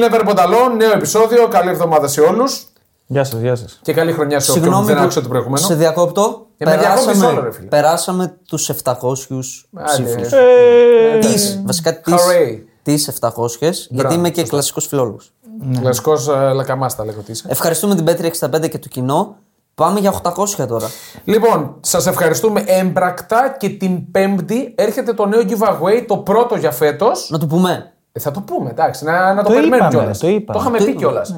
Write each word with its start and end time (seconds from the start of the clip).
Never 0.00 0.28
Bondalon, 0.28 0.76
νέο 0.76 0.90
επεισόδιο. 0.92 1.48
Καλή 1.48 1.70
εβδομάδα 1.70 2.08
σε 2.08 2.20
όλους. 2.20 2.64
Γεια 3.06 3.24
σας, 3.24 3.40
γεια 3.40 3.54
σας. 3.56 3.78
Και 3.82 3.92
καλή 3.92 4.12
χρονιά 4.12 4.40
σε 4.40 4.50
όποιον 4.50 4.64
Συγγνώμη 4.64 4.86
δεν 4.88 4.96
που 4.96 5.02
άκουσε 5.02 5.20
το 5.20 5.28
προηγούμενο. 5.28 5.66
σε 5.66 5.74
διακόπτω. 5.74 6.46
Ε, 6.58 6.64
με 6.64 6.76
διακόπτεις 6.76 7.22
όλο, 7.22 7.40
ρε 7.40 7.52
φίλε. 7.52 7.66
περάσαμε 7.68 8.36
τους 8.48 8.68
700 8.68 9.66
Άντε. 9.74 10.02
ψήφους. 10.02 10.32
Ε, 10.32 11.18
Τις, 11.20 11.62
βασικά 11.66 12.00
τι 12.00 12.12
Hooray. 12.12 12.58
τις 12.82 13.08
700, 13.20 13.86
γιατί 13.88 14.14
είμαι 14.14 14.30
και 14.30 14.42
κλασικός 14.42 14.86
φιλόλογος. 14.86 15.32
Κλασικός 15.80 16.28
ε, 16.28 16.52
λακαμάστα 16.52 17.04
λέγω 17.04 17.18
ότι 17.20 17.30
είσαι. 17.30 17.44
Ευχαριστούμε 17.48 17.94
την 17.94 18.04
Πέτρη 18.04 18.32
65 18.40 18.68
και 18.68 18.78
το 18.78 18.88
κοινό. 18.88 19.36
Πάμε 19.74 20.00
για 20.00 20.12
800 20.22 20.66
τώρα. 20.68 20.86
Λοιπόν, 21.24 21.74
σας 21.80 22.06
ευχαριστούμε 22.06 22.64
έμπρακτα 22.66 23.56
και 23.58 23.68
την 23.68 24.10
Πέμπτη 24.10 24.74
έρχεται 24.76 25.12
το 25.12 25.26
νέο 25.26 25.40
giveaway, 25.48 26.04
το 26.08 26.16
πρώτο 26.16 26.56
για 26.56 26.70
φέτος. 26.70 27.28
Να 27.30 27.38
το 27.38 27.46
πούμε. 27.46 27.92
Θα 28.18 28.30
το 28.30 28.40
πούμε, 28.40 28.70
εντάξει, 28.70 29.04
να, 29.04 29.34
να 29.34 29.42
το, 29.42 29.48
Το 29.48 29.54
περιμένουμε 29.54 29.76
είπαμε, 29.76 29.90
κιόλας. 29.98 30.18
το 30.18 30.28
είπαμε. 30.28 30.58
είχαμε 30.60 30.78
Το 30.78 30.84
πει 30.84 30.90
είπαμε. 30.90 31.06
κιόλας. 31.06 31.34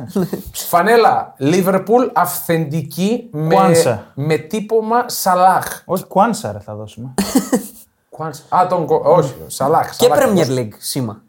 Φανέλα 0.52 1.34
Liverpool 1.40 2.10
αυθεντική 2.14 3.28
με, 3.32 3.54
Κουάνσα. 3.54 4.06
με 4.14 4.36
τύπομα 4.36 5.08
Σαλάχ. 5.08 5.82
Όχι, 5.84 6.04
Κουάνσα 6.04 6.52
ρε, 6.52 6.58
θα 6.58 6.74
δώσουμε. 6.74 7.14
Κουάνσα. 8.10 8.42
Α, 8.48 8.66
τον, 8.66 8.86
κο- 8.86 9.02
όχι, 9.04 9.34
Σαλάχ. 9.46 9.96
Και 9.96 10.06
Σαλάχ. 10.08 10.24
Premier 10.28 10.58
League 10.58 10.72
σήμα. 10.78 11.22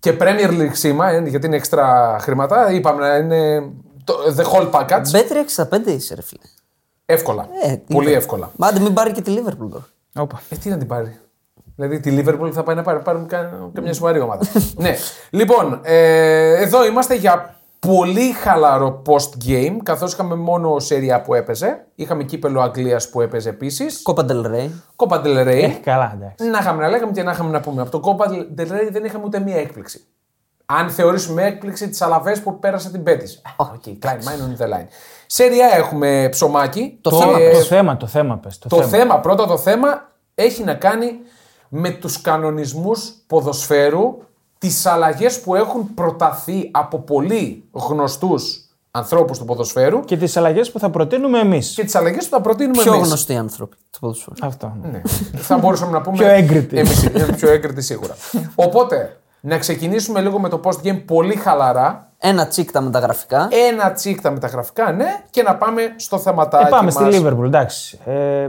Και 0.00 0.16
Premier 0.20 0.50
League 0.50 0.72
σήμα, 0.72 1.08
ε, 1.10 1.20
γιατί 1.26 1.46
είναι 1.46 1.56
έξτρα 1.56 2.16
χρήματα. 2.20 2.70
Είπαμε 2.72 3.08
να 3.08 3.16
είναι 3.16 3.70
το, 4.04 4.14
the 4.36 4.44
whole 4.44 4.70
package. 4.70 5.10
Πέτρη 5.12 5.44
65 5.56 5.86
είσαι, 5.86 6.14
ρε 6.14 6.22
φίλε. 6.22 6.42
Εύκολα. 7.06 7.48
Ε, 7.62 7.76
τι 7.76 7.94
Πολύ 7.94 8.08
είπε. 8.08 8.16
εύκολα. 8.18 8.50
Μα 8.56 8.66
άντε 8.66 8.80
μην 8.80 8.94
πάρει 8.94 9.12
και 9.12 9.20
τη 9.20 9.34
Liverpool 9.36 9.68
τώρα. 9.70 9.86
Όπα. 10.16 10.40
Ε, 10.48 10.56
τι 10.56 10.68
να 10.68 10.76
την 10.78 10.86
πάρει. 10.86 11.18
Δηλαδή 11.80 12.00
τη 12.00 12.16
Liverpool 12.18 12.50
θα 12.52 12.62
πάει 12.62 12.76
να 12.76 12.82
πάρει, 12.82 12.98
πάρει 13.02 13.24
κα- 13.28 13.70
καμιά 13.72 13.92
σοβαρή 13.92 14.20
ομάδα. 14.20 14.44
ναι. 14.76 14.94
Λοιπόν, 15.30 15.80
ε, 15.82 16.62
εδώ 16.62 16.86
είμαστε 16.86 17.14
για 17.14 17.54
πολύ 17.78 18.32
χαλαρό 18.32 19.02
post-game, 19.06 19.76
καθώς 19.82 20.12
είχαμε 20.12 20.34
μόνο 20.34 20.78
Serie 20.78 21.13
A 21.13 21.20
που 21.22 21.34
έπαιζε. 21.34 21.86
Είχαμε 21.94 22.22
κύπελλο 22.24 22.60
Αγγλίας 22.60 23.08
που 23.10 23.20
έπαιζε 23.20 23.48
επίσης. 23.48 24.02
Copa 24.10 24.20
del 24.26 24.46
Rey. 24.46 24.70
Copa 24.96 25.16
del 25.22 25.46
Rey. 25.46 25.62
Ε, 25.62 25.68
καλά, 25.68 26.12
εντάξει. 26.14 26.48
Να 26.50 26.58
είχαμε 26.58 26.82
να 26.82 26.88
λέγαμε 26.88 27.12
και 27.12 27.22
να 27.22 27.32
είχαμε 27.32 27.50
να 27.50 27.60
πούμε. 27.60 27.82
Από 27.82 28.00
το 28.00 28.00
Copa 28.04 28.28
del 28.30 28.72
Rey 28.72 28.88
δεν 28.90 29.04
είχαμε 29.04 29.24
ούτε 29.24 29.38
μία 29.40 29.56
έκπληξη. 29.56 30.04
Αν 30.66 30.90
θεωρήσουμε 30.90 31.44
έκπληξη 31.46 31.88
τις 31.88 32.02
Αλαβές 32.02 32.40
που 32.40 32.58
πέρασε 32.58 32.90
τη 32.90 33.02
Betis. 33.02 33.42
OK, 33.56 33.82
klein 33.84 34.08
mine 34.08 34.62
on 34.62 34.62
the 34.62 34.66
line. 34.74 34.86
Σεριά 35.26 35.68
έχουμε 35.76 36.28
ψωμάκι. 36.30 36.98
Το 37.00 37.10
Και 37.10 37.16
θέμα, 37.16 37.36
Το 37.52 37.60
θέμα, 37.64 37.96
το 37.96 38.06
θέμα 38.06 38.36
πες. 38.38 38.58
Το, 38.58 38.68
το 38.68 38.76
θέμα. 38.76 38.88
θέμα, 38.88 39.20
πρώτα 39.20 39.46
το 39.46 39.56
θέμα 39.58 40.08
έχει 40.34 40.64
να 40.64 40.74
κάνει 40.74 41.12
με 41.72 41.90
τους 41.90 42.20
κανονισμούς 42.20 43.12
ποδοσφαίρου, 43.26 44.18
τις 44.58 44.86
αλλαγές 44.86 45.40
που 45.40 45.54
έχουν 45.54 45.94
προταθεί 45.94 46.68
από 46.72 46.98
πολύ 46.98 47.64
γνωστούς 47.72 48.64
ανθρώπους 48.90 49.38
του 49.38 49.44
ποδοσφαίρου 49.44 50.00
Και 50.00 50.16
τις 50.16 50.36
αλλαγές 50.36 50.70
που 50.70 50.78
θα 50.78 50.90
προτείνουμε 50.90 51.38
εμείς. 51.38 51.72
και 51.74 51.84
τις 51.84 51.94
αλλαγές 51.94 52.24
που 52.28 52.30
θα 52.34 52.40
προτείνουμε 52.40 52.82
Πιο 52.82 52.94
εμείς. 52.94 53.06
γνωστοί 53.06 53.36
άνθρωποι 53.36 53.76
του 53.90 53.98
ποδοσφαίρου. 53.98 54.34
Αυτό. 54.46 54.76
ναι. 54.82 54.88
Ναι. 54.88 55.00
θα 55.40 55.58
μπορούσαμε 55.58 55.92
να 55.92 56.00
πούμε. 56.00 56.16
Πιο 56.16 56.26
έγκριτοι. 56.28 56.78
Εμείς 56.78 57.02
είμαστε 57.02 57.32
πιο 57.32 57.50
έγκριτοι 57.50 57.82
σίγουρα. 57.82 58.14
Οπότε, 58.54 59.18
να 59.40 59.58
ξεκινήσουμε 59.58 60.20
λίγο 60.20 60.38
με 60.38 60.48
το 60.48 60.60
post 60.64 60.86
game 60.86 61.02
πολύ 61.06 61.34
χαλαρά. 61.36 62.12
Ένα 62.18 62.46
τσίκ 62.48 62.70
τα 62.72 62.80
μεταγραφικά. 62.80 63.48
Ένα 63.70 63.92
τσίκ 63.92 64.20
τα 64.20 64.30
μεταγραφικά, 64.30 64.92
ναι, 64.92 65.24
και 65.30 65.42
να 65.42 65.56
πάμε 65.56 65.94
στο 65.96 66.18
θεματάκι. 66.18 66.66
Ε, 66.66 66.68
πάμε 66.68 66.90
στη 66.90 67.02
μας. 67.02 67.14
Liverpool, 67.18 67.44
εντάξει. 67.44 67.98
Ε, 68.04 68.48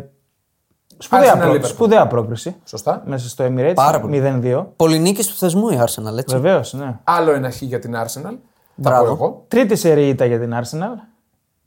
σπουδαία, 1.02 1.36
Arsenal 1.36 1.40
προ... 1.40 1.52
Liverpool. 1.54 1.66
σπουδαία 1.66 2.08
πρόκριση. 2.08 2.56
Σωστά. 2.64 3.02
Μέσα 3.06 3.30
στο 3.30 3.46
Emirates. 3.48 3.74
Πάρα 3.76 4.00
πολύ. 4.00 4.22
0-2. 4.44 4.66
Πολυνίκης 4.76 5.28
του 5.28 5.36
θεσμού 5.36 5.70
η 5.70 5.80
Arsenal, 5.82 6.18
έτσι. 6.18 6.36
Βεβαίως, 6.36 6.74
ναι. 6.74 7.00
Άλλο 7.04 7.32
ένα 7.32 7.52
χ 7.52 7.62
για 7.62 7.80
την 7.80 7.96
Arsenal. 7.96 8.38
Θα 8.84 8.90
Μπράβο. 8.90 9.06
πω 9.06 9.12
εγώ. 9.12 9.46
Τρίτη 9.48 9.76
σερή 9.76 10.08
ήττα 10.08 10.26
για 10.26 10.40
την 10.40 10.54
Arsenal. 10.62 10.98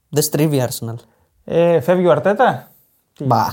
Δεν 0.09 0.23
στρίβει 0.23 0.56
η 0.56 0.62
Arsenal. 0.69 0.94
Ε, 1.44 1.81
φεύγει 1.81 2.06
ο 2.06 2.11
Αρτέτα; 2.11 2.69
Μπα. 3.21 3.44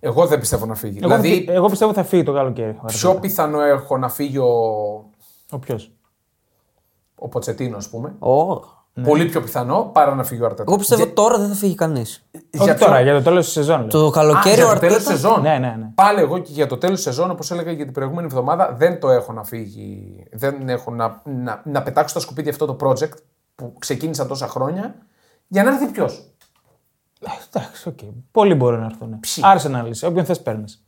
Εγώ 0.00 0.26
δεν 0.26 0.38
πιστεύω 0.38 0.66
να 0.66 0.74
φύγει. 0.74 0.98
Εγώ, 1.02 1.18
δηλαδή, 1.20 1.46
εγώ 1.48 1.68
πιστεύω 1.68 1.92
θα 1.92 2.04
φύγει 2.04 2.22
το 2.22 2.32
καλοκαίρι. 2.32 2.68
ο 2.68 2.80
Αρτέτα. 2.82 2.92
πιο 2.92 3.14
πιθανό 3.14 3.60
έχω 3.60 3.98
να 3.98 4.08
φύγει 4.08 4.38
ο, 4.38 4.46
Ο 5.50 5.58
ποιος; 5.58 5.92
ο 7.14 7.28
Ποτσετίνο, 7.28 7.76
ας 7.76 7.88
πούμε. 7.88 8.14
Ω. 8.18 8.74
Πολύ 9.02 9.24
πιο 9.24 9.40
πιθανό 9.40 9.90
παρά 9.92 10.14
να 10.14 10.24
φύγει 10.24 10.42
ο 10.42 10.44
Αρτέτα. 10.44 10.64
Εγώ 10.68 10.76
πιστεύω 10.76 11.06
τώρα 11.06 11.38
δεν 11.38 11.48
θα 11.48 11.54
φύγει 11.54 11.74
κανείς. 11.74 12.24
Όχι 12.58 12.74
ποιο- 12.74 12.86
τώρα, 12.86 13.00
για 13.00 13.12
το 13.14 13.22
τέλος 13.22 13.44
της 13.44 13.52
σεζόν. 13.52 13.80
λέω. 13.80 13.88
Το 13.88 14.06
Α, 14.06 14.10
καλοκαίρι 14.10 14.54
για 14.54 14.66
ο 14.66 14.72
το 14.72 14.78
τέλος 14.78 14.94
Αρτέτα. 14.96 15.10
σεζόν. 15.14 15.40
Ναι, 15.42 15.58
ναι, 15.58 15.74
ναι. 15.78 15.90
Πάλι 15.94 16.20
εγώ 16.20 16.38
και 16.38 16.52
για 16.52 16.66
το 16.66 16.76
τέλος 16.78 17.00
σεζόν, 17.00 17.30
όπως 17.30 17.50
έλεγα 17.50 17.74
και 17.74 17.84
την 17.84 17.92
προηγούμενη 17.92 18.26
εβδομάδα, 18.26 18.72
δεν 18.76 19.00
το 19.00 19.10
έχω 19.10 19.32
να 19.32 19.44
φύγει. 19.44 20.22
Δεν 20.32 20.68
έχω 20.68 20.90
να, 20.90 21.20
να, 21.24 21.62
να 21.64 21.82
πετάξω 21.82 22.08
στα 22.08 22.20
σκουπίδια 22.20 22.50
αυτό 22.50 22.66
το 22.66 22.76
project 22.80 23.12
που 23.54 23.72
ξεκίνησα 23.78 24.26
τόσα 24.26 24.46
χρόνια 24.48 24.94
για 25.48 25.62
να 25.62 25.70
έρθει 25.70 25.86
ποιος; 25.86 26.30
Ε, 27.20 27.28
Εντάξει, 27.58 27.88
οκ. 27.88 27.98
Πολλοί 28.30 28.54
μπορούν 28.54 28.80
να 28.80 28.84
έρθουν. 28.86 29.20
Arsenal 29.54 29.88
είσαι, 29.88 30.06
όποιον 30.06 30.24
θες 30.24 30.40
παίρνεις. 30.42 30.82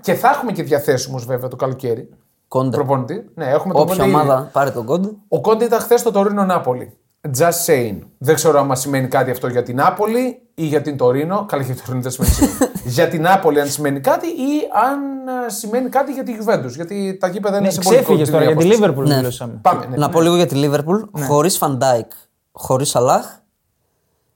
Και 0.00 0.14
θα 0.14 0.28
έχουμε 0.28 0.52
και 0.52 0.62
διαθέσιμους 0.62 1.24
βέβαια 1.24 1.48
το 1.48 1.56
καλοκαίρι. 1.56 2.08
Κόντε. 2.48 2.76
Προπονητή. 2.76 3.30
Ναι, 3.34 3.44
έχουμε 3.44 3.72
τον 3.74 3.82
Όποια 3.82 3.94
Κόντε 3.96 4.08
ήδη. 4.08 4.14
ομάδα 4.20 4.48
πάρει 4.52 4.72
τον 4.72 4.84
κόντε. 4.84 5.08
Ο 5.28 5.40
Κόντε 5.40 5.64
ήταν 5.64 5.80
χθες 5.80 6.00
στο 6.00 6.10
Τωρίνο 6.10 6.44
Νάπολη. 6.44 6.96
Just 7.38 7.64
saying. 7.66 7.98
Δεν 8.18 8.34
ξέρω 8.34 8.58
αν 8.60 8.76
σημαίνει 8.76 9.08
κάτι 9.08 9.30
αυτό 9.30 9.48
για 9.48 9.62
την 9.62 9.76
Νάπολη 9.76 10.42
ή 10.54 10.64
για 10.64 10.80
την 10.82 10.96
Τωρίνο. 10.96 11.44
Καλά, 11.48 11.62
για 11.62 11.74
την 11.74 11.84
Τωρίνο 11.84 12.02
δεν 12.02 12.12
σημαίνει 12.12 12.32
σίγουρα. 12.34 12.70
για 12.96 13.08
την 13.08 13.22
Νάπολη 13.22 13.60
αν 13.60 13.68
σημαίνει 13.68 14.00
κάτι 14.00 14.26
ή 14.26 14.68
αν 14.90 14.98
ε, 15.46 15.50
σημαίνει 15.50 15.88
κάτι 15.88 16.12
για 16.12 16.22
τη 16.22 16.36
Juventus. 16.40 16.68
Γιατί 16.74 17.16
τα 17.20 17.28
γήπεδα 17.28 17.56
είναι 17.56 17.66
Ναι, 17.66 17.72
σε 17.72 17.80
πολύ 17.80 17.96
ξέφυγες 17.96 18.30
κοντινή 18.30 18.30
τώρα 18.30 18.44
για 18.44 18.56
τη 18.56 18.74
απόσταση. 18.74 18.92
Liverpool 18.94 19.06
Ναι. 19.08 19.16
μιλούσαμε. 19.16 19.58
Πάμε. 19.62 19.86
Ναι. 19.86 19.96
Να 19.96 20.08
πω 20.08 20.20
λίγο 20.20 20.36
για 20.36 20.46
τη 20.46 20.54
Liverpool. 20.64 21.20
Χωρίς 21.26 21.56
Φαν 21.56 21.78
Ντάικ, 21.78 22.10
χωρίς 22.52 22.96
Σαλάχ. 22.96 23.26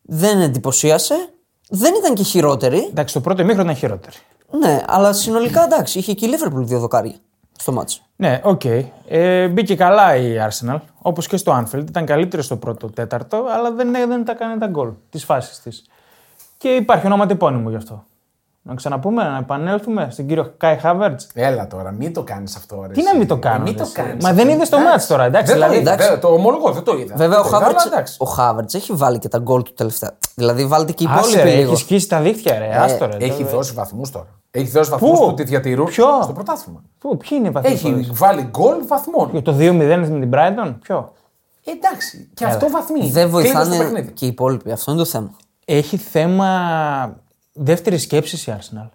Δεν 0.03 0.41
εντυπωσίασε. 0.41 1.15
Δεν 1.71 1.95
ήταν 1.99 2.15
και 2.15 2.23
χειρότερη. 2.23 2.87
Εντάξει, 2.91 3.15
το 3.15 3.21
πρώτο 3.21 3.43
ημίχρονο 3.43 3.65
ήταν 3.71 3.81
χειρότερη. 3.81 4.17
Ναι, 4.51 4.81
αλλά 4.87 5.13
συνολικά 5.13 5.65
εντάξει, 5.65 5.99
είχε 5.99 6.13
και 6.13 6.27
η 6.27 6.29
Liverpool 6.33 6.63
δύο 6.65 6.79
δοκάρια 6.79 7.15
στο 7.59 7.73
μάτσο. 7.73 8.03
Ναι, 8.17 8.41
οκ. 8.45 8.63
Ε, 9.09 9.49
μπήκε 9.49 9.77
καλά 9.77 10.17
η 10.17 10.37
Arsenal, 10.49 10.79
όπως 10.99 11.27
και 11.27 11.37
στο 11.37 11.65
Anfield. 11.65 11.85
Ήταν 11.89 12.07
καλύτερη 12.07 12.43
στο 12.43 12.57
πρώτο 12.57 12.91
τέταρτο, 12.91 13.47
αλλά 13.49 13.73
δεν, 13.73 13.93
δεν 13.93 14.25
τα 14.25 14.35
κάνει 14.35 14.59
τα 14.59 14.67
γκολ 14.67 14.91
της 15.11 15.25
φάσης 15.25 15.61
της. 15.61 15.85
Και 16.59 16.69
υπάρχει 16.69 17.07
ονοματεπώνυμο 17.07 17.71
γι' 17.71 17.77
αυτό. 17.77 18.05
Να 18.69 18.75
ξαναπούμε, 18.75 19.23
να 19.23 19.37
επανέλθουμε 19.37 20.09
στον 20.11 20.27
κύριο 20.27 20.53
Κάι 20.57 20.77
Χάβερτς. 20.77 21.21
Έλα 21.35 21.67
τώρα, 21.67 21.91
μην 21.91 22.13
το 22.13 22.23
κάνεις 22.23 22.57
αυτό. 22.57 22.85
Ρε, 22.87 22.93
Τι 22.93 23.01
εσύ. 23.01 23.11
να 23.13 23.19
μην 23.19 23.27
το 23.29 23.37
κάνω. 23.37 23.55
Ε, 23.57 23.59
Μην 23.59 23.73
ρε, 23.73 23.77
το 23.79 23.83
εσύ. 23.83 23.93
κάνεις 23.93 24.23
Μα 24.25 24.31
αυτό. 24.31 24.43
δεν 24.43 24.55
είδες 24.55 24.69
το 24.69 24.77
Εντάξει. 24.77 24.93
ματς 24.93 25.07
τώρα, 25.07 25.25
εντάξει. 25.25 25.53
Δεν 25.53 25.61
το 25.61 25.67
δηλαδή, 25.67 25.81
είδα. 25.83 25.93
εντάξει. 25.93 26.09
βέβαια, 26.15 26.29
Το 26.31 26.35
ομολογώ, 26.35 26.71
δεν 26.73 26.83
το 26.83 26.97
είδα. 26.99 27.15
Βέβαια, 27.17 27.39
ο 27.39 27.43
Δεν 27.43 27.51
το 27.51 27.57
είδα, 27.57 27.57
αλλά 27.57 27.65
Χάβερτς, 27.67 27.85
εντάξει. 27.85 28.17
ο 28.19 28.25
Χάβερτς 28.25 28.75
έχει 28.75 28.93
βάλει 28.93 29.19
και 29.19 29.29
τα 29.29 29.39
γκολ 29.39 29.63
του 29.63 29.73
τελευταία. 29.75 30.11
Δηλαδή, 30.35 30.67
βάλτε 30.67 30.93
και 30.93 31.05
οι 31.05 31.07
Άσε, 31.11 31.19
υπόλοιποι 31.19 31.49
ρε, 31.51 31.57
λίγο. 31.57 31.71
έχεις 31.71 31.81
σκίσει 31.83 32.09
τα 32.09 32.21
δίχτυα, 32.21 32.59
ρε. 32.59 32.77
Άστο, 32.79 33.07
ρε. 33.07 33.17
Έχει 33.25 33.43
τώρα. 33.45 33.57
δώσει 33.57 33.73
βαθμούς 33.73 34.11
τώρα. 34.11 34.27
Έχει 34.51 34.71
δώσει 34.71 34.91
βαθμούς 34.91 35.19
Πού; 35.19 35.27
που 35.27 35.35
τη 35.35 35.43
διατηρούν 35.43 35.87
Ποιο; 35.87 36.07
στο 36.23 36.33
πρωτάθλημα. 36.33 36.83
Πού, 36.99 37.17
ποιοι 37.17 37.29
είναι 37.33 37.49
οι 37.49 37.51
βαθμοί. 37.51 37.73
Έχει 37.73 38.07
που 38.09 38.15
βάλει 38.15 38.43
γκολ 38.43 38.77
βαθμών. 38.87 39.29
έδωσε; 39.29 39.43
Το 39.43 39.53
2-0 39.53 39.99
με 39.99 40.07
την 40.21 40.31
Brighton, 40.35 40.75
ποιο; 40.83 41.13
Εντάξει, 41.65 42.31
και 42.35 42.45
αυτό 42.45 42.71
βαθμοί. 42.71 42.99
Δεν 43.01 43.11
Κλείνεις 43.31 43.49
στο 43.49 43.59
βοηθάνε 43.59 43.77
παιχνίδι. 43.79 44.13
και 44.13 44.25
οι 44.25 44.29
υπόλοιποι. 44.29 44.71
Αυτό 44.73 44.91
είναι 44.91 45.01
το 45.01 45.07
θέμα. 45.07 45.31
Έχει 45.65 45.97
θέμα 45.97 46.47
δεύτερης 47.59 48.03
σκέψης 48.03 48.47
η 48.47 48.55
Arsenal. 48.59 48.89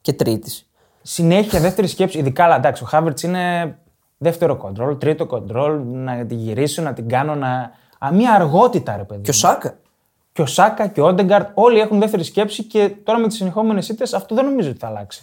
Και 0.00 0.12
τρίτης. 0.12 0.70
συνέχεια 1.02 1.60
δεύτερη 1.60 1.86
σκέψη. 1.86 2.18
Ειδικά, 2.18 2.44
αλλά 2.44 2.56
εντάξει, 2.56 2.82
ο 2.82 2.86
Χάβερτ 2.86 3.20
είναι 3.20 3.76
δεύτερο 4.18 4.56
κοντρόλ, 4.56 4.98
τρίτο 4.98 5.26
κοντρόλ, 5.26 5.80
να 5.84 6.26
την 6.26 6.38
γυρίσω, 6.38 6.82
να 6.82 6.92
την 6.92 7.08
κάνω 7.08 7.34
να. 7.34 7.70
Α, 7.98 8.12
μια 8.12 8.32
αργότητα, 8.32 8.96
ρε 8.96 9.04
παιδί. 9.04 9.22
Και 9.22 9.30
ο 9.30 9.32
Σάκα. 9.32 9.78
Και 10.32 10.42
ο 10.42 10.46
Σάκα 10.46 10.86
και 10.86 11.00
ο 11.00 11.06
Όντεγκαρτ, 11.06 11.50
όλοι 11.54 11.78
έχουν 11.78 11.98
δεύτερη 11.98 12.24
σκέψη 12.24 12.64
και 12.64 12.88
τώρα 13.04 13.18
με 13.18 13.26
τις 13.26 13.36
συνεχόμενες 13.36 13.88
ήττες 13.88 14.14
αυτό 14.14 14.34
δεν 14.34 14.44
νομίζω 14.44 14.70
ότι 14.70 14.78
θα 14.78 14.86
αλλάξει. 14.86 15.22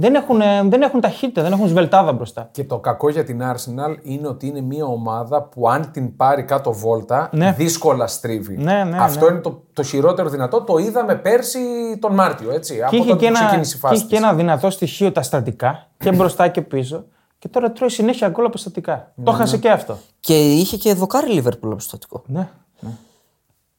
Δεν 0.00 0.14
έχουν, 0.14 0.40
ε, 0.40 0.62
δεν 0.64 0.82
έχουν 0.82 1.00
ταχύτητα, 1.00 1.42
δεν 1.42 1.52
έχουν 1.52 1.68
σβελτάδα 1.68 2.12
μπροστά. 2.12 2.48
Και 2.52 2.64
το 2.64 2.78
κακό 2.78 3.08
για 3.10 3.24
την 3.24 3.40
Arsenal 3.42 3.96
είναι 4.02 4.28
ότι 4.28 4.46
είναι 4.46 4.60
μια 4.60 4.84
ομάδα 4.84 5.42
που 5.42 5.68
αν 5.68 5.90
την 5.92 6.16
πάρει 6.16 6.42
κάτω 6.42 6.72
βόλτα, 6.72 7.28
Ναι. 7.32 7.52
δύσκολα 7.56 8.06
στρίβει. 8.06 8.56
Ναι, 8.56 8.84
ναι, 8.84 8.96
Αυτό 9.00 9.24
ναι. 9.24 9.30
είναι 9.32 9.40
το, 9.40 9.62
το 9.72 9.82
χειρότερο 9.82 10.28
δυνατό. 10.28 10.62
Το 10.62 10.76
είδαμε 10.78 11.14
πέρσι 11.16 11.58
τον 12.00 12.14
Μάρτιο, 12.14 12.50
έτσι. 12.52 12.74
Και 12.74 12.82
από 12.82 12.96
είχε 12.96 13.04
τότε 13.08 13.18
και, 13.18 13.30
που 13.30 13.36
ένα, 13.36 13.44
ξεκίνησε 13.46 13.70
η 13.76 13.80
και 13.80 13.86
φάσης. 13.86 13.98
είχε 13.98 14.08
και 14.08 14.14
της. 14.16 14.24
ένα 14.24 14.34
δυνατό 14.34 14.70
στοιχείο 14.70 15.12
τα 15.12 15.22
στατικά 15.22 15.86
και 15.98 16.12
μπροστά 16.12 16.48
και 16.48 16.62
πίσω. 16.62 17.04
Και 17.38 17.48
τώρα 17.48 17.72
τρώει 17.72 17.88
συνέχεια 17.90 18.28
γκολ 18.28 18.44
από 18.44 18.58
στατικά. 18.58 19.12
Ναι, 19.14 19.24
Το 19.24 19.32
χάσε 19.32 19.58
και 19.58 19.70
αυτό. 19.70 19.98
Και 20.20 20.52
είχε 20.52 20.76
και 20.76 20.94
δοκάρι 20.94 21.30
Λίβερπουλ 21.32 21.70
από 21.70 21.80
στατικό. 21.80 22.22
Ναι. 22.26 22.48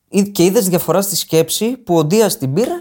Ή- 0.10 0.30
Και 0.30 0.44
είδες 0.44 0.70
διαφορά 0.70 1.02
στη 1.02 1.16
σκέψη 1.16 1.78
που 1.78 1.98
ο 1.98 2.04
Ντία 2.04 2.28
την 2.28 2.54
πήρε 2.54 2.72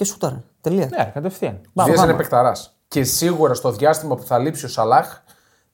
και 0.00 0.06
σούταρε. 0.06 0.42
Τελεία. 0.60 0.86
Ναι, 0.86 1.10
κατευθείαν. 1.14 1.60
Ο 1.74 1.84
Δίας 1.84 1.96
πάμε. 1.96 2.08
είναι 2.08 2.16
παικταρά. 2.16 2.52
Και 2.88 3.04
σίγουρα 3.04 3.54
στο 3.54 3.70
διάστημα 3.70 4.16
που 4.16 4.22
θα 4.22 4.38
λείψει 4.38 4.64
ο 4.64 4.68
Σαλάχ 4.68 5.20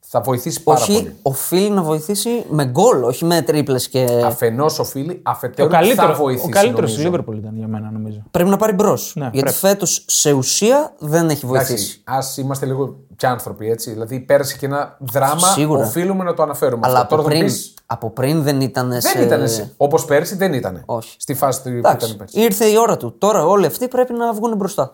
Θα 0.09 0.21
βοηθήσει 0.21 0.63
πάρα 0.63 0.81
όχι, 0.81 0.93
πολύ. 0.93 1.17
οφείλει 1.23 1.71
να 1.71 1.83
βοηθήσει 1.83 2.45
με 2.51 2.65
γκολ, 2.65 3.03
όχι 3.03 3.25
με 3.25 3.43
τρίπλες 3.43 3.89
και. 3.89 4.23
Αφενός 4.25 4.79
οφείλει, 4.79 5.13
Ο 5.13 5.21
αφετέρου 5.31 5.71
θα 5.71 5.77
καλύτερο 5.77 6.15
βοηθήσει. 6.15 6.47
ο 6.47 6.49
καλύτερος 6.49 6.79
νομίζω. 6.81 6.95
στη 6.95 7.03
Λίβερπουλ 7.05 7.37
ήταν 7.37 7.57
για 7.57 7.67
μένα, 7.67 7.91
νομίζω. 7.91 8.23
Πρέπει 8.31 8.49
να 8.51 8.57
πάρει 8.57 8.73
μπρος. 8.73 9.13
Ναι, 9.17 9.23
γιατί 9.23 9.39
πρέπει. 9.41 9.57
φέτος 9.57 10.05
σε 10.07 10.33
ουσία 10.33 10.95
δεν 10.99 11.29
έχει 11.29 11.47
βοηθήσει. 11.47 11.73
Εντάξει, 11.73 12.03
ας 12.05 12.37
είμαστε 12.37 12.67
λίγο 12.67 12.97
κι 13.17 13.27
άνθρωποι, 13.27 13.71
έτσι. 13.71 13.91
Δηλαδή, 13.91 14.21
πέρασε 14.21 14.57
και 14.57 14.67
ένα 14.67 14.97
δράμα. 15.01 15.49
Σίγουρα. 15.49 15.85
Οφείλουμε 15.85 16.25
να 16.25 16.35
το 16.35 16.43
αναφέρουμε. 16.43 16.81
Αλλά 16.87 17.01
αυτό. 17.01 17.15
από 17.15 17.23
Τώρα 17.23 17.23
θα 17.23 17.29
πριν, 17.41 17.53
πεις, 17.53 17.75
από 17.87 18.11
πριν 18.11 18.43
δεν 18.43 18.61
ήταν 18.61 19.01
σε. 19.01 19.13
δεν 19.19 19.23
ήταν. 19.27 19.71
Όπως 19.77 20.05
πέρσι 20.05 20.37
δεν 20.37 20.53
ήταν. 20.53 20.83
Όχι. 20.87 21.15
Στη 21.19 21.35
φάση 21.35 21.63
του 21.63 21.71
που 21.71 21.77
Εντάξει, 21.77 22.07
ήταν 22.07 22.19
πέρσι. 22.19 22.41
ήρθε 22.41 22.65
η 22.65 22.77
ώρα 22.79 22.97
του. 22.97 23.15
Τώρα 23.19 23.47
όλοι 23.47 23.67
αυτοί 23.67 23.89
πρέπει 23.89 24.13
να 24.13 24.33
βγουν 24.33 24.57
μπροστά. 24.57 24.93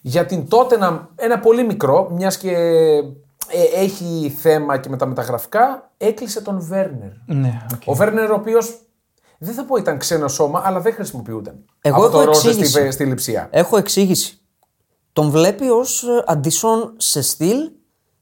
Για 0.00 0.26
την 0.26 0.48
τότε 0.48 0.76
ένα 1.16 1.38
πολύ 1.38 1.64
μικρό, 1.64 2.10
μιας 2.10 2.36
και 2.38 2.56
ε, 3.48 3.82
έχει 3.82 4.34
θέμα 4.38 4.78
και 4.78 4.88
με 4.88 4.96
τα 4.96 5.06
μεταγραφικά, 5.06 5.90
έκλεισε 5.96 6.40
τον 6.42 6.60
Βέρνερ. 6.60 7.10
Ναι, 7.26 7.66
οκ. 7.74 7.82
Ο 7.84 7.94
Βέρνερ, 7.94 8.30
ο 8.30 8.34
οποίος 8.34 8.78
δεν 9.38 9.54
θα 9.54 9.64
πω 9.64 9.76
ήταν 9.76 9.98
ξένο 9.98 10.28
σώμα, 10.28 10.62
αλλά 10.64 10.80
δεν 10.80 10.92
χρησιμοποιούνταν. 10.92 11.64
Εγώ 11.80 11.96
από 11.96 12.04
έχω 12.06 12.16
το 12.18 12.24
Ρόζε 12.24 12.48
εξήγηση. 12.48 12.70
στη, 12.72 12.90
στη 12.90 13.04
Λιψία. 13.04 13.48
Έχω 13.50 13.76
εξήγηση. 13.76 14.38
Τον 15.12 15.30
βλέπει 15.30 15.68
ως 15.68 16.04
αντισόν 16.26 16.94
σε 16.96 17.22
στυλ 17.22 17.56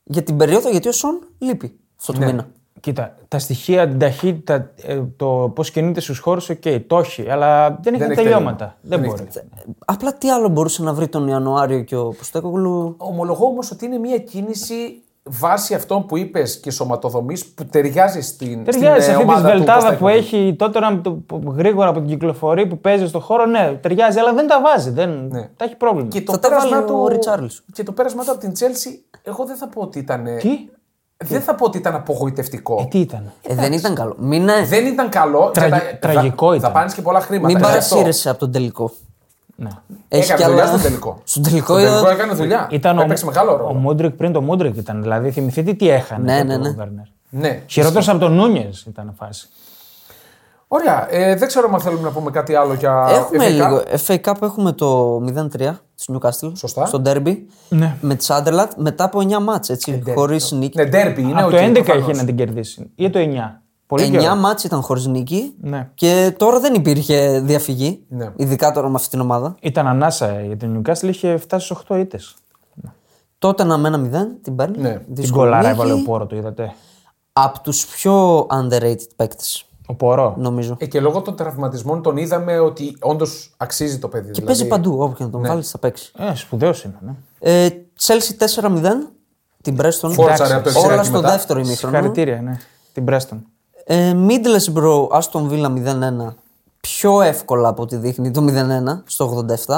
για 0.04 0.22
την 0.22 0.36
περίοδο 0.36 0.70
γιατί 0.70 0.88
ο 0.88 0.92
Σον 0.92 1.18
λείπει 1.38 1.78
αυτό 1.98 2.12
Ναι. 2.12 2.18
το 2.18 2.24
μήνα. 2.24 2.48
Κοίτα, 2.80 3.14
τα 3.28 3.38
στοιχεία, 3.38 3.88
την 3.88 3.98
ταχύτητα, 3.98 4.70
ε, 4.82 5.00
το 5.16 5.52
πώς 5.54 5.70
κινείται 5.70 6.00
στους 6.00 6.18
χώρους, 6.18 6.48
οκ, 6.48 6.62
το 6.86 6.98
έχει, 6.98 7.30
αλλά 7.30 7.78
δεν 7.82 7.94
έχει 7.94 8.02
Δεν 8.04 8.14
τα 8.14 8.20
έχει 8.20 8.22
τελειώματα. 8.22 8.56
τελείωμα. 8.56 8.76
Δεν 8.82 9.00
Δεν 9.00 9.08
μπορεί. 9.10 9.22
έχει 9.36 9.46
Απλά 9.84 10.14
τι 10.14 10.30
άλλο 10.30 10.48
μπορούσε 10.48 10.82
να 10.82 10.92
βρει 10.92 11.08
τον 11.08 11.28
Ιανουάριο 11.28 11.80
και 11.82 11.96
ο 11.96 12.08
Ποστέκογλου; 12.08 12.94
Ομολογώ 12.98 13.46
όμως 13.46 13.70
ότι 13.70 13.84
είναι 13.84 13.98
μια 13.98 14.18
κίνηση 14.18 15.02
βάσει 15.28 15.74
αυτών 15.74 16.06
που 16.06 16.16
είπες 16.16 16.58
και 16.60 16.70
σωματοδομής 16.70 17.46
που 17.46 17.64
ταιριάζει 17.64 18.20
στην, 18.20 18.64
Ταιριάζει 18.64 19.04
σε 19.04 19.12
στην 19.12 19.14
ε, 19.14 19.16
αυτή 19.16 19.24
τη 19.26 19.30
ομάδα 19.32 19.50
του 19.50 19.56
βελτάδα 19.56 19.80
που 19.80 20.04
Ποστέκογλου. 20.04 20.16
έχει 20.18 20.54
τότε 20.58 20.80
να, 20.80 21.00
το- 21.00 21.10
που 21.10 21.54
γρήγορα 21.56 21.88
από 21.88 21.98
την 21.98 22.08
κυκλοφορεί 22.08 22.66
που 22.66 22.78
παίζει 22.78 23.06
στον 23.06 23.20
χώρο. 23.20 23.46
Ναι, 23.46 23.72
ταιριάζει, 23.80 24.18
αλλά 24.18 24.32
δεν 24.32 24.46
τα 24.46 24.60
βάζει. 24.60 24.90
Δεν... 24.90 25.28
Ναι. 25.30 25.48
Τα 25.56 25.64
έχει 25.64 25.76
πρόβλημα. 25.76 26.08
Και 26.08 26.22
το, 26.22 26.32
Θα 26.32 26.38
τα 26.38 26.48
πέρασμά 26.48 26.70
βάλει 26.70 26.82
ο 26.82 26.86
του, 26.94 27.08
Ριτσάρλισον. 27.08 27.64
και 27.72 27.82
το 27.82 27.92
πέρασμά 27.92 28.24
του 28.24 28.30
από 28.30 28.40
την 28.40 28.52
Τσέλσι, 28.52 29.04
εγώ 29.22 29.44
δεν 29.44 29.56
θα 29.56 29.68
πω 29.68 29.80
ότι 29.80 29.98
ήταν. 29.98 30.24
Τι; 30.40 30.48
Δεν 31.24 31.40
θα 31.40 31.54
πω 31.54 31.64
ότι 31.64 31.78
ήταν 31.78 31.94
απογοητευτικό. 31.94 32.78
Ε, 32.80 32.84
τι 32.84 32.98
ήταν; 32.98 33.32
Ε, 33.42 33.54
δεν 33.54 33.72
ήταν 33.72 33.94
καλό. 33.94 34.14
Μην, 34.18 34.44
ναι, 34.44 34.64
Δεν 34.68 34.86
ήταν 34.86 35.08
καλό. 35.08 35.50
Τραγι- 35.54 35.74
και 35.74 35.80
θα- 35.90 35.96
τραγικό 35.98 36.48
θα, 36.48 36.54
ήταν. 36.56 36.70
Θα 36.70 36.78
πάνε 36.78 36.90
και 36.94 37.02
πολλά 37.02 37.20
χρήματα. 37.20 37.46
μην 37.46 37.56
Γι' 37.56 37.62
αυτό. 37.64 37.74
παρασύρεσαι 37.94 38.30
από 38.30 38.38
τον 38.38 38.52
τελικό. 38.52 38.90
Ναι. 39.58 39.68
Έκανε 40.08 40.34
κι 40.42 40.44
δουλειά 40.48 40.62
άλλα- 40.62 40.66
στον 40.66 40.80
τελικό. 40.80 41.20
Στον 41.24 41.42
τελικό, 41.42 41.78
Στον 41.78 41.90
τελικό 41.90 42.08
ε, 42.08 42.12
έκανε 42.12 42.32
δουλειά. 42.32 42.68
Ήταν 42.70 42.98
Έπαιξε 42.98 43.24
ο, 43.24 43.28
μεγάλο 43.28 43.52
ο 43.52 43.56
ρόλο. 43.56 43.72
Μούντρικ 43.74 44.10
πριν 44.16 44.32
το 44.32 44.40
Μούντρικ 44.42 44.76
ήταν. 44.76 45.02
Δηλαδή 45.02 45.30
θυμηθείτε 45.30 45.72
τι 45.72 45.88
έχανε. 45.88 46.32
Ναι, 46.32 46.38
τότε 46.40 46.56
ναι, 46.56 46.62
ναι. 46.62 46.68
Ο 46.68 46.72
Βέρνερ. 46.76 47.04
Ναι. 47.30 47.62
Χειρότερος 47.66 48.08
από 48.08 48.18
τον 48.18 48.32
Νούνιες 48.32 48.84
ήταν 48.88 49.08
η 49.08 49.14
φάση. 49.18 49.48
Ωραία. 50.68 51.06
Ε, 51.10 51.34
δεν 51.36 51.48
ξέρω 51.48 51.70
αν 51.74 51.80
θέλουμε 51.80 52.02
να 52.02 52.10
πούμε 52.10 52.30
κάτι 52.30 52.54
άλλο 52.54 52.74
για 52.74 53.06
Έχουμε 53.10 53.44
FA 53.44 53.48
Cup. 53.48 53.52
λίγο. 53.52 53.82
FA 54.06 54.16
Cup 54.24 54.42
έχουμε 54.42 54.72
το 54.72 55.16
0-3 55.16 55.48
της 55.94 56.08
Newcastle. 56.12 56.52
Σωστά. 56.56 56.86
Στο 56.86 57.02
ντέρμπι. 57.04 57.36
Ναι. 57.68 57.96
Με 58.00 58.14
τη 58.14 58.26
Sunderland 58.28 58.68
μετά 58.76 59.04
από 59.04 59.18
9 59.20 59.42
ματς, 59.42 59.68
έτσι. 59.68 60.02
Χωρίς 60.14 60.52
νίκη. 60.52 60.78
Ναι, 60.78 60.84
ντέρμπι 60.84 61.22
είναι. 61.22 61.32
από 61.40 61.44
οκ, 61.46 61.50
το 61.50 61.56
11 61.58 61.72
προφανώς. 61.72 62.02
είχε 62.08 62.12
να 62.16 62.24
την 62.24 62.36
κερδίσει. 62.36 62.90
Ή 62.94 63.10
το 63.10 63.18
9. 63.18 63.22
Πολύ 63.86 64.04
9 64.04 64.10
καιρό. 64.18 64.34
ματς 64.34 64.64
ήταν 64.64 64.80
χωρίς 64.82 65.06
νίκη. 65.06 65.54
Ναι. 65.60 65.90
Και 65.94 66.34
τώρα 66.38 66.60
δεν 66.60 66.74
υπήρχε 66.74 67.40
διαφυγή. 67.40 68.02
Ναι. 68.08 68.32
Ειδικά 68.36 68.72
τώρα 68.72 68.88
με 68.88 68.94
αυτή 68.94 69.08
την 69.08 69.20
ομάδα. 69.20 69.54
Ήταν 69.60 69.86
ανάσα 69.86 70.40
για 70.40 70.56
την 70.56 70.82
Newcastle, 70.82 71.02
είχε 71.08 71.36
φτάσει 71.36 71.64
στους 71.66 71.78
8 71.88 71.96
ήττες. 71.98 72.34
Τότε 73.38 73.64
να 73.64 73.76
με 73.78 73.88
ένα 73.88 73.98
0 73.98 74.26
την 74.42 74.56
παίρνει. 74.56 74.78
Ναι. 74.78 74.92
Την 74.92 75.02
Δύσκολη 75.14 75.42
κολάρα 75.42 75.68
νίκη. 75.68 75.80
έβαλε 75.80 75.92
ο 75.92 76.02
Πόρο, 76.04 76.26
το 76.26 76.36
είδατε. 76.36 76.74
Από 77.32 77.60
τους 77.60 77.86
πιο 77.86 78.46
underrated 78.50 78.96
παίκτες, 79.16 79.64
Ο 79.86 79.94
Πόρο. 79.94 80.34
νομίζω. 80.38 80.76
Ε, 80.78 80.86
και 80.86 81.00
λόγω 81.00 81.22
των 81.22 81.36
τραυματισμών 81.36 82.02
τον 82.02 82.16
είδαμε 82.16 82.58
ότι 82.58 82.96
όντως 83.00 83.54
αξίζει 83.56 83.98
το 83.98 84.08
παιδί. 84.08 84.30
Και 84.30 84.40
παίζει 84.40 84.66
παντού. 84.66 84.96
Όπου 85.00 85.14
και 85.14 85.24
να 85.24 85.30
τον 85.30 85.42
βάλεις, 85.42 85.70
θα 85.70 85.78
παίξει. 85.78 86.12
Ε, 86.18 86.34
σπουδαίος 86.34 86.82
είναι. 86.84 86.94
Ναι. 87.00 87.12
Ε, 87.38 87.68
Chelsea 88.00 88.36
4-0. 88.60 89.12
Την 89.62 89.76
Preston. 89.80 90.10
Φόρτσαρε 90.12 90.54
από 90.54 90.70
το 90.70 90.78
Όλα 90.78 90.78
εξαιρετικό 90.78 91.02
στο 91.04 91.12
μετά. 91.16 91.30
δεύτερο 91.30 91.58
ημίχρονο. 91.58 91.94
Συγχαρητήρια, 91.96 92.40
ναι. 92.42 92.58
Την 92.92 93.04
Πρέστον. 93.04 93.46
Ε, 93.88 94.14
Middlesbrough, 94.28 95.06
Aston 95.08 95.48
Villa 95.50 95.70
0-1. 96.28 96.34
Πιο 96.80 97.20
εύκολα 97.22 97.68
από 97.68 97.82
ό,τι 97.82 97.96
δείχνει 97.96 98.30
το 98.30 98.44
0-1 98.48 99.02
στο 99.06 99.44
87. 99.66 99.74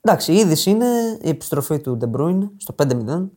Εντάξει, 0.00 0.32
η 0.32 0.36
είδηση 0.36 0.70
είναι 0.70 0.86
η 1.20 1.28
επιστροφή 1.28 1.78
του 1.80 1.98
De 2.00 2.16
Bruyne 2.20 2.48
στο 2.56 2.74
5-0 2.82 3.28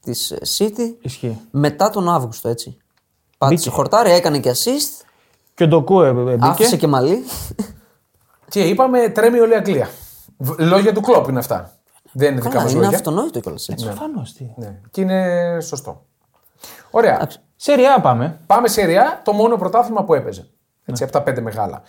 της 0.00 0.30
ε, 0.30 0.38
City 0.58 0.94
Ισχύει. 1.00 1.38
μετά 1.50 1.90
τον 1.90 2.08
Αύγουστο, 2.08 2.48
έτσι. 2.48 2.76
Πάτησε 3.38 3.58
Μπήκε. 3.64 3.76
χορτάρι, 3.76 4.10
έκανε 4.10 4.38
και 4.38 4.50
assist, 4.50 5.04
Και 5.54 5.64
ο 5.64 5.68
Ντοκού 5.68 6.00
ε, 6.02 6.08
ε, 6.08 6.12
μπήκε. 6.12 6.38
άφησε 6.40 6.76
και 6.76 6.86
μαλλί. 6.86 7.24
Και 8.48 8.60
είπαμε 8.68 9.08
τρέμει 9.08 9.38
όλη 9.38 9.52
η 9.52 9.56
Αγγλία. 9.56 9.88
Β- 10.36 10.60
Λόγια 10.60 10.92
του 10.92 11.00
κλόπ 11.00 11.28
είναι 11.28 11.38
αυτά. 11.38 11.76
Δεν 12.12 12.28
είναι 12.32 12.36
δικά 12.40 12.48
Καλά, 12.50 12.62
μας 12.62 12.72
είναι 12.72 12.80
λόγια. 12.82 12.96
αυτονόητο 12.96 13.40
κιόλας 13.40 13.68
έτσι. 13.68 13.84
Προφανώς. 13.86 14.32
τι. 14.32 14.46
Ναι. 14.56 14.80
Και 14.90 15.00
είναι 15.00 15.58
σωστό. 15.60 16.04
Ωραία. 16.90 17.28
Σεριά 17.56 18.00
πάμε. 18.00 18.38
Πάμε 18.46 18.68
σε 18.68 18.84
Ρεά, 18.84 19.20
το 19.24 19.32
μόνο 19.32 19.56
πρωτάθλημα 19.56 20.04
που 20.04 20.14
έπαιζε. 20.14 20.48
Έτσι, 20.84 21.02
από 21.02 21.12
τα 21.12 21.22
πέντε 21.22 21.40
μεγάλα. 21.40 21.82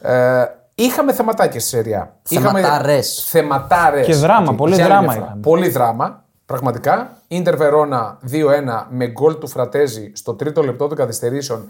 Ε, 0.00 0.44
είχαμε 0.74 1.12
θεματάκια 1.12 1.60
στη 1.60 1.68
Serie 1.68 2.01
A. 2.01 2.14
Θεματάρες. 2.22 3.24
Θεματάρες. 3.28 4.06
Και 4.06 4.14
δράμα, 4.14 4.50
Οκ, 4.50 4.56
πολύ 4.56 4.74
για 4.74 4.84
άλλη 4.84 4.92
δράμα 4.92 5.06
μια 5.06 5.14
φορά. 5.14 5.26
είχαμε. 5.26 5.40
Πολύ 5.40 5.68
δράμα, 5.68 6.24
πραγματικά. 6.46 7.10
Ίντερ 7.28 7.56
Βερόνα 7.56 8.18
2-1 8.30 8.86
με 8.90 9.06
γκολ 9.06 9.38
του 9.38 9.48
Φρατέζι 9.48 10.12
στο 10.14 10.34
τρίτο 10.34 10.62
λεπτό 10.62 10.86
των 10.88 10.96
καθυστερήσεων. 10.96 11.68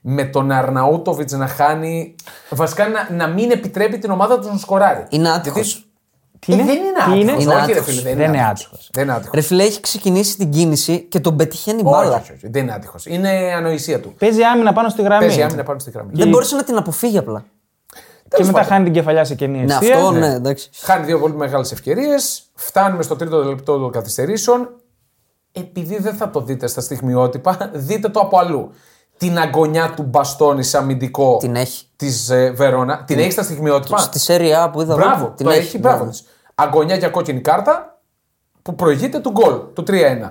Με 0.00 0.24
τον 0.24 0.50
Αρναούτοβιτς 0.50 1.32
να 1.32 1.46
χάνει. 1.46 2.14
Βασικά 2.50 2.88
να, 2.88 3.08
να 3.10 3.26
μην 3.26 3.50
επιτρέπει 3.50 3.98
την 3.98 4.10
ομάδα 4.10 4.38
του 4.38 4.48
να 4.52 4.56
σκοράρει. 4.58 5.06
Είναι 5.08 5.30
άτυχος. 5.30 5.83
Γιατί- 6.46 6.62
Τι 6.64 6.70
Ε, 6.70 6.72
είναι; 6.72 6.82
δεν 7.08 7.14
είναι 7.20 7.22
Τι 7.22 7.22
άτυχος. 7.22 7.22
είναι; 7.22 7.32
Όχι, 7.32 7.42
Είναι 7.42 7.54
ρε 7.54 7.60
άτυχος. 7.62 7.84
φίλε, 7.94 8.14
Δεν 8.14 8.28
είναι 8.28 8.44
άτυχος. 8.44 8.88
Δεν 8.92 9.02
είναι 9.04 9.12
άτυχος. 9.12 9.34
Ρε 9.34 9.40
φίλε, 9.40 9.62
έχει 9.62 9.80
ξεκινήσει 9.80 10.36
την 10.36 10.50
κίνηση 10.50 11.00
και 11.00 11.20
τον 11.20 11.36
πετυχαίνει 11.36 11.80
Όχι, 11.84 11.90
μπάλα. 11.90 12.16
όχι, 12.16 12.32
όχι, 12.32 12.48
δεν 12.48 12.62
είναι 12.62 12.72
άτυχος. 12.72 13.06
Είναι 13.06 13.28
ανοησία 13.56 14.00
του. 14.00 14.14
Παίζει 14.18 14.42
άμυνα 14.42 14.72
πάνω 14.72 14.88
στη 14.88 15.02
γραμμή. 15.02 15.26
Παίζει 15.26 15.42
άμυνα 15.42 15.62
πάνω 15.62 15.78
στη 15.78 15.90
γραμμή. 15.90 16.10
Δεν 16.14 16.28
μπορούσε 16.28 16.56
να 16.56 16.64
την 16.64 16.76
αποφύγει 16.76 17.18
απλά. 17.18 17.44
Και 18.28 18.28
Τέλος 18.28 18.46
μετά 18.46 18.58
πάντων. 18.58 18.72
χάνει 18.72 18.84
την 18.84 18.92
κεφαλιά 18.94 19.24
σε 19.24 19.34
κενή 19.34 19.64
Ναι, 19.64 19.72
αιστεία. 19.74 19.94
αυτό 19.96 20.10
ναι, 20.10 20.26
εντάξει. 20.34 20.70
Χάνει 20.80 21.04
δύο 21.04 21.18
πολύ 21.20 21.34
μεγάλες 21.34 21.72
ευκαιρίες. 21.72 22.42
Φτάνουμε 22.54 23.02
στο 23.02 23.16
τρίτο 23.16 23.44
λεπτό 23.44 23.78
των 23.78 23.90
καθυστερήσεων. 23.90 24.68
Επειδή 25.52 25.98
δεν 26.00 26.14
θα 26.14 26.30
το 26.30 26.40
δείτε 26.40 26.66
στα 26.66 26.80
στιγμιότυπα, 26.80 27.70
δείτε 27.72 28.08
το 28.08 28.20
από 28.20 28.38
αλλού. 28.38 28.70
Την 29.16 29.38
αγωνιά 29.38 29.92
του 29.96 30.02
Μπαστόνι 30.02 30.62
σε 30.62 30.76
αμυντικό 30.78 31.36
Την 31.40 31.56
έχει. 31.56 31.86
της 31.96 32.30
Βερόνα. 32.54 33.04
Την 33.06 33.18
έχει 33.18 33.30
στα 33.30 33.42
στιγμιότυπα; 33.42 33.98
Στη 33.98 34.20
Serie 34.26 34.66
A 34.66 34.72
που 34.72 34.80
είδα 34.80 34.94
Μπράβο, 34.94 35.24
εγώ, 35.24 35.34
την 35.36 35.46
το 35.46 35.52
έχει, 35.52 35.78
μπράβο 35.78 35.96
μπράβο. 35.96 36.10
Της. 36.54 36.64
Αγωνιά 36.66 36.96
για 36.96 37.08
κόκκινη 37.08 37.40
κάρτα 37.40 37.98
που 38.62 38.74
προηγείται 38.74 39.18
του 39.18 39.30
γκολ, 39.30 39.54
του 39.74 39.84
3-1. 39.86 40.30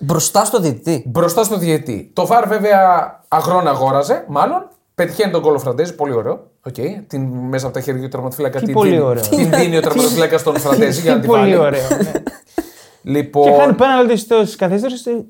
Μπροστά 0.00 0.44
στο 0.44 0.58
διαιτητή. 0.60 1.04
Μπροστά 1.06 1.44
στο 1.44 1.56
διαιτή. 1.58 2.10
Το 2.14 2.26
βαρ 2.26 2.48
βέβαια 2.48 2.80
αγρόν 3.28 3.68
αγόραζε, 3.68 4.24
μάλλον. 4.28 4.68
Πετυχαίνει 4.94 5.32
τον 5.32 5.40
γκολ 5.40 5.54
ο 5.54 5.58
Φραντέζη, 5.58 5.94
πολύ 5.94 6.12
ωραίο. 6.12 6.50
Okay. 6.68 7.02
Την, 7.06 7.22
μέσα 7.22 7.64
από 7.66 7.74
τα 7.74 7.80
χέρια 7.80 8.02
του 8.02 8.08
τερματοφύλακα 8.08 8.58
Τι 8.58 8.64
την, 8.64 8.74
πολύ 8.74 8.90
δίνει, 8.90 9.02
ωραίο. 9.02 9.22
την 9.22 9.50
δίνει 9.50 9.76
ο 9.76 9.80
τερματοφύλακας 9.80 10.40
στον 10.40 10.58
Φραντέζη 10.64 11.00
για 11.00 11.14
να 11.14 11.20
Τι 11.20 11.26
την 11.26 11.36
βάλει. 11.36 11.52
πολύ 11.52 11.66
ωραίο. 11.66 11.88
ναι. 12.02 12.12
Λοιπόν, 13.02 13.44
Και 13.44 13.58
χάνει 13.60 13.72
πέναλτι 13.72 14.16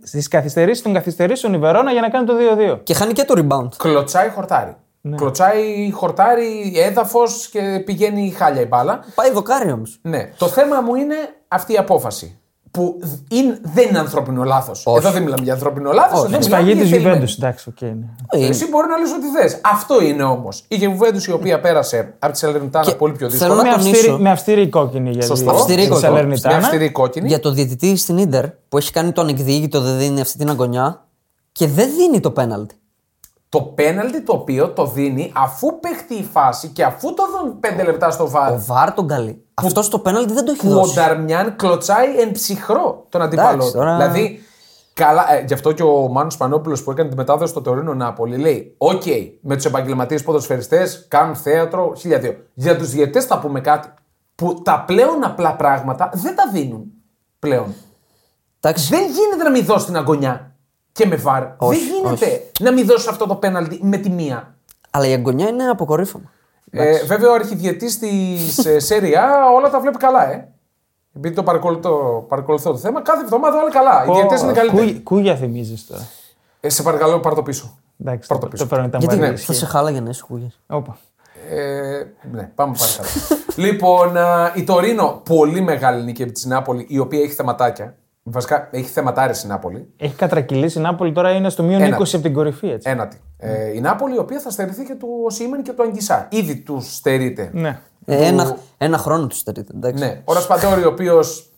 στις 0.02 0.28
καθυστερήσει 0.28 0.82
των 0.82 0.92
καθυστερήσεων 0.92 1.54
η 1.54 1.58
Βερόνα 1.58 1.92
για 1.92 2.00
να 2.00 2.08
κάνει 2.08 2.26
το 2.26 2.32
2-2. 2.74 2.78
Και 2.82 2.94
χάνει 2.94 3.12
και 3.12 3.24
το 3.24 3.34
rebound. 3.48 3.68
κλωτσάει 3.76 4.28
χορτάρι. 4.28 4.76
Ναι. 5.00 5.16
Κλωτσάει 5.16 5.90
χορτάρι, 5.90 6.72
έδαφος 6.76 7.48
και 7.48 7.82
πηγαίνει 7.84 8.30
χάλια 8.30 8.60
η 8.60 8.66
μπάλα. 8.66 9.04
Πάει 9.14 9.30
δοκάρι 9.32 9.72
όμως. 9.72 9.98
Ναι. 10.02 10.30
Το 10.38 10.46
θέμα 10.48 10.80
μου 10.80 10.94
είναι 10.94 11.14
αυτή 11.48 11.72
η 11.72 11.76
απόφαση. 11.76 12.38
Που 12.70 13.00
είναι, 13.30 13.60
δεν 13.62 13.88
είναι 13.88 13.98
ανθρώπινο 13.98 14.44
λάθος. 14.44 14.84
Εδώ 14.96 15.10
δεν 15.10 15.22
μιλάμε 15.22 15.42
για 15.44 15.52
ανθρώπινο 15.52 15.92
λάθος. 15.92 16.28
Είναι 16.28 16.40
σφαγή 16.40 16.74
τη 16.76 16.88
Juventus, 16.92 17.34
εντάξει, 17.38 17.68
οκ. 17.68 17.80
ναι. 17.80 18.46
Εσύ 18.46 18.68
μπορεί 18.68 18.86
να 18.88 18.96
λες 18.98 19.10
ό,τι 19.12 19.26
θες. 19.40 19.60
Αυτό 19.64 20.02
είναι 20.02 20.22
όμως. 20.22 20.64
Η 20.68 20.76
Juventus 20.80 21.22
η 21.28 21.30
οποία 21.30 21.60
πέρασε 21.60 22.14
από 22.18 22.32
τη 22.32 22.38
Σαλερνιτάνα 22.38 22.84
Και 22.84 22.94
πολύ 22.94 23.12
πιο 23.12 23.30
θέλω 23.30 23.52
δύσκολα. 23.54 23.62
να 23.70 23.76
Με 23.76 23.82
τονίσω. 23.82 23.90
αυστηρή, 24.00 24.22
με 24.22 24.30
αυστηρή 24.30 24.68
κόκκινη 24.68 25.10
για 25.10 25.22
Σωστό. 25.22 25.50
τη- 25.50 25.56
Αυστηρή 25.56 25.82
τη 25.82 25.88
κόκκινη. 25.88 26.10
Με 26.10 26.16
Σαλερνιτάνα. 26.16 26.56
αυστηρή 26.56 26.90
κόκκινη. 26.90 27.28
Για 27.28 27.40
το 27.40 27.50
διαιτητή 27.50 27.96
στην 27.96 28.18
Ίντερ 28.18 28.44
που 28.68 28.76
έχει 28.78 28.92
κάνει 28.92 29.12
το 29.12 29.20
ανεκδίκητο, 29.20 29.80
δεν 29.80 29.98
δίνει 29.98 30.20
αυτή 30.20 30.38
την 30.38 30.50
αγκωνιά 30.50 31.04
και 31.52 31.66
δεν 31.66 31.88
δίνει 31.96 32.20
το 32.20 32.30
πέναλτι. 32.30 32.74
Το 33.48 33.60
πέναλτι 33.62 34.20
το 34.22 34.32
οποίο 34.32 34.68
το 34.72 34.86
δίνει 34.86 35.32
αφού 35.36 35.80
παιχτεί 35.80 36.14
η 36.14 36.22
φάση 36.32 36.68
και 36.68 36.84
αφού 36.84 37.14
το 37.14 37.22
δουν 37.30 37.60
5 37.80 37.84
λεπτά 37.84 38.10
στο 38.10 38.28
VAR. 38.30 38.52
Ο 38.52 38.62
VAR 38.66 38.92
τον 38.94 39.06
καλεί. 39.08 39.44
Αυτός 39.54 39.88
το 39.88 39.98
πέναλτι 39.98 40.32
δεν 40.32 40.44
το 40.44 40.50
έχει 40.50 40.60
που 40.66 40.70
ο 40.72 40.74
δώσει. 40.74 40.94
Νταρμιάν 40.94 41.56
κλωτσάει 41.56 42.20
εν 42.20 42.32
ψυχρώ 42.32 43.06
τον 43.08 43.22
αντίπαλό 43.22 43.50
Εντάξει, 43.52 43.70
του. 43.72 43.78
τώρα- 43.78 43.96
Δηλαδή, 43.96 44.40
καλά, 44.94 45.32
ε, 45.34 45.44
γι' 45.46 45.54
αυτό 45.54 45.72
και 45.72 45.82
ο 45.82 46.08
Μάνος 46.08 46.36
Πανόπουλος 46.36 46.82
που 46.82 46.90
έκανε 46.90 47.08
τη 47.08 47.16
μετάδοση 47.16 47.50
στο 47.50 47.60
Τωρίνο 47.60 47.94
Νάπολη 47.94 48.36
λέει: 48.36 48.74
Οκ, 48.78 49.02
με 49.40 49.54
τους 49.56 49.64
επαγγελματίες 49.64 50.22
ποδοσφαιριστές 50.22 51.06
κάνουν 51.08 51.34
θέατρο 51.36 51.92
1002. 51.94 52.36
Για 52.54 52.76
τους 52.76 52.90
διαιτητές 52.90 53.20
θα 53.20 53.38
πούμε 53.38 53.60
κάτι 53.60 53.88
που 54.34 54.62
τα 54.62 54.84
πλέον 54.86 55.24
απλά 55.24 55.54
πράγματα 55.56 56.10
δεν 56.14 56.36
τα 56.36 56.48
δίνουν 56.52 56.84
πλέον. 57.38 57.74
Εντάξει, 58.60 58.88
Δεν 58.88 59.02
γίνεται 59.02 59.42
να 59.44 59.50
μην 59.50 59.64
δώσει 59.64 59.86
την 59.86 59.96
αγκωνιά. 59.96 60.47
Και 60.98 61.06
με 61.06 61.16
VAR. 61.16 61.46
Όχι, 61.56 61.80
δεν 61.80 61.88
γίνεται 62.02 62.50
να 62.60 62.72
μην 62.72 62.86
δώσει 62.86 63.08
αυτό 63.08 63.26
το 63.26 63.34
πέναλτι 63.34 63.78
με 63.82 63.96
τη 63.96 64.10
μία. 64.10 64.54
Αλλά 64.90 65.06
η 65.06 65.12
αγκωνιά 65.12 65.48
είναι 65.48 65.64
αποκορύφωμα. 65.68 66.30
Ε, 66.70 67.04
βέβαια, 67.04 67.30
ο 67.30 67.34
αρχιδιαιτητής 67.34 67.98
της 67.98 68.66
Serie 68.76 69.21
A 69.21 69.30
όλα 69.56 69.70
τα 69.70 69.80
βλέπει 69.80 69.96
καλά, 69.96 70.30
ε. 70.32 70.48
Επειδή 71.16 71.34
το 71.34 71.42
παρακολουθώ, 71.42 72.24
παρακολουθώ 72.28 72.70
το 72.70 72.78
θέμα, 72.78 73.02
κάθε 73.02 73.22
εβδομάδα 73.22 73.60
όλα 73.60 73.70
καλά. 73.70 74.04
Οι 74.08 74.12
διαιτητέ 74.12 74.44
είναι 74.44 74.52
καλύτεροι. 74.52 74.82
Κούγια- 74.86 75.00
Κούγια 75.02 75.36
θυμίζεις 75.36 75.86
τώρα. 75.86 76.06
Ε, 76.60 76.68
σε 76.68 76.82
παρακαλώ, 76.82 77.20
πάρ 77.20 77.34
το 77.34 77.42
πίσω. 77.42 77.78
Εντάξει, 78.00 78.28
Πάρ' 78.28 78.38
το 78.38 78.44
το, 78.44 78.50
πίσω. 78.50 78.62
το 78.62 78.68
παίρνω, 78.68 78.86
ήταν 78.86 79.00
Γιατί 79.00 79.14
βαρύ, 79.16 79.26
θα 79.28 79.32
ισχύει. 79.34 79.54
σε 79.54 79.66
χάλαγε 79.66 80.00
να 80.00 80.10
είσαι 80.10 80.22
χούγια. 80.26 80.50
Όπα. 80.66 80.96
Ε, 81.50 82.02
ναι, 82.32 82.50
πάμε 82.54 82.76
παρακάτω. 82.78 83.08
λοιπόν, 83.56 84.16
α, 84.16 84.52
η 84.54 84.64
Τωρίνο, 84.64 85.20
πολύ 85.24 85.60
μεγάλη 85.60 86.02
νίκη 86.04 86.22
από 86.22 86.32
τη 86.32 86.48
Νάπολη, 86.48 86.86
η 86.88 86.98
οποία 86.98 87.20
έχει 87.22 87.32
θεματάκια. 87.32 87.94
Βασικά 88.30 88.68
έχει 88.70 88.88
θεματάρε 88.88 89.32
η 89.44 89.46
Νάπολη. 89.46 89.88
Έχει 89.96 90.14
κατρακυλήσει 90.14 90.78
η 90.78 90.82
Νάπολη 90.82 91.12
τώρα 91.12 91.30
είναι 91.32 91.48
στο 91.50 91.62
μείον 91.62 91.82
Ένα. 91.82 91.96
20 91.96 92.00
από 92.12 92.22
την 92.22 92.32
κορυφή. 92.34 92.68
Έτσι. 92.70 92.90
Ένατη. 92.90 93.20
Ε, 93.38 93.74
η 93.76 93.80
Νάπολη, 93.80 94.14
η 94.14 94.18
οποία 94.18 94.40
θα 94.40 94.50
στερηθεί 94.50 94.84
και 94.84 94.94
του 94.94 95.08
Σίμεν 95.28 95.62
και 95.62 95.72
του 95.72 95.82
Αγγισά. 95.82 96.26
Ήδη 96.30 96.56
τους 96.56 96.94
στερείται. 96.94 97.50
Ναι. 97.52 97.78
Ε, 98.04 98.26
ένα, 98.26 98.56
ένα 98.78 98.98
χρόνο 98.98 99.26
τους 99.26 99.38
στερείται. 99.38 99.72
Εντάξει. 99.76 100.04
Ναι. 100.04 100.20
Ο 100.24 100.32
Ρασπαντόρη, 100.32 100.84
ο 100.84 100.88
οποίος 100.88 101.52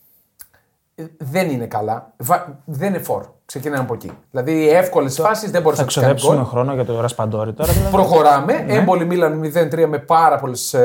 δεν 1.19 1.51
είναι 1.51 1.67
καλά. 1.67 2.13
Βα- 2.17 2.59
Δεν 2.65 2.89
είναι 2.89 2.99
φόρ. 3.03 3.25
Ξεκινάμε 3.45 3.83
από 3.83 3.95
εκεί. 3.95 4.11
Δηλαδή, 4.31 4.69
εύκολες 4.71 5.15
φάσεις 5.15 5.51
δεν 5.51 5.63
μπορείς 5.63 5.79
Θα 5.79 5.85
να 5.85 5.91
τους 5.91 6.01
κάνει 6.01 6.15
ξοδέψουμε 6.15 6.43
γκολ. 6.43 6.51
χρόνο 6.53 6.75
για 6.75 6.85
το 6.85 7.01
Ρασπαντόρι 7.01 7.53
τώρα. 7.53 7.73
Δηλαδή. 7.73 7.91
Προχωράμε. 7.91 8.65
Έμπολη 8.69 9.05
Μίλαν 9.05 9.41
0-3 9.41 9.87
με 9.87 9.99
πάρα 9.99 10.39
πολλές 10.39 10.77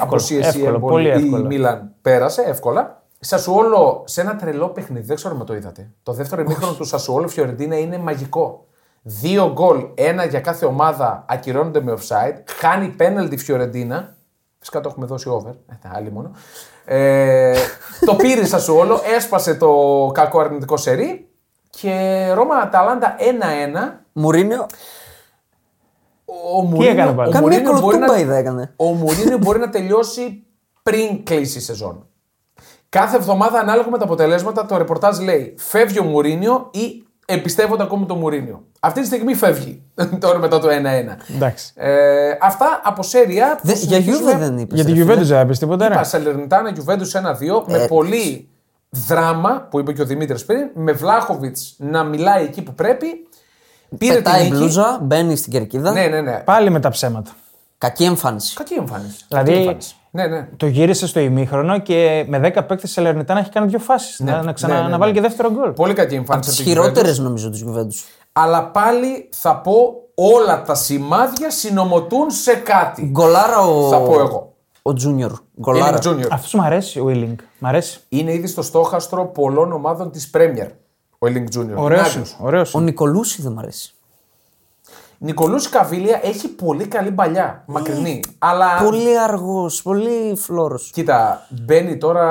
αποσίε. 0.00 0.38
Η, 0.38 0.40
εύκολο, 0.46 0.64
Έμπολη- 0.74 0.80
πολύ 0.80 1.06
η 1.08 1.10
εύκολο. 1.10 1.44
Μίλαν 1.46 1.90
πέρασε 2.02 2.42
εύκολα. 2.42 2.99
Σασουόλο 3.20 4.02
σε 4.06 4.20
ένα 4.20 4.36
τρελό 4.36 4.68
παιχνίδι, 4.68 5.06
δεν 5.06 5.16
ξέρω 5.16 5.36
αν 5.40 5.46
το 5.46 5.54
είδατε. 5.54 5.90
Το 6.02 6.12
δεύτερο 6.12 6.42
ημίχρονο 6.42 6.72
του 6.74 6.84
Σασουόλο 6.84 7.28
Φιωρεντίνα 7.28 7.78
είναι 7.78 7.98
μαγικό. 7.98 8.64
Δύο 9.02 9.52
γκολ, 9.52 9.84
ένα 9.94 10.24
για 10.24 10.40
κάθε 10.40 10.66
ομάδα 10.66 11.24
ακυρώνονται 11.28 11.80
με 11.80 11.92
offside. 11.98 12.34
Χάνει 12.46 12.88
πέναλτι 12.88 13.36
Φιωρεντίνα. 13.36 14.14
Φυσικά 14.58 14.80
το 14.80 14.88
έχουμε 14.88 15.06
δώσει 15.06 15.28
over. 15.28 15.50
Ε, 15.68 15.74
άλλη 15.94 16.10
μόνο. 16.12 16.30
Ε, 16.84 17.54
το 18.06 18.14
πήρε 18.14 18.40
η 18.40 18.44
Σασουόλο, 18.44 19.00
έσπασε 19.16 19.54
το 19.54 20.10
κακό 20.14 20.40
αρνητικό 20.40 20.76
σερί. 20.76 21.28
Και 21.70 22.26
Ρώμα 22.34 22.54
Αταλάντα 22.56 23.16
1-1. 23.18 24.00
Μουρίνιο, 24.12 24.66
Ο 26.54 26.62
Μουρίνιο, 26.62 26.90
έκανε 26.90 27.12
πάλι; 27.12 27.28
ο 27.28 27.32
καμία 27.32 27.48
Μουρίνιο 27.48 27.70
μπορεί 27.72 27.80
κολοτούμπα 27.82 28.06
να- 28.12 28.18
είδα 28.18 28.36
έκανε. 28.36 28.72
ο 28.76 28.84
Μουρίνιο 28.84 29.38
μπορεί 29.38 29.58
να 29.58 29.68
τελειώσει 29.70 30.42
πριν 30.82 31.24
κλείσει 31.24 31.58
η 31.58 31.60
σεζόν. 31.60 32.06
Κάθε 32.90 33.16
εβδομάδα, 33.16 33.58
ανάλογα 33.58 33.88
με 33.90 33.98
τα 33.98 34.04
αποτελέσματα, 34.04 34.66
το 34.66 34.76
ρεπορτάζ 34.76 35.18
λέει 35.18 35.54
φεύγει 35.58 35.98
ο 35.98 36.04
Μουρίνιο 36.04 36.68
ή 36.72 37.04
εμπιστεύονται 37.26 37.82
ακόμη 37.82 38.06
τον 38.06 38.18
Μουρίνιο. 38.18 38.64
Αυτή 38.80 39.00
τη 39.00 39.06
στιγμή 39.06 39.34
φεύγει 39.34 39.82
τώρα 40.20 40.38
μετά 40.38 40.58
το 40.58 40.68
1-1. 40.68 40.72
Εντάξει. 41.34 41.72
Ε, 41.76 42.36
αυτά 42.40 42.80
από 42.84 43.02
σέρια. 43.02 43.54
που 43.60 43.66
Δε- 43.66 43.72
για 43.72 43.80
συνεχίζουμε. 43.82 44.30
Γιούβε 44.30 44.44
δεν 44.46 44.58
είπες. 44.58 44.80
Για 44.80 44.94
την 44.94 45.02
Juventus 45.04 45.22
δεν 45.22 45.38
έπεισε 45.38 45.60
τίποτα. 45.60 45.88
ρε. 45.88 45.94
Είπα 45.94 46.04
Σαλερνιτάνα 46.04 46.70
Γιουβέντους 46.70 47.14
1-2 47.14 47.64
με 47.66 47.78
Ε, 47.82 47.86
πολύ 47.86 48.48
δράμα 48.90 49.66
που 49.70 49.78
είπε 49.80 49.92
και 49.92 50.02
ο 50.02 50.04
Δημήτρης 50.04 50.44
πριν. 50.44 50.68
Με 50.74 50.92
Βλάχοβιτς 50.92 51.74
να 51.78 52.04
μιλάει 52.04 52.44
εκεί 52.44 52.62
που 52.62 52.74
πρέπει. 52.74 53.06
Πήρε 53.98 54.14
την 54.14 54.22
Πετάει 54.22 54.42
νίκη. 54.44 54.56
μπλούζα, 54.56 54.98
μπαίνει 55.02 55.36
στην 55.36 55.52
κερκίδα. 55.52 55.92
Ναι, 55.92 56.06
ναι, 56.06 56.20
ναι. 56.20 56.42
Πάλι 56.44 56.70
με 56.70 56.80
τα 56.80 56.88
ψέματα. 56.88 57.30
Κακή 57.78 58.04
εμφάνιση. 58.04 58.54
Κακή 58.54 58.74
εμφάνιση. 58.74 59.24
Δηλαδή- 59.28 59.50
Κακή 59.50 59.60
εμφάνιση. 59.62 59.94
Ναι, 60.10 60.26
ναι. 60.26 60.48
Το 60.56 60.66
γύρισε 60.66 61.06
στο 61.06 61.20
ημίχρονο 61.20 61.80
και 61.80 62.24
με 62.28 62.38
10 62.38 62.66
παίκτες 62.66 62.90
σε 62.90 63.00
Λερνιτά 63.00 63.34
να 63.34 63.40
έχει 63.40 63.50
κάνει 63.50 63.66
δύο 63.66 63.78
φάσεις. 63.78 64.20
να, 64.20 64.42
να, 64.42 64.52
ξανα, 64.52 64.72
ναι, 64.74 64.78
ναι, 64.78 64.84
να 64.84 64.90
ναι. 64.90 64.96
βάλει 64.96 65.12
και 65.12 65.20
δεύτερο 65.20 65.50
γκολ. 65.52 65.70
Πολύ 65.70 65.92
κακή 65.94 66.06
Από 66.06 66.16
εμφάνιση. 66.16 66.50
τις 66.50 66.58
από 66.60 66.68
τη 66.68 66.74
Juventus. 66.74 66.82
χειρότερες 66.82 67.18
νομίζω 67.18 67.50
της 67.50 67.60
Γιουβέντου. 67.60 67.94
Αλλά 68.32 68.64
πάλι 68.66 69.28
θα 69.32 69.56
πω 69.56 69.94
όλα 70.14 70.62
τα 70.62 70.74
σημάδια 70.74 71.50
συνομωτούν 71.50 72.30
σε 72.30 72.54
κάτι. 72.54 73.02
Γκολάρα 73.10 73.58
ο. 73.58 73.88
Θα 73.88 73.98
πω 74.00 74.20
εγώ. 74.20 74.54
Ο 74.82 74.92
Τζούνιορ. 74.92 75.30
Είναι 75.30 75.40
Γκολάρα. 75.60 75.98
Junior. 76.02 76.28
Αυτός 76.30 76.54
μου 76.54 76.62
αρέσει, 76.62 77.00
ο 77.00 77.10
Ιλίνγκ. 77.10 77.38
Μ' 77.58 77.66
αρέσει. 77.66 78.00
Είναι 78.08 78.32
ήδη 78.32 78.46
στο 78.46 78.62
στόχαστρο 78.62 79.26
πολλών 79.26 79.72
ομάδων 79.72 80.10
της 80.10 80.30
Premier. 80.34 80.68
Ο 81.18 81.26
Elling 81.26 81.56
Junior. 81.58 81.74
Ωραίος. 81.76 82.00
Είναι 82.00 82.08
Άγιος. 82.08 82.36
Ωραίος. 82.40 82.74
Ο 82.74 82.80
Νικολούση 82.80 83.42
δεν 83.42 83.52
μ' 83.52 83.58
αρέσει. 83.58 83.94
Νικολούση 85.22 85.68
Καβίλια 85.68 86.20
έχει 86.22 86.48
πολύ 86.48 86.86
καλή 86.86 87.10
παλιά. 87.10 87.62
Μακρινή. 87.66 88.20
Αλλά. 88.38 88.66
Πολύ 88.84 89.18
αργός, 89.28 89.82
πολύ 89.82 90.36
φλόρος. 90.36 90.90
Κοίτα, 90.92 91.46
μπαίνει 91.48 91.96
τώρα 91.96 92.26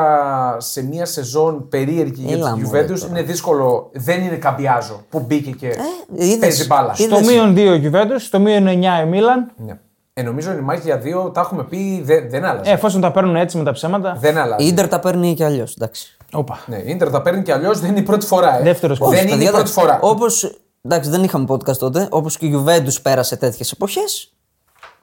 σε 0.60 0.84
μια 0.84 1.06
σεζόν 1.06 1.68
περίεργη 1.70 2.24
για 2.26 2.36
Έλα, 2.36 2.54
τη 2.54 2.62
μωρέ, 2.62 2.82
Juventus. 2.82 2.88
τώρα. 3.00 3.06
Είναι 3.10 3.22
δύσκολο. 3.22 3.90
Δεν 3.94 4.22
είναι 4.22 4.36
καμπιάζο 4.36 5.02
που 5.10 5.20
μπήκε 5.20 5.52
και 5.52 5.76
είδες. 6.16 6.38
παίζει 6.38 6.66
μπάλα. 6.66 6.94
Είδες. 6.98 7.18
Στο 7.18 7.26
μείον 7.32 7.54
2 7.54 7.58
η 7.58 7.90
Juventus, 7.92 8.20
στο 8.20 8.40
μείον 8.40 8.68
9 8.68 8.72
η 9.04 9.06
Μίλαν. 9.06 9.52
Ναι. 9.58 9.80
Ε, 10.14 10.22
νομίζω 10.22 10.52
η 10.52 10.60
μάχη 10.60 10.82
για 10.84 10.98
δύο, 10.98 11.30
τα 11.34 11.42
έχουμε 11.42 11.64
πει, 11.64 12.02
δεν, 12.06 12.30
δεν 12.30 12.46
άλλαζε. 12.46 12.70
Ε, 12.70 12.74
εφόσον 12.74 13.02
τα 13.02 13.12
παίρνουν 13.12 13.36
έτσι 13.36 13.58
με 13.58 13.64
τα 13.64 13.72
ψέματα. 13.72 14.18
Δεν 14.20 14.38
αλλάζει. 14.38 14.68
Η 14.68 14.74
ντερ 14.74 14.88
τα 14.88 15.00
παίρνει 15.00 15.34
και 15.34 15.46
αλλιώς. 15.46 15.76
Εντάξει. 15.76 16.18
Όπα. 16.34 16.60
Ναι, 16.66 16.78
η 16.78 16.84
Ιντερ 16.86 17.10
τα 17.10 17.22
παίρνει 17.22 17.42
και 17.42 17.54
αλλιώς 17.54 17.80
δεν 17.80 17.90
είναι 17.90 18.00
η 18.00 18.04
πρώτη 18.04 18.26
φορά. 18.26 18.60
Ε. 18.60 18.64
Δεύτερος 18.64 19.00
δεν 19.00 19.08
κόσμος, 19.08 19.34
είναι 19.34 19.44
η 19.44 19.52
πρώτη 19.52 19.72
φορά. 19.72 20.00
Όπως. 20.02 20.59
Εντάξει, 20.82 21.10
δεν 21.10 21.24
είχαμε 21.24 21.46
podcast 21.50 21.78
τότε. 21.78 22.08
Όπως 22.12 22.38
και 22.38 22.46
η 22.46 22.54
Juventus 22.66 23.02
πέρασε 23.02 23.38
τέτοιες 23.38 23.72
εποχές. 23.72 24.34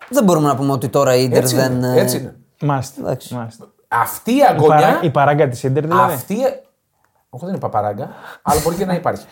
Δεν 0.08 0.24
μπορούμε 0.24 0.48
να 0.48 0.56
πούμε 0.56 0.72
ότι 0.72 0.88
τώρα 0.88 1.16
η 1.16 1.28
ντερ 1.28 1.42
Έτσι, 1.42 1.54
δεν. 1.54 1.72
είναι, 1.72 1.94
ε, 1.96 2.00
έτσι 2.00 2.16
είναι. 2.16 2.36
Μάλιστα. 2.60 3.00
Εντάξει. 3.00 3.34
Μάλιστα. 3.34 3.66
Αυτή 3.88 4.30
η 4.30 4.34
Η, 4.34 4.38
παρά, 4.40 4.50
αγωνιά. 4.54 4.98
η 5.02 5.10
παράγκα 5.10 5.48
της 5.48 5.62
Ιντερ 5.62 5.82
δηλαδή. 5.86 6.12
Αυτή. 6.12 6.34
Όχι, 7.30 7.44
δεν 7.44 7.48
είναι 7.48 7.58
παπαράγκα, 7.58 8.10
αλλά 8.42 8.60
μπορεί 8.64 8.76
και 8.76 8.84
να 8.84 8.94
υπάρχει. 8.94 9.26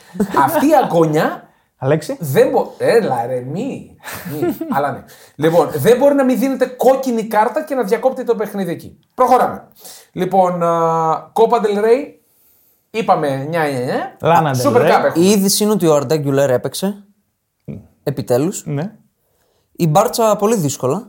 αυτή 0.45 0.67
η 0.67 0.75
αγωνιά 0.85 1.49
Αλέξη; 1.79 2.17
δεν 2.21 2.49
μπορεί. 2.51 2.69
Έλα, 2.79 3.27
ρε, 3.27 3.41
μη. 3.41 3.97
μη. 4.33 4.57
αλλά 4.71 4.93
ναι. 4.93 5.05
Λοιπόν, 5.35 5.69
δεν 5.75 5.97
μπορεί 5.99 6.15
να 6.15 6.25
μην 6.25 6.39
δίνεται 6.39 6.67
κόκκινη 6.67 7.25
κάρτα 7.25 7.65
και 7.65 7.75
να 7.75 7.83
διακόπτει 7.83 8.25
το 8.25 8.35
παιχνίδι 8.35 8.71
εκεί. 8.71 8.99
Προχωράμε. 9.15 9.69
Λοιπόν, 10.13 10.53
Κόπα 11.33 11.61
Del 11.63 11.79
Rey. 11.85 12.24
Είπαμε 12.99 13.49
9-9. 13.53 13.57
Λάνα 14.21 14.55
Del 14.55 14.67
Super 14.67 14.77
Rey. 14.77 14.85
Cup 14.85 15.05
έχουμε. 15.05 15.25
Η 15.25 15.31
είδηση 15.31 15.63
είναι 15.65 15.73
ότι 15.73 15.87
ο 15.87 15.95
Αρντά 15.95 16.17
Γκιουλέρ 16.17 16.51
έπαιξε. 16.51 17.05
Επιτέλους. 18.03 18.63
Ναι. 18.67 18.93
Η 19.73 19.87
Μπάρτσα 19.89 20.37
πολύ 20.37 20.57
δύσκολα. 20.57 21.09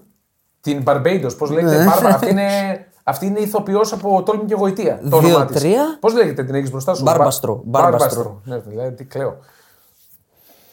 Την 0.61 0.83
Barbados, 0.87 1.31
πώς 1.37 1.49
Ναι. 1.49 1.55
λέγεται. 1.61 1.83
Μπάρμπα, 1.85 2.09
αυτή 2.09 2.29
είναι, 2.29 2.47
αυτή 3.03 3.25
είναι 3.25 3.39
ηθοποιός 3.39 3.93
από 3.93 4.23
τόλμη 4.23 4.45
και 4.45 4.53
γοητεία. 4.55 4.99
Το 5.09 5.19
Δύο, 5.19 5.27
όνομά 5.29 5.45
της. 5.45 5.55
τρία. 5.61 5.97
Πώς 5.99 6.13
λέγεται, 6.13 6.43
την 6.43 6.55
έχεις 6.55 6.71
μπροστά 6.71 6.93
σου; 6.93 7.03
Μπάρμπαστρο, 7.03 7.61
Μπα- 7.65 7.81
Μπάρμπαστρο. 7.81 8.23
Μπάρμπαστρο. 8.23 8.41
Ναι, 8.43 8.57
δηλαδή, 8.71 8.95
τι 8.95 9.03
κλαίω. 9.03 9.37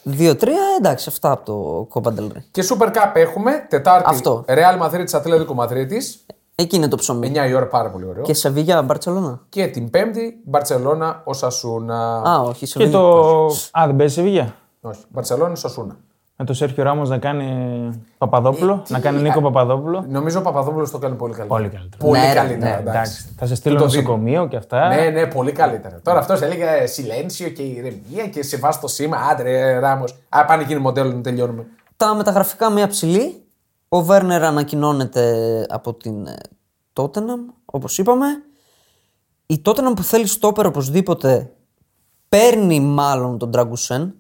2-3, 0.04 0.49
εντάξει, 0.78 1.09
αυτά 1.09 1.31
από 1.31 1.45
το 1.45 1.87
Κόμπαντελ 1.88 2.33
Και 2.50 2.64
Super 2.69 2.87
Cup 2.87 3.11
έχουμε, 3.14 3.66
Τετάρτη. 3.69 4.04
Αυτό. 4.07 4.45
Real 4.49 4.83
Madrid 4.83 5.04
Ατλέτικο 5.12 5.54
Μαδρίτη. 5.54 6.02
Εκεί 6.55 6.77
είναι 6.77 6.89
το 6.89 6.97
ψωμί. 6.97 7.33
9 7.35 7.49
η 7.49 7.55
ώρα, 7.55 7.67
πάρα 7.67 7.91
πολύ 7.91 8.05
ωραίο. 8.05 8.23
Και 8.23 8.33
Και, 8.33 8.39
Σεβίγια 8.39 8.83
Μπαρσελόνα. 8.83 9.41
την 9.73 9.91
Πέμπτη, 9.91 10.41
Μπαρσελόνα, 10.45 11.21
ο 11.25 11.33
Σασούνα. 11.33 12.17
Α, 12.29 12.39
όχι, 12.41 12.59
Και 12.59 12.67
Σεβίγια. 12.67 12.99
το. 12.99 13.45
Α, 13.71 13.87
δεν 13.87 13.97
παίζει 13.97 14.15
Σεβίγια. 14.15 14.55
Όχι, 14.81 15.01
Μπαρσελόνα, 15.09 15.55
Σασούνα. 15.55 15.97
Με 16.37 16.45
το 16.45 16.55
Σέρχιο 16.55 16.85
Ράμος 16.85 17.09
να 17.09 17.19
κάνει 17.19 17.47
Παπαδόπουλο. 18.19 18.73
Ε, 18.73 18.81
τι- 18.87 18.93
να 18.93 18.99
κάνει 19.01 19.21
Νίκο 19.21 19.41
Παπαδόπουλο. 19.41 20.05
Νομίζω 20.09 20.39
ο 20.39 20.43
Παπαδόπουλος 20.43 20.91
το 20.91 20.99
κάνει 20.99 21.15
πολύ 21.15 21.35
καλύτερα. 21.35 21.61
Πολύ 21.61 21.71
καλύτερα. 21.75 22.05
Πολύ 22.05 22.19
Ναι, 22.21 22.27
ρε, 22.29 22.35
καλύτερα. 22.35 22.71
Ναι, 22.75 22.81
εντάξει. 22.81 22.99
εντάξει. 22.99 23.35
Θα 23.39 23.47
σε 23.47 23.55
στείλω 23.55 23.79
το 23.79 23.87
δίνει. 23.87 24.03
νοσοκομείο 24.03 24.47
και 24.49 24.57
αυτά. 24.57 24.89
Ναι, 24.89 25.09
ναι, 25.11 25.27
πολύ 25.27 25.53
καλύτερα. 25.53 26.01
Τώρα 26.03 26.19
αυτός 26.19 26.41
έλεγε 26.43 26.87
σιλένσιο 26.87 27.49
και 27.49 27.63
ηρεμία 27.63 28.27
και 28.33 28.43
σε 28.43 28.57
βάζει 28.57 28.79
το 28.81 28.89
σήμα. 28.89 29.17
Άντρε, 29.31 29.79
Ράμος. 29.79 30.19
Α, 30.29 30.45
πάνε 30.45 30.63
γίνει 30.63 30.81
μοντέλο 30.81 31.13
να 31.13 31.21
τελειώνουμε. 31.21 31.67
Τα 31.97 32.15
μεταγραφικά 32.15 32.71
μια 32.71 32.87
ψηλή. 32.89 33.42
Ο 33.95 34.03
Βέρνερ 34.03 34.45
ανακοινώνεται 34.45 35.67
από 35.69 35.95
την 35.95 36.27
ε, 36.27 36.37
Tottenham, 36.93 37.55
όπως 37.65 37.99
είπαμε. 37.99 38.27
Η 39.47 39.63
Tottenham 39.65 39.93
που 39.97 40.03
θέλει 40.03 40.27
στόπερ 40.27 40.67
οπωσδήποτε 40.67 41.53
παίρνει 42.29 42.81
μάλλον 42.81 43.39
τον 43.39 43.51
Τραγκουσέν 43.51 44.15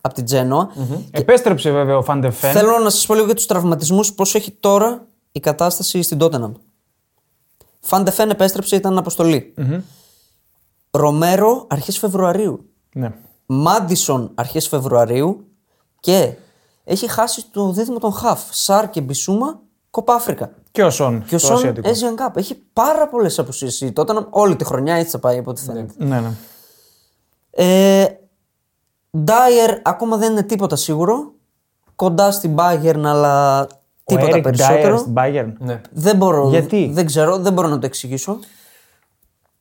από 0.00 0.14
την 0.14 0.24
τζενοα 0.24 0.70
Επέστρεψε 1.10 1.70
βέβαια 1.70 1.96
ο 1.96 2.02
Φαντεφέν. 2.02 2.52
Θέλω 2.52 2.78
να 2.78 2.90
σας 2.90 3.06
πω 3.06 3.14
λίγο 3.14 3.26
για 3.26 3.34
τους 3.34 3.46
τραυματισμούς 3.46 4.12
πώς 4.12 4.34
έχει 4.34 4.50
τώρα 4.50 5.06
η 5.32 5.40
κατάσταση 5.40 6.02
στην 6.02 6.18
Tottenham. 6.20 6.52
Φαντεφέν 7.80 8.30
επέστρεψε, 8.30 8.76
ήταν 8.76 8.98
αποστολή. 8.98 9.54
Ρομέρο 10.90 11.66
αρχές 11.68 11.98
Φεβρουαρίου. 11.98 12.70
Ναι. 12.94 13.14
Μάντισον 13.46 14.30
αρχές 14.34 14.68
Φεβρουαρίου 14.68 15.46
και 16.00 16.34
έχει 16.84 17.08
χάσει 17.08 17.44
το 17.50 17.72
δίδυμο 17.72 17.98
των 17.98 18.12
Χαφ. 18.12 18.40
Σάρ 18.50 18.90
και 18.90 19.00
Μπισούμα, 19.00 19.60
Κοπά 19.90 20.14
Αφρικα. 20.14 20.50
Και 20.70 20.84
ο 20.84 20.90
Σον. 20.90 21.24
Και 21.26 21.34
ο 21.34 21.38
το 21.38 21.46
Σον 21.46 21.56
ασιατικό. 21.56 21.90
Asian 21.90 22.26
Cup. 22.26 22.36
Έχει 22.36 22.62
πάρα 22.72 23.08
πολλές 23.08 23.38
απουσίε. 23.38 23.90
Τότε 23.90 24.26
όλη 24.30 24.56
τη 24.56 24.64
χρονιά 24.64 24.94
έτσι 24.94 25.10
θα 25.10 25.18
πάει 25.18 25.38
από 25.38 25.50
ό,τι 25.50 25.62
φαίνεται. 25.62 25.92
Ναι, 25.96 26.20
ναι. 26.20 26.30
Ε, 27.50 28.06
Ντάιερ 29.18 29.78
ακόμα 29.82 30.16
δεν 30.16 30.32
είναι 30.32 30.42
τίποτα 30.42 30.76
σίγουρο. 30.76 31.32
Κοντά 31.94 32.30
στην 32.30 32.54
Bayern 32.58 33.02
αλλά 33.04 33.66
τίποτα 34.04 34.36
ο 34.36 34.38
Eric 34.38 34.42
περισσότερο. 34.42 34.96
Dyer 34.96 34.98
στην 34.98 35.14
Bayern; 35.16 35.52
Ναι. 35.58 35.80
Δεν 35.90 36.16
μπορώ, 36.16 36.48
Γιατί; 36.48 36.90
δεν 36.92 37.06
ξέρω, 37.06 37.38
δεν 37.38 37.52
μπορώ 37.52 37.68
να 37.68 37.78
το 37.78 37.86
εξηγήσω. 37.86 38.38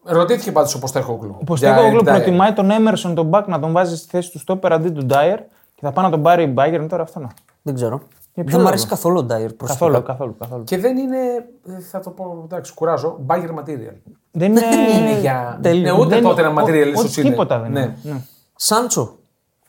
Ρωτήθηκε 0.03 0.51
πάντως 0.51 0.75
ο 0.75 0.79
Ποστέχογλου. 0.79 1.35
Ο 1.39 1.43
Ποστέκογλου 1.43 2.03
προτιμάει 2.03 2.53
τον 2.53 2.71
Έμερσον 2.71 3.15
τον 3.15 3.25
Μπακ 3.25 3.47
να 3.47 3.59
τον 3.59 3.71
βάζει 3.71 3.97
στη 3.97 4.07
θέση 4.09 4.31
του 4.31 4.39
στόπερ 4.39 4.73
αντί 4.73 4.89
του 4.89 5.05
Ντάιερ 5.05 5.39
και 5.79 5.85
θα 5.85 5.91
πάει 5.91 6.05
να 6.05 6.11
τον 6.11 6.21
πάρει 6.21 6.43
η 6.43 6.53
Bayern 6.57 6.85
τώρα 6.89 7.03
αυτό 7.03 7.19
να. 7.19 7.27
Δεν 7.61 7.73
ξέρω. 7.75 8.01
Για 8.33 8.43
ποιο 8.43 8.43
Δεν 8.43 8.51
μου 8.53 8.57
λόγο; 8.57 8.67
αρέσει 8.67 8.87
καθόλου 8.87 9.17
ο 9.17 9.23
Ντάιερ 9.23 9.53
προσωπικά. 9.53 9.85
Καθόλου, 9.85 10.05
καθόλου, 10.05 10.35
καθόλου. 10.39 10.63
Και 10.63 10.77
δεν 10.77 10.97
είναι. 10.97 11.17
ε, 11.67 11.79
Θα 11.91 11.99
το 11.99 12.09
πω, 12.09 12.41
εντάξει, 12.43 12.73
κουράζω. 12.73 13.19
Bagger 13.27 13.49
material. 13.59 13.93
Δεν 14.31 14.51
είναι, 14.51 14.61
Είναι 14.99 15.19
για. 15.19 15.59
τέλειο. 15.61 15.93
Ναι, 15.95 15.99
ούτε 16.01 16.09
δεν- 16.15 16.23
τότε 16.23 16.41
ένα 16.41 16.49
ο- 16.49 16.63
material 16.65 16.85
ο- 16.85 17.01
ίσως 17.01 17.17
είναι. 17.17 17.29
Τίποτα 17.29 17.59
δεν 17.59 17.71
Ναι. 17.71 17.79
είναι. 17.79 17.97
Ναι. 18.03 18.21
Σάντσο. 18.55 19.17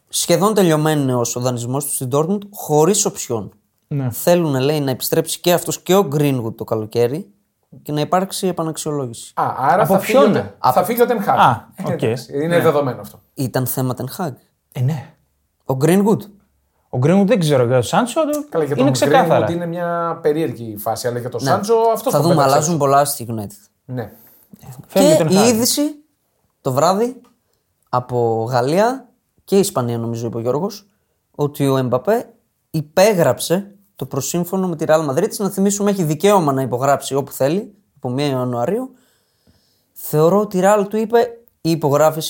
Σχεδόν 0.08 0.54
τελειωμένος 0.54 1.36
ο 1.36 1.40
δανεισμός 1.40 1.84
του 1.86 1.92
στην 1.92 2.08
Dortmund 2.12 2.38
χωρίς 2.52 3.04
οψιόν. 3.04 3.52
Ναι. 3.88 4.10
Θέλουν, 4.10 4.60
λέει, 4.60 4.80
να 4.80 4.90
επιστρέψει 4.90 5.40
και 5.40 5.52
αυτός 5.52 5.80
και 5.80 5.94
ο 5.94 6.08
Greenwood 6.14 6.54
το 6.56 6.64
καλοκαίρι 6.64 7.30
και 7.82 7.92
να 7.92 8.00
υπάρξει 8.00 8.46
επαναξιολόγηση. 8.46 9.32
Α, 9.34 9.54
άρα 9.58 9.82
Από 9.82 9.92
θα 9.92 9.98
φύγει, 9.98 10.18
ποιον; 10.18 10.36
ο, 10.36 10.72
θα 10.72 10.84
φύγει 10.84 11.02
ο 11.02 11.06
Ten 11.08 11.28
Hag. 11.28 11.34
Α, 11.36 11.50
Ε, 11.76 11.92
οκ. 11.92 12.02
εντάξει, 12.02 12.42
Είναι 12.42 12.60
δεδομένο 12.60 13.00
αυτό. 13.00 13.20
Ήταν 13.34 13.66
θέμα 13.66 13.94
Ten 13.96 14.22
Hag. 14.24 14.32
Ε, 14.72 14.80
ναι. 14.80 15.14
Ο 15.70 15.76
Greenwood. 15.80 16.18
Ο 16.88 16.98
Greenwood 16.98 17.28
δεν 17.28 17.38
ξέρω 17.38 17.64
για 17.64 17.72
τον 17.74 17.82
Σάντσο. 17.82 18.20
Καλά, 18.48 18.64
για 18.64 18.74
είναι 18.76 18.84
τον 18.84 18.92
ξεκάθαρα. 18.92 19.46
Greenwood 19.46 19.50
είναι 19.52 19.66
μια 19.66 20.18
περίεργη 20.22 20.76
φάση, 20.76 21.08
αλλά 21.08 21.18
για 21.18 21.28
τον 21.28 21.42
Ναι. 21.42 21.50
Σάντσο 21.50 21.74
αυτό 21.92 22.10
Θα 22.10 22.16
το 22.16 22.22
δούμε, 22.22 22.34
πέταξες. 22.34 22.56
αλλάζουν 22.56 22.78
πολλά 22.78 23.04
στη 23.04 23.26
United. 23.30 23.68
Ναι. 23.84 24.12
Φεύγει 24.86 25.10
και 25.10 25.16
τον 25.16 25.28
η 25.28 25.34
Χάρη. 25.34 25.48
είδηση 25.48 25.82
το 26.60 26.72
βράδυ 26.72 27.20
από 27.88 28.46
Γαλλία 28.50 29.08
και 29.44 29.58
Ισπανία, 29.58 29.98
νομίζω, 29.98 30.26
είπε 30.26 30.36
ο 30.36 30.40
Γιώργος, 30.40 30.86
ότι 31.34 31.68
ο 31.68 31.76
Εμπαπέ 31.76 32.32
υπέγραψε 32.70 33.74
το 33.96 34.06
προσύμφωνο 34.06 34.68
με 34.68 34.76
τη 34.76 34.84
Real 34.88 35.08
Madrid. 35.10 35.36
Να 35.36 35.50
θυμίσουμε, 35.50 35.90
έχει 35.90 36.02
δικαίωμα 36.02 36.52
να 36.52 36.62
υπογράψει 36.62 37.14
όπου 37.14 37.32
θέλει 37.32 37.74
από 37.96 38.14
1 38.16 38.18
Ιανουαρίου. 38.20 38.94
Θεωρώ 39.92 40.40
ότι 40.40 40.58
η 40.58 40.60
Real 40.64 40.84
του 40.88 40.96
είπε 40.96 41.18
ή 41.60 41.70
υπογράφει. 41.70 42.20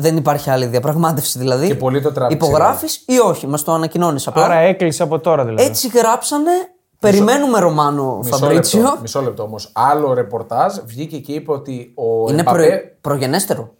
Δεν 0.00 0.16
υπάρχει 0.16 0.50
άλλη 0.50 0.66
διαπραγμάτευση 0.66 1.38
δηλαδή. 1.38 1.66
Και 1.66 1.74
πολύ 1.74 2.00
το 2.02 2.12
τράβηξε, 2.12 2.46
Υπογράφεις 2.46 3.04
ή 3.06 3.18
όχι, 3.18 3.46
μας 3.46 3.62
το 3.64 3.72
ανακοινώνεις 3.72 4.26
απλά. 4.26 4.44
Άρα 4.44 4.54
έκλεισε 4.54 5.02
από 5.02 5.18
τώρα 5.18 5.44
δηλαδή. 5.44 5.62
Έτσι 5.64 5.88
γράψανε. 5.88 6.50
Περιμένουμε 6.98 7.58
Ρωμάνο 7.58 8.18
Μισό 8.24 8.36
Φαμπρίτσιο. 8.36 8.80
λεπτό, 8.82 8.98
μισό 9.00 9.20
λεπτό 9.22 9.42
όμως. 9.42 9.70
Άλλο 9.74 10.12
ρεπορτάζ 10.12 10.76
βγήκε 10.84 11.18
και 11.18 11.32
είπε 11.32 11.52
ότι 11.52 11.92
ο 11.94 12.30
Είναι 12.30 12.40
Εμπαπέ. 12.40 12.66
προ... 13.00 13.10
προγενέστερο. 13.10 13.74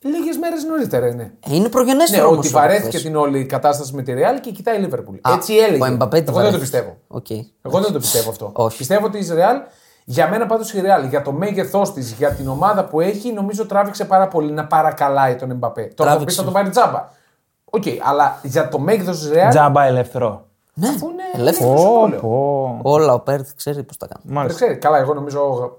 Λίγες 0.00 0.36
μέρες 0.36 0.64
νωρίτερα 0.64 1.06
είναι. 1.06 1.34
Ε, 1.48 1.54
είναι 1.54 1.62
Ναι, 1.62 1.68
προγενέστερο 1.68 2.26
όμως 2.26 2.38
ότι 2.38 2.48
ο 2.48 2.50
βαρέθηκε 2.58 2.86
Εμπαπέ. 2.96 3.02
την 3.08 3.16
όλη 3.16 3.46
κατάσταση 3.46 3.94
με 3.94 4.02
τη 4.02 4.12
Real 4.16 4.40
και 4.40 4.50
κοιτάει 4.50 4.76
η 4.76 4.80
Liverpool. 4.80 5.16
Α, 5.20 5.32
Έτσι 5.32 5.54
έλεγε. 5.54 5.82
Ο 5.82 5.86
Εμπαπέ 5.86 6.20
τη 6.20 6.30
Εγώ 6.30 6.40
δεν 6.40 6.50
το 6.52 6.58
βαρέθηκε. 6.58 6.60
πιστεύω. 6.60 6.96
Οκ. 7.06 7.30
Εγώ 7.62 7.80
δεν 7.80 7.92
το 7.92 7.98
πιστεύω 7.98 8.30
αυτό. 8.30 8.50
Όχι. 8.54 8.76
Πιστεύω 8.76 9.06
ότι 9.06 9.18
η 9.18 9.26
Real, 9.30 9.56
για 10.04 10.28
μένα 10.28 10.46
πάντως 10.46 10.72
η 10.72 10.82
Real, 10.84 11.08
για 11.08 11.22
το 11.22 11.32
μέγεθός 11.32 11.92
της, 11.92 12.12
για 12.12 12.30
την 12.30 12.48
ομάδα 12.48 12.84
που 12.84 13.00
έχει, 13.00 13.32
νομίζω 13.32 13.66
τράβηξε 13.66 14.04
πάρα 14.04 14.28
πολύ 14.28 14.52
να 14.52 14.66
παρακαλάει 14.66 15.34
τον 15.36 15.50
Εμπαπέ. 15.50 15.80
Τώρα 15.82 15.90
θα 15.90 15.94
πει 15.94 16.24
Τράβηξε. 16.24 16.36
θα 16.36 16.44
τον 16.44 16.52
πάρει 16.52 16.68
τζάμπα. 16.70 17.08
Οκ, 17.70 17.82
αλλά 18.02 18.38
για 18.42 18.68
το 18.68 18.78
μέγεθος 18.78 19.18
της 19.18 19.30
Real. 19.32 19.48
Τζάμπα 19.50 19.84
ελεύθερο. 19.84 20.46
Ναι, 20.74 20.88
Αφού 20.88 21.08
είναι 21.10 21.22
ελεύθερο. 21.34 21.70
ελεύθερο. 21.70 21.74
Πω, 21.74 21.78
συμβόλαιο. 21.80 22.20
πω. 22.20 22.78
Όλα 22.90 23.12
ο 23.12 23.20
Πέρεθ 23.20 23.50
ξέρει 23.56 23.82
πώς 23.82 23.96
τα 23.96 24.06
κάνει. 24.06 24.20
Δεν 24.24 24.34
Μάλιστα. 24.34 24.64
ξέρει. 24.64 24.78
Καλά, 24.78 24.98
εγώ 24.98 25.14
νομίζω 25.14 25.72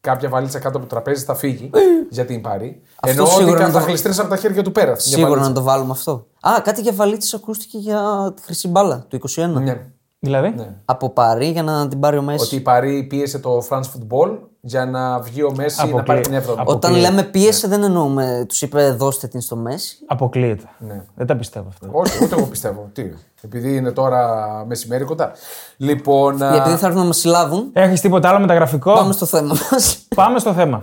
κάποια 0.00 0.28
βαλίτσα 0.28 0.58
κάτω 0.58 0.76
από 0.78 0.86
το 0.86 0.94
τραπέζι 0.94 1.24
θα 1.24 1.34
φύγει 1.34 1.70
για 2.10 2.24
την 2.24 2.40
πάρει. 2.40 2.82
Αυτό 3.00 3.10
Ενώ 3.22 3.22
ότι 3.22 3.32
σίγουρα 3.42 3.58
θα 3.60 3.66
να 3.66 3.72
το- 3.72 3.78
γλιστρήσει 3.80 4.20
από 4.20 4.28
τα 4.28 4.36
χέρια 4.36 4.62
του 4.62 4.72
Πέρεθ. 4.72 4.98
Σίγουρα 4.98 5.40
να 5.40 5.52
το 5.52 5.62
βάλουμε 5.62 5.90
αυτό. 5.92 6.26
Α, 6.40 6.60
κάτι 6.62 6.80
για 6.80 6.92
βαλίτσα 6.92 7.36
ακούστηκε 7.36 7.78
για 7.78 8.32
τη 8.36 8.42
χρυσή 8.42 8.68
μπάλα 8.68 9.04
του 9.08 9.16
21. 9.16 9.60
Ναι. 9.60 9.86
Δηλαδή; 10.20 10.54
Από 10.84 11.10
Παρή 11.10 11.46
για 11.50 11.62
να 11.62 11.88
την 11.88 12.00
πάρει 12.00 12.16
ο 12.18 12.22
Μέση. 12.22 12.44
Ότι 12.44 12.54
η 12.56 12.60
Παρή 12.60 13.02
πίεσε 13.02 13.38
το 13.38 13.62
France 13.70 13.82
Football 13.82 14.38
για 14.60 14.86
να 14.86 15.18
βγει 15.20 15.42
ο 15.42 15.52
Μέση 15.56 15.76
να 15.78 15.82
Αποκλεί- 15.84 16.06
πάρει 16.06 16.20
την 16.20 16.34
7η. 16.34 16.36
απο- 16.42 16.52
Όταν 16.52 16.74
αποκλείεται. 16.74 17.00
λέμε 17.10 17.22
πίεσε, 17.22 17.68
δεν 17.68 17.82
εννοούμε 17.82 18.44
τους 18.48 18.62
είπε 18.62 18.90
δώστε 18.90 19.26
την 19.26 19.40
στο 19.40 19.56
Μέση. 19.56 19.98
Αποκλείεται. 20.06 20.64
Ναι. 20.78 21.04
Δεν 21.14 21.26
τα 21.26 21.36
πιστεύω 21.36 21.68
αυτά. 21.68 21.88
Όχι, 21.92 22.24
ούτε 22.24 22.34
εγώ 22.36 22.46
πιστεύω. 22.46 22.88
Τι, 22.92 23.10
επειδή 23.42 23.76
είναι 23.76 23.90
τώρα 23.90 24.48
μεσημέρι 24.68 25.04
κοντά. 25.04 25.32
Λοιπόν. 25.76 26.42
α, 26.42 26.50
Γιατί 26.52 26.70
θα 26.70 26.86
έρθουν 26.86 27.00
να 27.00 27.06
μας 27.06 27.16
συλλάβουν. 27.18 27.70
Έχεις 27.72 28.00
τίποτα 28.00 28.28
άλλο 28.28 28.38
μεταγραφικό. 28.40 28.92
Πάμε 28.92 29.12
στο 29.12 29.26
θέμα 29.26 29.54
μας. 29.70 30.06
Πάμε 30.14 30.38
στο 30.38 30.52
θέμα. 30.52 30.82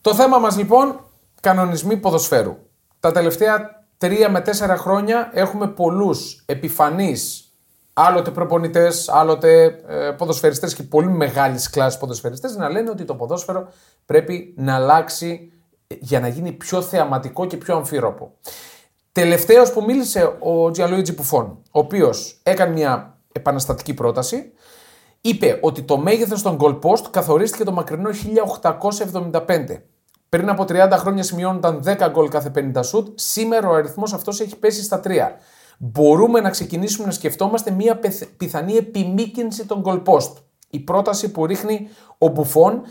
Το 0.00 0.14
θέμα 0.14 0.38
μας 0.38 0.56
λοιπόν, 0.56 1.04
κανονισμοί 1.40 1.96
ποδοσφαίρου. 1.96 2.56
Τα 3.00 3.12
τελευταία 3.12 3.84
τρία 3.98 4.30
με 4.30 4.40
τέσσερα 4.40 4.76
χρόνια 4.76 5.30
έχουμε 5.32 5.68
πολλούς 5.68 6.42
επιφανείς 6.46 7.44
άλλοτε 7.92 8.30
προπονητές, 8.30 9.08
άλλοτε 9.08 9.64
ε, 9.88 10.10
ποδοσφαιριστές 10.10 10.74
και 10.74 10.82
πολύ 10.82 11.08
μεγάλης 11.08 11.70
κλάσης 11.70 11.98
ποδοσφαιριστές 11.98 12.56
να 12.56 12.68
λένε 12.68 12.90
ότι 12.90 13.04
το 13.04 13.14
ποδόσφαιρο 13.14 13.72
πρέπει 14.06 14.54
να 14.56 14.74
αλλάξει 14.74 15.52
για 15.86 16.20
να 16.20 16.28
γίνει 16.28 16.52
πιο 16.52 16.82
θεαματικό 16.82 17.46
και 17.46 17.56
πιο 17.56 17.76
αμφίροπο. 17.76 18.32
Τελευταίος 19.12 19.72
που 19.72 19.84
μίλησε 19.84 20.36
ο 20.38 20.70
Τζιαλουίτζι 20.70 21.14
Πουφών, 21.14 21.46
ο 21.70 21.78
οποίος 21.78 22.40
έκανε 22.42 22.72
μια 22.72 23.18
επαναστατική 23.32 23.94
πρόταση 23.94 24.52
είπε 25.20 25.58
ότι 25.62 25.82
το 25.82 25.96
μέγεθος 25.98 26.42
των 26.42 26.56
goal 26.60 26.78
post 26.80 27.04
καθορίστηκε 27.10 27.64
το 27.64 27.72
μακρινό 27.72 28.10
1875. 28.10 29.82
Πριν 30.28 30.48
από 30.48 30.62
30 30.68 30.90
χρόνια 30.92 31.22
σημειώνονταν 31.22 31.82
10 31.84 32.08
γκολ 32.10 32.28
κάθε 32.28 32.50
50 32.74 32.80
σουτ, 32.84 33.08
σήμερα 33.14 33.68
ο 33.68 33.72
αριθμός 33.74 34.12
αυτός 34.12 34.40
έχει 34.40 34.56
πέσει 34.56 34.82
στα 34.82 35.00
3. 35.04 35.10
Μπορούμε 35.78 36.40
να 36.40 36.50
ξεκινήσουμε 36.50 37.06
να 37.06 37.12
σκεφτόμαστε 37.12 37.70
μια 37.70 37.96
πεθ- 37.98 38.28
πιθανή 38.36 38.74
επιμήκυνση 38.76 39.66
των 39.66 39.82
goal 39.84 40.02
post. 40.04 40.32
Η 40.70 40.78
πρόταση 40.80 41.30
που 41.30 41.46
ρίχνει 41.46 41.88
ο 42.18 42.28
Μπουφόν 42.28 42.82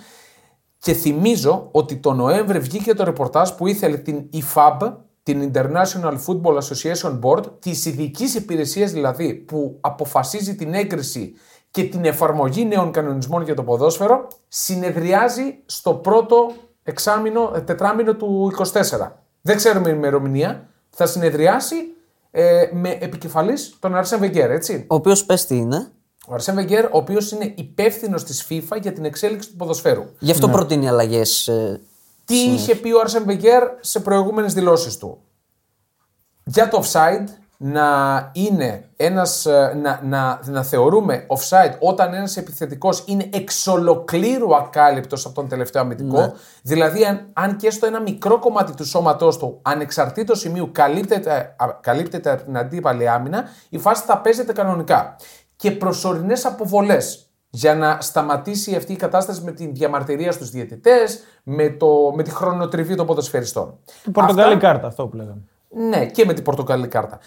και 0.79 0.93
θυμίζω 0.93 1.69
ότι 1.71 1.95
το 1.97 2.13
Νοέμβρη 2.13 2.59
βγήκε 2.59 2.93
το 2.93 3.03
ρεπορτάζ 3.03 3.49
που 3.49 3.67
ήθελε 3.67 3.97
την 3.97 4.29
IFAB, 4.33 4.93
την 5.23 5.51
International 5.53 6.17
Football 6.25 6.57
Association 6.57 7.19
Board, 7.19 7.43
της 7.59 7.85
ειδικής 7.85 8.35
υπηρεσίας 8.35 8.91
δηλαδή 8.91 9.33
που 9.33 9.77
αποφασίζει 9.81 10.55
την 10.55 10.73
έγκριση 10.73 11.33
και 11.71 11.84
την 11.84 12.05
εφαρμογή 12.05 12.65
νέων 12.65 12.91
κανονισμών 12.91 13.43
για 13.43 13.55
το 13.55 13.63
ποδόσφαιρο, 13.63 14.27
συνεδριάζει 14.47 15.58
στο 15.65 15.93
πρώτο 15.93 16.51
εξάμηνο, 16.84 17.51
ε, 17.55 17.62
τετράμινο 17.62 18.15
του 18.15 18.51
24. 18.58 19.23
Δεν 19.41 19.55
ξέρουμε 19.55 19.89
ημερομηνία. 19.89 20.67
Θα 20.89 21.05
συνεδριάσει 21.05 21.75
ε, 22.32 22.69
με 22.73 22.97
επικεφαλής 23.01 23.75
τον 23.79 23.95
Αρσέν 23.95 24.19
Βεγγέρ, 24.19 24.51
έτσι. 24.51 24.86
Ο 24.89 24.95
οποίος 24.95 25.25
πες 25.25 25.45
τι 25.45 25.55
είναι. 25.55 25.91
Ο 26.27 26.34
Αρσέν 26.34 26.55
Βεγγέρ, 26.55 26.86
ο 26.86 26.97
οποίος 26.97 27.32
είναι 27.32 27.53
υπεύθυνος 27.58 28.23
της 28.23 28.47
FIFA 28.49 28.82
για 28.82 28.93
την 28.93 29.05
εξέλιξη 29.05 29.49
του 29.49 29.55
ποδοσφαίρου. 29.55 30.05
Γι' 30.19 30.32
αυτό 30.32 30.49
προτείνει 30.49 30.88
αλλαγές. 30.88 31.49
Τι 32.25 32.38
είχε 32.38 32.75
πει 32.75 32.91
ο 32.91 32.99
Άρσεν 32.99 33.23
Βεγγέρ 33.25 33.63
σε 33.79 33.99
προηγούμενες 33.99 34.53
δηλώσεις 34.53 34.97
του. 34.97 35.21
Για 36.43 36.67
το 36.67 36.84
offside 36.84 37.27
να 37.61 38.29
είναι 38.33 38.89
ένας, 38.95 39.45
ε, 39.45 39.77
να, 39.81 39.99
να, 40.03 40.39
να 40.45 40.63
θεωρούμε 40.63 41.25
offside 41.27 41.75
όταν 41.79 42.13
ένας 42.13 42.37
επιθετικός 42.37 43.03
είναι 43.07 43.29
εξ 43.33 43.67
ολοκλήρου 43.67 44.55
ακάλυπτος 44.55 45.25
από 45.25 45.35
τον 45.35 45.47
τελευταίο 45.47 45.81
αμυντικό. 45.81 46.33
Δηλαδή 46.61 47.05
αν, 47.05 47.29
αν 47.33 47.55
και 47.55 47.69
στο 47.69 47.85
ένα 47.85 48.01
μικρό 48.01 48.39
κομμάτι 48.39 48.73
του 48.73 48.85
σώματός 48.85 49.37
του 49.37 49.59
ανεξαρτήτως 49.61 50.39
σημείου 50.39 50.69
καλύπτεται, 50.71 51.31
α, 51.57 51.67
καλύπτεται 51.81 52.31
από 52.31 52.43
την 52.43 52.57
αντίπαλη 52.57 53.09
άμυνα, 53.09 53.43
η 53.69 53.77
φάση 53.77 54.03
θα 54.05 54.17
παίζεται 54.17 54.53
κανονικά. 54.53 55.15
Και 55.55 55.71
προσωρινές 55.71 56.45
αποβολές 56.45 57.29
για 57.49 57.75
να 57.75 57.97
σταματήσει 58.01 58.75
αυτή 58.75 58.93
η 58.93 58.95
κατάσταση 58.95 59.41
με 59.41 59.51
τη 59.51 59.67
διαμαρτυρία 59.67 60.31
στους 60.31 60.49
διαιτητές, 60.49 61.19
με, 61.43 61.69
το, 61.69 61.87
με 62.15 62.23
τη 62.23 62.31
χρονοτριβή 62.31 62.95
των 62.95 63.05
ποδοσφαιριστών. 63.05 63.77
Την 64.03 64.11
πορτοκαλί 64.11 64.53
Αυτά- 64.53 64.67
κάρτα, 64.67 64.87
αυτό 64.87 65.07
που 65.07 65.15
λέγαμε. 65.15 65.41
ναι, 65.69 66.05
και 66.05 66.25
με 66.25 66.33
την 66.33 66.43
πορτοκαλί 66.43 66.87
κάρτα. 66.87 67.19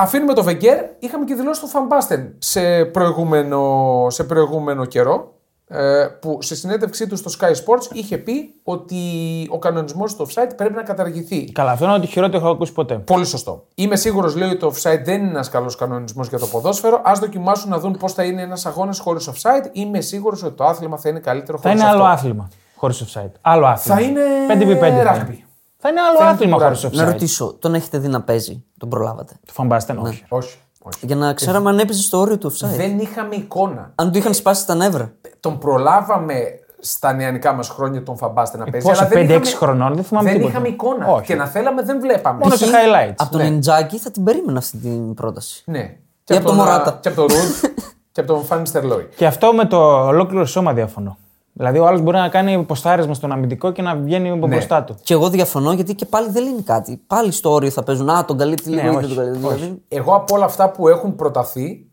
Αφήνουμε 0.00 0.34
το 0.34 0.42
Βεγγέρ. 0.42 0.84
Είχαμε 0.98 1.24
και 1.24 1.34
δηλώσεις 1.34 1.62
του 1.62 1.68
Φαμπάστεν 1.68 2.34
σε 2.38 2.84
προηγούμενο, 2.84 4.06
σε 4.08 4.24
προηγούμενο 4.24 4.84
καιρό. 4.84 5.32
ε, 5.70 6.06
που 6.20 6.38
σε 6.42 6.54
συνέντευξή 6.56 7.06
του 7.06 7.16
στο 7.16 7.30
Sky 7.38 7.50
Sports 7.50 7.92
είχε 7.96 8.18
πει 8.18 8.54
ότι 8.62 8.96
ο 9.50 9.58
κανονισμός 9.58 10.16
του 10.16 10.26
offside 10.26 10.50
πρέπει 10.56 10.74
να 10.74 10.82
καταργηθεί. 10.82 11.52
Καλά, 11.52 11.70
αυτό 11.70 11.84
είναι 11.84 11.94
ότι 11.94 12.06
χειρότερο 12.06 12.42
έχω 12.44 12.52
ακούσει 12.52 12.72
ποτέ. 12.72 12.94
Πολύ 12.94 13.24
σωστό. 13.26 13.64
Είμαι 13.74 13.96
σίγουρος, 13.96 14.36
λέει, 14.36 14.48
ότι 14.48 14.58
το 14.58 14.72
offside 14.74 15.00
δεν 15.04 15.20
είναι 15.20 15.28
ένας 15.30 15.48
καλός 15.48 15.76
κανονισμός 15.76 16.28
για 16.28 16.38
το 16.38 16.46
ποδόσφαιρο. 16.46 16.96
Α 17.04 17.12
δοκιμάσουν 17.20 17.70
να 17.70 17.78
δουν 17.78 17.96
πώς 17.98 18.12
θα 18.12 18.22
είναι 18.24 18.42
ένας 18.42 18.66
αγώνας 18.66 18.98
χωρίς 18.98 19.30
offside. 19.30 19.68
Είμαι 19.72 20.00
σίγουρος 20.00 20.42
ότι 20.42 20.54
το 20.56 20.64
άθλημα 20.64 20.96
θα 20.98 21.08
είναι 21.08 21.18
καλύτερο 21.20 21.58
Θα 21.58 21.68
χωρίς 21.68 21.80
είναι 21.82 21.90
αυτό. 21.90 22.02
άλλο 22.02 22.12
άθλημα 22.12 22.48
χωρίς 22.76 23.04
offside. 23.04 23.30
Άλλο 23.40 23.66
άθλημα. 23.66 23.96
Θα 23.98 24.02
είναι 24.04 24.20
5x5. 24.48 24.78
θα 24.78 24.86
είναι. 24.86 25.26
rugby. 25.28 25.47
Θα 25.80 25.88
είναι 25.88 26.00
άλλο 26.00 26.16
Θα 26.18 26.22
είναι 26.24 26.32
άθλημα 26.32 26.56
τύπου 26.56 26.64
χωρίς 26.64 26.84
rugby. 26.84 26.88
offside. 26.88 27.04
Να 27.04 27.04
ρωτήσω, 27.12 27.56
τον 27.58 27.74
έχετε 27.74 27.98
δει 27.98 28.08
να 28.08 28.22
παίζει, 28.22 28.64
τον 28.78 28.88
προλάβατε; 28.88 29.34
Το 29.46 29.52
φαμπάστεν, 29.52 29.98
όχι. 29.98 30.24
Όχι. 30.28 30.56
όχι. 30.82 31.06
Για 31.06 31.16
να 31.16 31.32
ξέραμε 31.34 31.70
αν 31.70 31.78
έπαιζε 31.78 32.02
στο 32.02 32.18
όριο 32.18 32.38
του 32.38 32.52
offside. 32.52 32.66
Δεν 32.76 32.98
είχαμε 32.98 33.34
εικόνα. 33.34 33.92
Αν 33.94 34.12
του 34.12 34.18
είχαν 34.18 34.34
σπάσει 34.34 34.66
τα 34.66 34.74
νεύρα. 34.74 35.12
Τον 35.40 35.58
προλάβαμε 35.58 36.34
στα 36.80 37.12
νεανικά 37.12 37.52
μας 37.52 37.68
χρόνια 37.68 38.02
τον 38.02 38.16
Φαμπάστε 38.16 38.58
να 38.58 38.64
παίζει. 38.64 38.86
πόσο, 38.86 39.00
αλλά 39.00 39.08
δεν 39.08 39.18
5-6 39.26 39.30
είχαμε- 39.30 39.46
χρονών, 39.56 39.94
δεν 39.94 40.04
θυμάμαι 40.04 40.26
Δεν 40.28 40.36
τίποτα. 40.38 40.52
είχαμε 40.54 40.68
εικόνα. 40.74 41.06
Όχι. 41.06 41.24
Και 41.26 41.34
να 41.34 41.46
θέλαμε 41.46 41.82
δεν 41.82 42.00
βλέπαμε. 42.00 42.38
Μόνο 42.42 42.56
σε 42.56 42.64
Π.χ. 42.64 42.70
highlights. 42.72 43.14
Από 43.16 43.30
τον 43.30 43.40
Ναι. 43.40 43.46
Ιντζάκη 43.46 43.98
θα 43.98 44.10
την 44.10 44.24
περίμενα 44.24 44.58
αυτή 44.58 44.76
την 44.76 45.14
πρόταση. 45.14 45.62
Ναι. 45.66 45.78
Ή 45.78 46.34
από 46.34 46.40
το 46.42 46.46
τον, 46.48 46.54
Μωράτα. 46.56 46.98
Και 47.00 47.08
από 47.08 47.16
τον 47.16 47.26
Ρουντ 47.26 47.72
και 48.12 48.20
από 48.20 48.32
τον 48.32 48.44
Φάνιστερ 48.44 48.84
Λόι. 48.84 49.08
Και 49.16 49.26
αυτό 49.26 49.52
με 49.52 49.64
το 49.64 50.06
ολόκληρο 50.06 50.44
σώμα 50.46 50.72
διαφωνώ. 50.72 51.16
Δηλαδή, 51.58 51.78
ο 51.78 51.86
άλλος 51.86 52.00
μπορεί 52.00 52.16
να 52.16 52.28
κάνει 52.28 52.64
ποστάρισμα 52.64 53.14
στον 53.14 53.32
αμυντικό 53.32 53.70
και 53.72 53.82
να 53.82 53.96
βγαίνει 53.96 54.30
από 54.30 54.46
Ναι. 54.46 54.54
μπροστά 54.54 54.84
του. 54.84 54.96
Και 55.02 55.14
εγώ 55.14 55.28
διαφωνώ 55.30 55.72
γιατί 55.72 55.94
και 55.94 56.04
πάλι 56.04 56.30
δεν 56.30 56.42
λύνει 56.42 56.62
κάτι. 56.62 57.02
Πάλι 57.06 57.32
στο 57.32 57.52
όριο 57.52 57.70
θα 57.70 57.82
παίζουν. 57.82 58.08
Α, 58.10 58.24
τον 58.24 58.38
καλύπτει 58.38 58.68
λίγο 58.70 58.82
Ναι, 58.82 58.88
ή 58.88 58.90
δεν 58.90 58.98
όχι, 59.04 59.14
τον 59.14 59.16
καλύπτει. 59.16 59.38
Δηλαδή, 59.38 59.82
Εγώ 59.88 60.14
από 60.14 60.34
όλα 60.34 60.44
αυτά 60.44 60.70
που 60.70 60.88
έχουν 60.88 61.14
προταθεί 61.16 61.86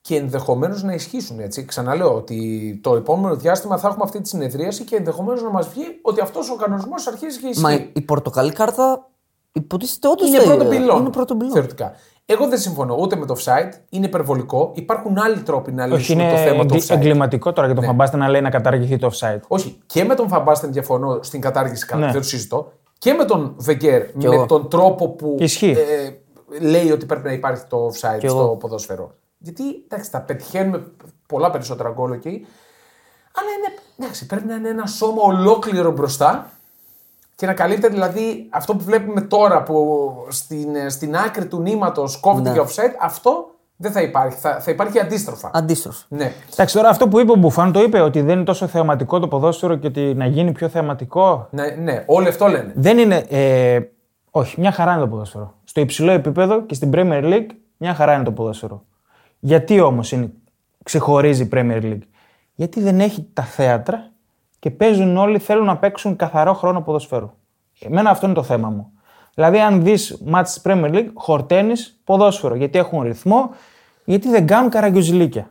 και 0.00 0.16
ενδεχομένως 0.16 0.82
να 0.82 0.92
ισχύσουν. 0.92 1.38
Έτσι. 1.40 1.64
Ξαναλέω 1.64 2.14
ότι 2.14 2.80
το 2.82 2.94
επόμενο 2.96 3.36
διάστημα 3.36 3.78
θα 3.78 3.88
έχουμε 3.88 4.04
αυτή 4.04 4.20
τη 4.20 4.28
συνεδρίαση 4.28 4.84
και 4.84 4.96
ενδεχομένως 4.96 5.42
να 5.42 5.50
μας 5.50 5.68
βγει 5.68 5.98
ότι 6.02 6.20
αυτός 6.20 6.50
ο 6.50 6.56
κανονισμός 6.56 7.06
αρχίζει 7.06 7.38
και 7.40 7.46
ισχύει. 7.46 7.62
Μα 7.62 7.72
η 7.72 8.00
πορτοκαλί 8.00 8.52
κάρτα 8.52 9.08
υποτίθεται 9.52 10.08
όντως 10.08 10.28
είναι 10.28 10.38
πρώτο 10.38 10.64
πυλόν. 10.64 11.00
Είναι 11.00 11.10
πρώτο 11.10 11.34
πυλόν. 11.36 11.52
Θεωρητικά. 11.52 11.92
Εγώ 12.26 12.48
δεν 12.48 12.58
συμφωνώ 12.58 12.96
ούτε 13.00 13.16
με 13.16 13.26
το 13.26 13.34
offside, 13.38 13.72
είναι 13.88 14.06
υπερβολικό. 14.06 14.72
Υπάρχουν 14.74 15.18
άλλοι 15.18 15.38
τρόποι 15.38 15.72
να 15.72 15.84
Όχι, 15.84 15.92
λύσουν 15.94 16.18
είναι 16.18 16.30
το 16.30 16.36
θέμα 16.36 16.50
του 16.66 16.74
εγκλη- 16.74 16.82
offside. 16.82 16.94
εγκληματικό 16.94 17.52
τώρα 17.52 17.66
για 17.66 17.76
τον 17.76 17.84
Φαμπάστε 17.84 18.16
να 18.16 18.28
λέει 18.28 18.40
να 18.40 18.50
καταργηθεί 18.50 18.96
το 18.98 19.10
offside. 19.12 19.40
Όχι, 19.48 19.78
και 19.86 20.04
με 20.04 20.14
τον 20.14 20.28
Φαμπάστεν 20.28 20.72
διαφωνώ 20.72 21.22
στην 21.22 21.40
κατάργηση 21.40 21.86
καλά, 21.86 22.06
Ναι. 22.06 22.12
δεν 22.12 22.20
το 22.20 22.26
συζητώ. 22.26 22.72
Και 22.98 23.12
με 23.12 23.24
τον 23.24 23.54
Βεγκέρ, 23.58 24.02
με 24.14 24.24
εγώ. 24.34 24.46
τον 24.46 24.68
τρόπο 24.68 25.08
που 25.08 25.36
Ισχύει. 25.38 25.70
ε, 25.70 26.10
λέει 26.60 26.90
ότι 26.90 27.06
πρέπει 27.06 27.26
να 27.26 27.32
υπάρχει 27.32 27.64
το 27.68 27.86
offside 27.86 28.18
Κι 28.18 28.28
στο 28.28 28.38
εγώ. 28.38 28.56
ποδόσφαιρο. 28.56 29.14
Γιατί 29.38 29.62
εντάξει, 29.88 30.10
τα 30.10 30.20
πετυχαίνουμε 30.20 30.86
πολλά 31.28 31.50
περισσότερα 31.50 31.90
γκολ 31.90 32.12
εκεί. 32.12 32.46
Αλλά 33.36 33.48
είναι, 33.58 33.78
εντάξει, 33.98 34.26
πρέπει 34.26 34.46
να 34.46 34.54
είναι 34.54 34.68
ένα 34.68 34.86
σώμα 34.86 35.22
ολόκληρο 35.22 35.90
μπροστά 35.92 36.50
και 37.34 37.46
να 37.46 37.52
καλύπτεται 37.54 37.88
δηλαδή 37.92 38.46
αυτό 38.50 38.74
που 38.76 38.84
βλέπουμε 38.84 39.20
τώρα 39.20 39.62
που 39.62 40.00
στην, 40.28 40.68
στην 40.90 41.16
άκρη 41.16 41.46
του 41.46 41.60
νήματος 41.60 42.16
κόβεται 42.20 42.48
Ναι. 42.48 42.54
για 42.54 42.64
offside, 42.64 42.94
αυτό 43.00 43.48
δεν 43.76 43.92
θα 43.92 44.02
υπάρχει. 44.02 44.38
Θα, 44.38 44.60
θα 44.60 44.70
υπάρχει 44.70 45.00
αντίστροφα. 45.00 45.50
Αντίστροφα. 45.54 46.04
Ναι. 46.08 46.32
Εντάξει, 46.52 46.74
τώρα 46.74 46.88
αυτό 46.88 47.08
που 47.08 47.20
είπε 47.20 47.32
ο 47.32 47.34
Μπουφάν 47.34 47.72
το 47.72 47.80
είπε 47.82 48.00
ότι 48.00 48.20
δεν 48.20 48.34
είναι 48.36 48.44
τόσο 48.44 48.66
θεαματικό 48.66 49.18
το 49.18 49.28
ποδόσφαιρο 49.28 49.76
και 49.76 49.86
ότι 49.86 50.14
να 50.14 50.26
γίνει 50.26 50.52
πιο 50.52 50.68
θεαματικό. 50.68 51.48
ναι, 51.50 51.66
ναι, 51.66 52.02
όλοι 52.06 52.28
αυτό 52.28 52.46
λένε. 52.46 52.72
Δεν 52.76 52.98
είναι. 52.98 53.16
Ε, 53.28 53.80
όχι, 54.30 54.60
μια 54.60 54.72
χαρά 54.72 54.92
είναι 54.92 55.00
το 55.00 55.08
ποδόσφαιρο. 55.08 55.54
Στο 55.64 55.80
υψηλό 55.80 56.10
επίπεδο 56.12 56.62
και 56.62 56.74
στην 56.74 56.90
Premier 56.94 57.22
League 57.24 57.46
μια 57.76 57.94
χαρά 57.94 58.14
είναι 58.14 58.24
το 58.24 58.32
ποδόσφαιρο. 58.32 58.84
Γιατί 59.38 59.80
όμως 59.80 60.14
ξεχωρίζει 60.84 61.42
η 61.42 61.48
Premier 61.52 61.82
League, 61.82 61.98
Γιατί 62.54 62.80
δεν 62.80 63.00
έχει 63.00 63.28
τα 63.32 63.42
θέατρα 63.42 64.10
και 64.64 64.70
παίζουν 64.70 65.16
όλοι, 65.16 65.38
θέλουν 65.38 65.64
να 65.64 65.76
παίξουν 65.76 66.16
καθαρό 66.16 66.54
χρόνο 66.54 66.80
ποδοσφαίρου. 66.80 67.30
Εμένα 67.80 68.10
αυτό 68.10 68.26
είναι 68.26 68.34
το 68.34 68.42
θέμα 68.42 68.68
μου. 68.68 68.92
Δηλαδή, 69.34 69.60
αν 69.60 69.82
δεις 69.82 70.22
μάτς 70.24 70.52
της 70.52 70.62
Premier 70.64 70.94
League, 70.94 71.08
χορταίνεις 71.14 72.00
ποδόσφαιρο. 72.04 72.54
Γιατί 72.54 72.78
έχουν 72.78 73.02
ρυθμό, 73.02 73.50
γιατί 74.04 74.28
δεν 74.28 74.46
κάνουν 74.46 74.70
καραγκιουζιλίκια. 74.70 75.50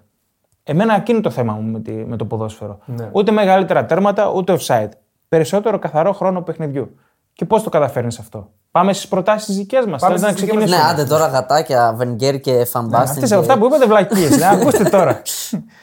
Εμένα 0.64 0.96
εκείνο 0.96 1.18
είναι 1.18 1.28
το 1.28 1.34
θέμα 1.34 1.54
μου 1.54 1.72
με, 1.72 1.80
τη, 1.80 1.92
με 1.92 2.18
το 2.18 2.26
ποδόσφαιρο. 2.26 2.80
Ναι. 2.86 3.10
Ούτε 3.12 3.32
μεγαλύτερα 3.32 3.86
τέρματα, 3.86 4.30
ούτε 4.30 4.58
offside. 4.60 4.90
Περισσότερο 5.30 5.80
καθαρό 5.80 6.14
χρόνο 6.14 6.42
παιχνιδιού. 6.42 6.96
Και 7.34 7.46
πώς 7.46 7.64
το 7.64 7.70
καταφέρνεις 7.70 8.20
αυτό; 8.20 8.50
Πάμε 8.72 8.94
στις 8.94 9.08
προτάσεις 9.08 9.56
δικές 9.56 9.86
μας. 9.86 10.02
Θέλετε 10.02 10.22
να 10.22 10.32
στις 10.32 10.42
δικές 10.42 10.56
μας. 10.56 10.70
Ναι, 10.70 10.76
ξεκινήσουμε. 10.76 11.02
άντε 11.02 11.16
τώρα 11.16 11.28
γατάκια, 11.28 11.94
Βενγκέρ 11.96 12.40
και 12.40 12.66
Φαμπάστιν. 12.66 13.24
Αυτές 13.24 13.32
αυτά 13.32 13.58
που 13.58 13.66
είπατε 13.66 13.86
βλακίες. 13.86 14.42
ακούστε 14.54 14.84
τώρα. 14.84 15.22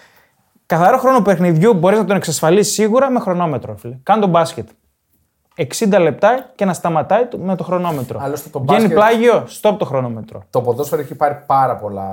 Καθαρό 0.71 0.99
χρόνο 0.99 1.21
παιχνιδιού 1.23 1.75
μπορείς 1.75 1.99
να 1.99 2.05
τον 2.05 2.17
εξασφαλίσεις 2.17 2.73
σίγουρα 2.75 3.11
με 3.11 3.21
χρονόμετρο. 3.21 3.77
Φίλε. 3.77 3.97
Κάνε 4.03 4.21
τον 4.21 4.31
μπάσκετ. 4.31 4.69
60 5.57 5.99
λεπτά 6.01 6.51
και 6.55 6.65
να 6.65 6.73
σταματάει 6.73 7.27
το- 7.27 7.39
με 7.39 7.57
το 7.57 7.65
χρονόμετρο. 7.65 8.19
Άλλωστε 8.23 8.49
το 8.49 8.59
Βγαίνει 8.61 8.79
μπάσκετ- 8.81 8.99
πλάγιο, 8.99 9.47
stop 9.61 9.77
το 9.79 9.85
χρονόμετρο. 9.85 10.43
Το 10.51 10.61
ποδόσφαιρο 10.61 11.01
έχει 11.03 11.15
πάρει 11.15 11.43
πάρα 11.47 11.77
πολλά 11.77 12.09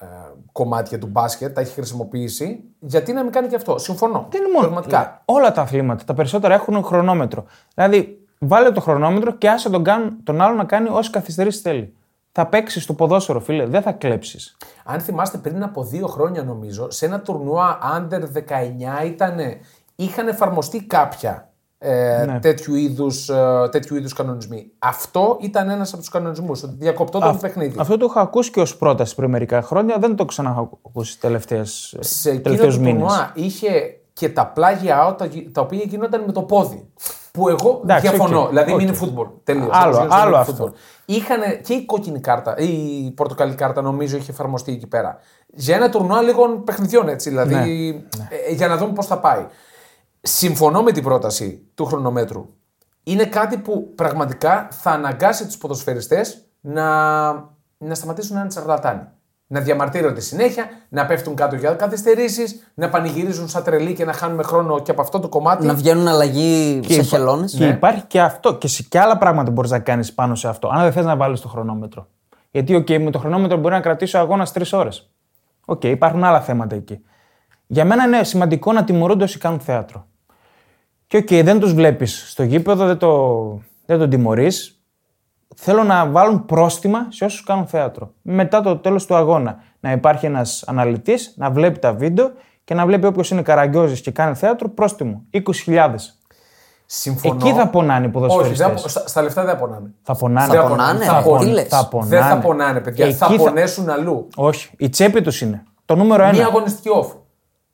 ε, 0.00 0.04
κομμάτια 0.52 0.98
του 0.98 1.06
μπάσκετ, 1.06 1.54
τα 1.54 1.60
έχει 1.60 1.72
χρησιμοποιήσει. 1.72 2.60
Γιατί 2.78 3.12
να 3.12 3.22
μην 3.22 3.32
κάνει 3.32 3.48
και 3.48 3.56
αυτό; 3.56 3.78
Συμφωνώ. 3.78 4.26
Δεν 4.30 4.40
είναι 4.42 4.50
μόνο. 4.52 4.66
Πραγματικά. 4.66 5.22
Όλα 5.24 5.52
τα 5.52 5.60
αθλήματα, 5.62 6.04
τα 6.04 6.14
περισσότερα 6.14 6.54
έχουν 6.54 6.84
χρονόμετρο. 6.84 7.44
Δηλαδή, 7.74 8.18
βάλε 8.38 8.70
το 8.70 8.80
χρονόμετρο 8.80 9.32
και 9.32 9.48
άσε 9.50 9.70
τον, 9.70 9.84
καν- 9.84 10.12
τον 10.24 10.40
άλλο 10.40 10.54
να 10.54 10.64
κάνει 10.64 10.88
όσε 10.92 11.10
καθυστερήσει 11.10 11.60
θέλει. 11.60 11.94
Θα 12.32 12.46
παίξεις 12.46 12.86
το 12.86 12.94
ποδόσφαιρο, 12.94 13.40
φίλε, 13.40 13.66
δεν 13.66 13.82
θα 13.82 13.92
κλέψεις. 13.92 14.56
Αν 14.84 15.00
θυμάστε 15.00 15.38
πριν 15.38 15.62
από 15.62 15.84
δύο 15.84 16.06
χρόνια 16.06 16.42
νομίζω, 16.42 16.90
σε 16.90 17.06
ένα 17.06 17.20
τουρνουά 17.20 17.78
under 17.96 18.20
19 19.02 19.04
ήταν, 19.06 19.38
είχαν 19.96 20.28
εφαρμοστεί 20.28 20.82
κάποια 20.82 21.44
ε, 21.82 22.24
Ναι. 22.26 22.40
τέτοιου, 22.40 22.74
είδους, 22.74 23.28
ε, 23.28 23.68
τέτοιου 23.70 23.96
είδους 23.96 24.12
κανονισμοί. 24.12 24.70
Αυτό 24.78 25.36
ήταν 25.40 25.68
ένας 25.68 25.88
από 25.92 25.98
τους 25.98 26.10
κανονισμούς, 26.10 26.62
ότι 26.62 26.74
διακοπτόταν 26.78 27.32
το 27.32 27.38
παιχνίδι. 27.40 27.76
Αυτό 27.78 27.96
το 27.96 28.04
έχω 28.04 28.20
ακούσει 28.20 28.50
και 28.50 28.60
ως 28.60 28.76
πρόταση 28.76 29.14
πριν 29.14 29.30
μερικά 29.30 29.62
χρόνια, 29.62 29.98
δεν 29.98 30.16
το 30.16 30.24
ξανακούσει 30.24 31.20
τελευταίες, 31.20 31.96
σε 32.00 32.28
εκείνο 32.28 32.42
τελευταίους 32.42 32.74
το 32.74 32.80
μήνες. 32.80 33.00
τουρνουά 33.00 33.30
είχε 33.34 34.00
και 34.12 34.28
τα 34.28 34.46
πλάγια 34.46 35.08
out 35.08 35.18
τα, 35.18 35.28
τα 35.52 35.60
οποία 35.60 35.82
γινόταν 35.86 36.22
με 36.26 36.32
το 36.32 36.42
πόδι. 36.42 36.88
Που 37.32 37.48
εγώ 37.48 37.80
Εντάξει, 37.82 38.08
διαφωνώ. 38.08 38.40
οκ, 38.42 38.48
Δηλαδή, 38.48 38.70
οκ. 38.72 38.76
μην 38.78 38.86
είναι 38.86 38.96
football. 38.96 39.26
Τελείως. 39.44 39.68
Άλλο- 39.72 40.06
άλλο 40.10 40.36
αυτό. 40.36 40.72
Είχαν 41.04 41.40
και 41.62 41.72
η 41.74 41.84
κόκκινη 41.84 42.20
κάρτα, 42.20 42.56
η 42.58 43.10
πορτοκαλί 43.10 43.54
κάρτα 43.54 43.82
νομίζω 43.82 44.16
είχε 44.16 44.30
εφαρμοστεί 44.30 44.72
εκεί 44.72 44.86
πέρα. 44.86 45.18
Για 45.46 45.76
ένα 45.76 45.90
τουρνουά 45.90 46.22
λίγων 46.22 46.64
παιχνιδιών 46.64 47.08
έτσι. 47.08 47.28
Δηλαδή, 47.28 47.54
Ναι, 47.54 48.28
ε, 48.48 48.52
για 48.52 48.68
να 48.68 48.76
δούμε 48.76 48.92
πώς 48.92 49.06
θα 49.06 49.18
πάει. 49.18 49.46
Συμφωνώ 50.20 50.82
με 50.82 50.92
την 50.92 51.02
πρόταση 51.02 51.66
του 51.74 51.84
χρονομέτρου. 51.84 52.46
Είναι 53.02 53.24
κάτι 53.24 53.56
που 53.58 53.92
πραγματικά 53.94 54.68
θα 54.70 54.90
αναγκάσει 54.90 55.46
τους 55.46 55.58
ποδοσφαιριστές 55.58 56.44
να, 56.60 57.30
να 57.78 57.94
σταματήσουν 57.94 58.34
να 58.34 58.40
είναι 58.40 58.48
τσαρλατάνοι. 58.48 59.02
Να 59.52 59.60
διαμαρτύρονται 59.60 60.20
συνέχεια, 60.20 60.64
να 60.88 61.06
πέφτουν 61.06 61.34
κάτω 61.34 61.56
για 61.56 61.70
καθυστερήσεις, 61.70 62.72
να 62.74 62.88
πανηγυρίζουν 62.88 63.48
σαν 63.48 63.62
τρελοί 63.62 63.92
και 63.92 64.04
να 64.04 64.12
χάνουμε 64.12 64.42
χρόνο 64.42 64.80
και 64.82 64.90
από 64.90 65.00
αυτό 65.00 65.20
το 65.20 65.28
κομμάτι. 65.28 65.66
Να 65.66 65.74
βγαίνουν 65.74 66.08
αλλαγή 66.08 66.80
σε 66.86 66.92
υπά- 66.94 67.04
χελώνες. 67.04 67.52
Και 67.52 67.66
υπάρχει 67.66 68.02
και 68.06 68.20
αυτό. 68.20 68.54
Και, 68.54 68.68
σε, 68.68 68.82
και 68.82 68.98
άλλα 68.98 69.18
πράγματα 69.18 69.50
μπορείς 69.50 69.70
να 69.70 69.78
κάνεις 69.78 70.12
πάνω 70.12 70.34
σε 70.34 70.48
αυτό. 70.48 70.68
Αν 70.68 70.82
δεν 70.82 70.92
θες 70.92 71.04
να 71.04 71.16
βάλεις 71.16 71.40
το 71.40 71.48
χρονόμετρο. 71.48 72.06
Γιατί, 72.50 72.76
OK, 72.76 72.98
με 72.98 73.10
το 73.10 73.18
χρονόμετρο 73.18 73.56
μπορεί 73.56 73.74
να 73.74 73.80
κρατήσει 73.80 74.16
ο 74.16 74.20
αγώνας 74.20 74.46
τρεις 74.46 74.72
ώρες. 74.72 75.10
Οκ, 75.64 75.84
υπάρχουν 75.84 76.24
άλλα 76.24 76.40
θέματα 76.40 76.76
εκεί. 76.76 77.00
Για 77.66 77.84
μένα 77.84 78.04
είναι 78.04 78.24
σημαντικό 78.24 78.72
να 78.72 78.84
τιμωρούνται 78.84 79.24
όσοι 79.24 79.38
κάνουν 79.38 79.60
θέατρο. 79.60 80.06
Και 81.06 81.16
οκ, 81.16 81.28
δεν 81.28 81.60
τους 81.60 81.74
βλέπεις 81.74 82.30
στο 82.30 82.42
γήπεδο, 82.42 82.86
δεν, 82.86 82.98
το, 82.98 83.60
δεν 83.86 83.98
τον 83.98 84.10
τιμωρείς. 84.10 84.79
Θέλω 85.56 85.82
να 85.82 86.06
βάλουν 86.06 86.44
πρόστιμα 86.44 87.06
σε 87.08 87.24
όσους 87.24 87.44
κάνουν 87.44 87.66
θέατρο. 87.66 88.10
Μετά 88.22 88.60
το 88.60 88.76
τέλος 88.76 89.06
του 89.06 89.14
αγώνα 89.14 89.56
να 89.80 89.92
υπάρχει 89.92 90.26
ένας 90.26 90.64
αναλυτής, 90.66 91.34
να 91.36 91.50
βλέπει 91.50 91.78
τα 91.78 91.92
βίντεο 91.92 92.30
και 92.64 92.74
να 92.74 92.86
βλέπει 92.86 93.06
όποιος 93.06 93.30
είναι 93.30 93.42
καραγκιόζης 93.42 94.00
και 94.00 94.10
κάνει 94.10 94.34
θέατρο 94.34 94.68
πρόστιμο. 94.68 95.22
20.000. 95.66 95.94
Συμφωνώ. 96.86 97.34
Εκεί 97.40 97.52
θα 97.52 97.66
πονάνε 97.68 98.00
οι 98.00 98.02
Όχι, 98.04 98.10
ποδοσφαιριστές. 98.12 98.58
δεν 98.66 98.76
απο- 98.76 98.88
στα, 98.88 99.08
στα 99.08 99.22
λεφτά 99.22 99.44
δεν 99.44 99.50
θα 99.54 99.56
πονάνε. 99.60 99.90
Θα 100.02 100.14
πονάνε. 100.16 100.46
Δεν 100.52 100.60
Θα 100.62 100.68
πονάνε, 100.68 101.04
θα 101.04 101.16
ρε, 101.18 101.22
πονάνε. 101.24 101.44
τι 101.44 101.50
λες. 101.52 101.68
Θα 101.68 101.88
πονάνε. 101.88 102.10
Δεν 102.10 102.22
θα 102.22 102.38
πονάνε, 102.38 102.80
παιδιά. 102.80 103.04
Εκεί 103.06 103.14
θα 103.14 103.26
θα- 103.26 103.36
πονέσουν 103.36 103.88
αλλού. 103.90 104.28
Όχι, 104.36 104.70
η 104.78 104.88
τσέπη 104.88 105.20
τους 105.22 105.40
είναι. 105.40 105.62
Το 105.84 105.96
νούμερο 105.96 106.22
ένα. 106.22 106.32
Μία 106.32 106.46
αγωνιστική 106.46 106.88
off. 107.02 107.06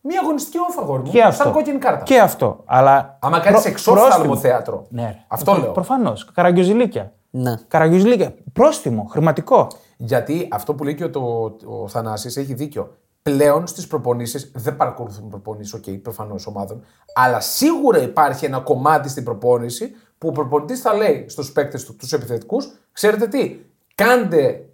Μία 0.01 0.21
αγωνιστική 0.23 0.59
off, 0.71 0.83
αγόρι 0.83 1.03
μου. 1.03 1.11
Και 1.11 1.23
αυτό. 1.23 1.43
Σαν 1.43 1.53
κόκκινη 1.53 1.79
κάρτα. 1.79 2.03
Και 2.05 2.19
αυτό. 2.21 2.63
Αλλά. 2.65 3.19
Άμα 3.21 3.39
κάνεις 3.41 3.61
προ- 3.61 3.73
εξόφθαλμο 3.73 4.09
πρόστιμο. 4.09 4.37
θέατρο. 4.37 4.87
Ναι, 4.89 5.03
ρε. 5.03 5.17
Αυτό 5.29 5.53
λέω. 5.55 5.71
Προφανώς. 5.73 6.31
Καραγκιουζιλίκια. 6.35 7.13
Ναι. 7.37 7.55
Καραγκιουζιλίκια. 7.69 8.35
Πρόστιμο, 8.53 9.07
χρηματικό. 9.11 9.67
Γιατί 9.97 10.49
αυτό 10.51 10.75
που 10.75 10.85
λέει 10.85 10.95
και 10.95 11.05
ο, 11.05 11.11
το, 11.11 11.57
ο 11.65 11.89
Θανάσης 11.89 12.37
έχει 12.37 12.55
δίκιο. 12.55 12.97
Πλέον 13.23 13.67
στις 13.67 13.87
προπονήσεις 13.87 14.51
δεν 14.55 14.77
παρακολουθούν 14.77 15.29
προπονήσεις, 15.29 15.73
οκ, 15.73 15.85
προφανώς 16.03 16.47
ομάδων. 16.47 16.85
Αλλά 17.15 17.41
σίγουρα 17.41 18.03
υπάρχει 18.03 18.45
ένα 18.45 18.59
κομμάτι 18.59 19.09
στην 19.09 19.25
προπόνηση 19.25 19.91
που 20.19 20.29
ο 20.29 20.33
προπονητής 20.33 20.81
θα 20.81 20.95
λέει 20.95 21.25
στους 21.29 21.53
παίκτες 21.53 21.85
του, 21.85 21.97
τους 21.97 22.13
επιθετικούς, 22.13 22.69
ξέρετε 22.93 23.27
τι, 23.27 23.57
κάντε 23.95 24.67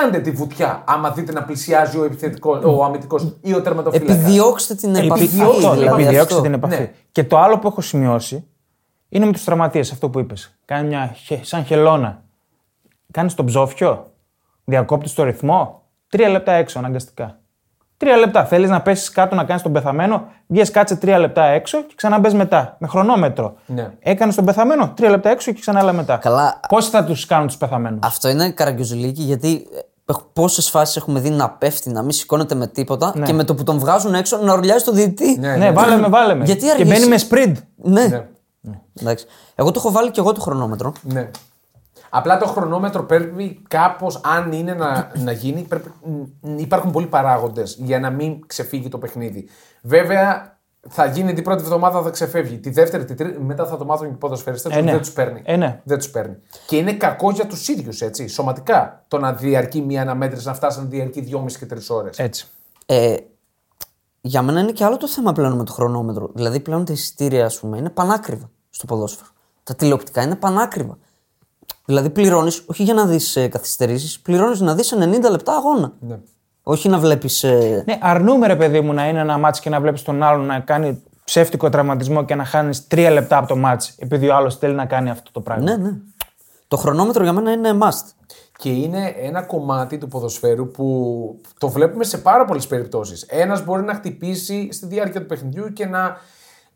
Κάντε 0.00 0.18
τη 0.18 0.30
βουτιά 0.30 0.84
άμα 0.86 1.10
δείτε 1.10 1.32
να 1.32 1.42
πλησιάζει 1.42 1.98
ο, 1.98 2.04
επιθετικός, 2.04 2.64
ο 2.64 2.84
αμυντικός 2.84 3.36
ή 3.40 3.54
ο 3.54 3.62
τερματοφύλακας. 3.62 4.16
Επιδιώξτε 4.16 4.74
την 4.74 4.94
επαφή. 4.94 5.22
Επιδιώξτε, 5.22 5.70
δηλαδή 5.70 6.02
Επιδιώξτε 6.02 6.20
αυτό. 6.20 6.40
την 6.40 6.52
επαφή. 6.52 6.80
Ναι. 6.80 6.90
Και 7.12 7.24
το 7.24 7.38
άλλο 7.38 7.58
που 7.58 7.68
έχω 7.68 7.80
σημειώσει 7.80 8.46
είναι 9.14 9.26
με 9.26 9.32
τους 9.32 9.44
τραυματίες, 9.44 9.92
αυτό 9.92 10.08
που 10.08 10.18
είπες. 10.18 10.54
Κάνει 10.64 10.88
μια 10.88 11.14
χε- 11.16 11.44
σαν 11.44 11.64
χελώνα. 11.64 12.22
Κάνεις 13.10 13.34
τον 13.34 13.46
ψόφιο. 13.46 14.06
Διακόπτεις 14.64 15.14
το 15.14 15.22
ρυθμό. 15.24 15.82
Τρία 16.08 16.28
λεπτά 16.28 16.52
έξω 16.52 16.78
αναγκαστικά. 16.78 17.38
Τρία 17.96 18.16
λεπτά. 18.16 18.44
Θέλεις 18.44 18.70
να 18.70 18.80
πέσεις 18.82 19.10
κάτω 19.10 19.34
να 19.34 19.44
κάνεις 19.44 19.62
τον 19.62 19.72
πεθαμένο, 19.72 20.24
βγει 20.46 20.70
κάτσε 20.70 20.96
τρία 20.96 21.18
λεπτά 21.18 21.44
έξω 21.44 21.82
και 21.82 21.92
ξαναμπες 21.96 22.34
μετά. 22.34 22.76
Με 22.78 22.86
χρονόμετρο. 22.86 23.54
Ναι. 23.66 23.90
Έκανες 23.98 24.34
τον 24.34 24.44
πεθαμένο, 24.44 24.92
τρία 24.96 25.10
λεπτά 25.10 25.30
έξω 25.30 25.52
και 25.52 25.60
ξανά 25.60 25.78
άλλα 25.80 25.92
μετά. 25.92 26.16
Καλά. 26.16 26.60
Πώς 26.68 26.88
θα 26.88 27.04
τους 27.04 27.26
κάνουν 27.26 27.46
τους 27.46 27.56
πεθαμένους; 27.56 27.98
Αυτό 28.02 28.28
είναι 28.28 28.50
καραγκιουζουλίκι 28.50 29.22
γιατί 29.22 29.66
πόσες 30.32 30.70
φάσεις 30.70 30.96
έχουμε 30.96 31.20
δει 31.20 31.30
να 31.30 31.50
πέφτει, 31.50 31.90
να 31.90 32.02
μην 32.02 32.10
σηκώνεται 32.10 32.54
με 32.54 32.66
τίποτα 32.66 33.14
και 33.24 33.32
με 33.32 33.44
το 33.44 33.54
που 33.54 33.62
τον 33.62 33.78
βγάζουν 33.78 34.14
έξω 34.14 34.36
να 34.36 34.52
ορλιάζει 34.52 34.84
το 34.84 34.92
διαιτητή. 34.92 35.38
Ναι, 35.38 35.56
Ναι, 35.56 35.70
βάλε 35.70 35.96
με, 35.96 36.08
βάλε 36.08 36.34
με. 36.34 36.44
Γιατί 36.44 36.64
και 36.64 36.70
αργήσει. 36.70 36.88
μπαίνει 36.88 37.06
με 37.08 37.18
sprint. 37.30 37.62
Ναι. 37.76 38.06
Ναι. 38.06 38.26
Εντάξει. 39.00 39.26
Εγώ 39.54 39.70
το 39.70 39.78
έχω 39.78 39.90
βάλει 39.90 40.10
και 40.10 40.20
εγώ 40.20 40.32
το 40.32 40.40
χρονόμετρο. 40.40 40.92
Ναι. 41.02 41.30
Απλά 42.14 42.38
το 42.38 42.46
χρονόμετρο 42.46 43.04
πρέπει 43.04 43.62
κάπως, 43.68 44.20
αν 44.24 44.52
είναι 44.52 44.74
να, 44.74 45.12
να 45.14 45.32
γίνει, 45.32 45.62
πρέπει, 45.62 45.90
μ, 46.40 46.58
υπάρχουν 46.58 46.90
πολλοί 46.90 47.06
παράγοντες 47.06 47.76
για 47.80 48.00
να 48.00 48.10
μην 48.10 48.46
ξεφύγει 48.46 48.88
το 48.88 48.98
παιχνίδι. 48.98 49.48
Βέβαια, 49.82 50.58
θα 50.88 51.06
γίνει 51.06 51.32
την 51.32 51.44
πρώτη 51.44 51.62
εβδομάδα, 51.62 52.02
θα 52.02 52.10
ξεφεύγει. 52.10 52.58
Τη 52.58 52.70
δεύτερη, 52.70 53.04
τη 53.04 53.14
τρίτη, 53.14 53.40
μετά 53.40 53.66
θα 53.66 53.76
το 53.76 53.84
μάθουν 53.84 54.06
και 54.06 54.12
οι 54.12 54.16
ποδοσφαιριστές 54.16 54.76
Ε, 54.76 54.80
ναι. 54.80 54.90
δεν 54.90 55.00
τους 55.00 55.12
παίρνει. 55.12 55.42
Ε, 55.44 55.56
ναι. 55.56 55.80
Δεν 55.84 55.98
τους 55.98 56.10
παίρνει. 56.10 56.36
Και 56.66 56.76
είναι 56.76 56.92
κακό 56.92 57.30
για 57.30 57.46
τους 57.46 57.68
ίδιους, 57.68 58.00
έτσι. 58.00 58.28
Σωματικά 58.28 59.04
το 59.08 59.18
να 59.18 59.32
διαρκεί 59.32 59.80
μία 59.80 60.02
αναμέτρηση, 60.02 60.46
να 60.46 60.54
φτάσει 60.54 60.78
να 60.78 60.84
διαρκεί 60.84 61.28
2,5 61.32 61.58
και 61.58 61.66
3 61.74 61.78
ώρες. 61.88 62.18
Έτσι. 62.18 62.46
Ε, 62.86 63.16
για 64.20 64.42
μένα 64.42 64.60
είναι 64.60 64.72
και 64.72 64.84
άλλο 64.84 64.96
το 64.96 65.08
θέμα 65.08 65.32
πλέον 65.32 65.52
με 65.52 65.64
το 65.64 65.72
χρονόμετρο. 65.72 66.30
Δηλαδή 66.34 66.60
πλέον 66.60 66.84
τα 66.84 66.92
εισιτήρια, 66.92 67.44
ας 67.44 67.58
πούμε, 67.58 67.78
είναι 67.78 67.90
πανάκριβα 67.90 68.50
στο 68.74 68.86
ποδόσφαιρο. 68.86 69.28
Τα 69.64 69.74
τηλεοπτικά 69.74 70.22
είναι 70.22 70.36
πανάκριβα. 70.36 70.98
Δηλαδή 71.84 72.10
πληρώνεις, 72.10 72.62
όχι 72.66 72.82
για 72.82 72.94
να 72.94 73.06
δεις 73.06 73.36
ε, 73.36 73.48
καθυστερήσεις, 73.48 74.20
πληρώνεις 74.20 74.60
να 74.60 74.74
δεις 74.74 74.94
90 74.94 75.30
λεπτά 75.30 75.52
αγώνα. 75.52 75.92
Ναι. 76.00 76.18
Όχι 76.62 76.88
να 76.88 76.98
βλέπεις. 76.98 77.44
Ε... 77.44 77.82
Ναι, 77.86 77.98
αρνούμε 78.00 78.46
ρε 78.46 78.56
παιδί 78.56 78.80
μου 78.80 78.92
να 78.92 79.08
είναι 79.08 79.20
ένα 79.20 79.38
μάτς 79.38 79.60
και 79.60 79.70
να 79.70 79.80
βλέπεις 79.80 80.02
τον 80.02 80.22
άλλον 80.22 80.46
να 80.46 80.60
κάνει 80.60 81.02
ψεύτικο 81.24 81.68
τραυματισμό 81.68 82.24
και 82.24 82.34
να 82.34 82.44
χάνεις 82.44 82.86
τρία 82.86 83.10
λεπτά 83.10 83.36
από 83.36 83.48
το 83.48 83.56
μάτς 83.56 83.94
επειδή 83.98 84.28
ο 84.28 84.34
άλλος 84.34 84.56
θέλει 84.56 84.74
να 84.74 84.86
κάνει 84.86 85.10
αυτό 85.10 85.30
το 85.32 85.40
πράγμα. 85.40 85.64
Ναι, 85.64 85.76
ναι. 85.76 85.90
Το 86.68 86.76
χρονόμετρο 86.76 87.22
για 87.22 87.32
μένα 87.32 87.52
είναι 87.52 87.78
must. 87.82 88.26
Και 88.56 88.70
είναι 88.70 89.14
ένα 89.16 89.42
κομμάτι 89.42 89.98
του 89.98 90.08
ποδοσφαίρου 90.08 90.70
που 90.70 91.40
το 91.58 91.68
βλέπουμε 91.68 92.04
σε 92.04 92.18
πάρα 92.18 92.44
πολλές 92.44 92.66
περιπτώσεις. 92.66 93.22
Ένας 93.22 93.64
μπορεί 93.64 93.82
να 93.82 93.94
χτυπήσει 93.94 94.68
στη 94.72 94.86
διάρκεια 94.86 95.20
του 95.20 95.26
παιχνιδιού 95.26 95.72
και 95.72 95.86
να. 95.86 96.16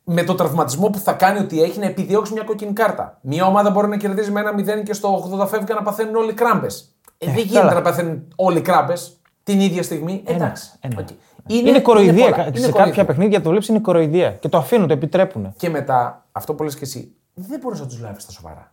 Με 0.09 0.23
το 0.23 0.35
τραυματισμό 0.35 0.89
που 0.91 0.99
θα 0.99 1.13
κάνει 1.13 1.39
ότι 1.39 1.63
έχει 1.63 1.79
να 1.79 1.87
επιδιώξει 1.87 2.33
μια 2.33 2.43
κόκκινη 2.43 2.73
κάρτα. 2.73 3.19
Μια 3.21 3.47
ομάδα 3.47 3.71
μπορεί 3.71 3.89
να 3.89 3.97
κερδίζει 3.97 4.31
με 4.31 4.41
ένα 4.41 4.79
0 4.81 4.83
και 4.85 4.93
στο 4.93 5.31
80 5.43 5.47
φεύγει 5.49 5.67
και 5.67 5.75
να 5.75 5.83
παθαίνουν 5.83 6.15
όλοι 6.17 6.33
κράμπες. 6.33 6.95
Ε, 7.19 7.27
δεν 7.27 7.35
γίνεται 7.37 7.59
καλά. 7.59 7.73
να 7.75 7.83
παθαίνουν 7.83 8.33
όλοι 8.37 8.61
κράμπες 8.61 9.21
την 9.43 9.61
ίδια 9.61 9.83
στιγμή. 9.83 10.23
Εντάξει. 10.27 10.71
ε, 10.81 10.89
ναι. 10.89 10.95
Οκ. 11.01 11.09
Είναι, 11.47 11.81
κοροϊδία. 11.81 12.25
πολλά. 12.25 12.37
Κα- 12.37 12.47
Είναι 12.47 12.57
σε 12.59 12.63
κοροϊδία. 12.71 12.85
κάποια 12.85 13.05
παιχνίδια 13.05 13.41
το 13.43 13.49
βλέπεις 13.49 13.69
είναι 13.69 13.79
κοροϊδία. 13.79 14.31
Και 14.31 14.49
το 14.49 14.59
αφήνουν, 14.59 14.87
το 14.87 14.93
επιτρέπουν. 14.93 15.55
Και 15.57 15.71
μετά, 15.71 16.27
αυτό 16.33 16.55
που 16.55 16.63
λες 16.63 16.75
και 16.75 16.85
εσύ, 16.85 17.15
δεν 17.35 17.61
μπορείς 17.61 17.81
να 17.81 17.87
τους 17.87 18.01
λάβεις 18.01 18.23
στα 18.23 18.33
σοβαρά. 18.33 18.73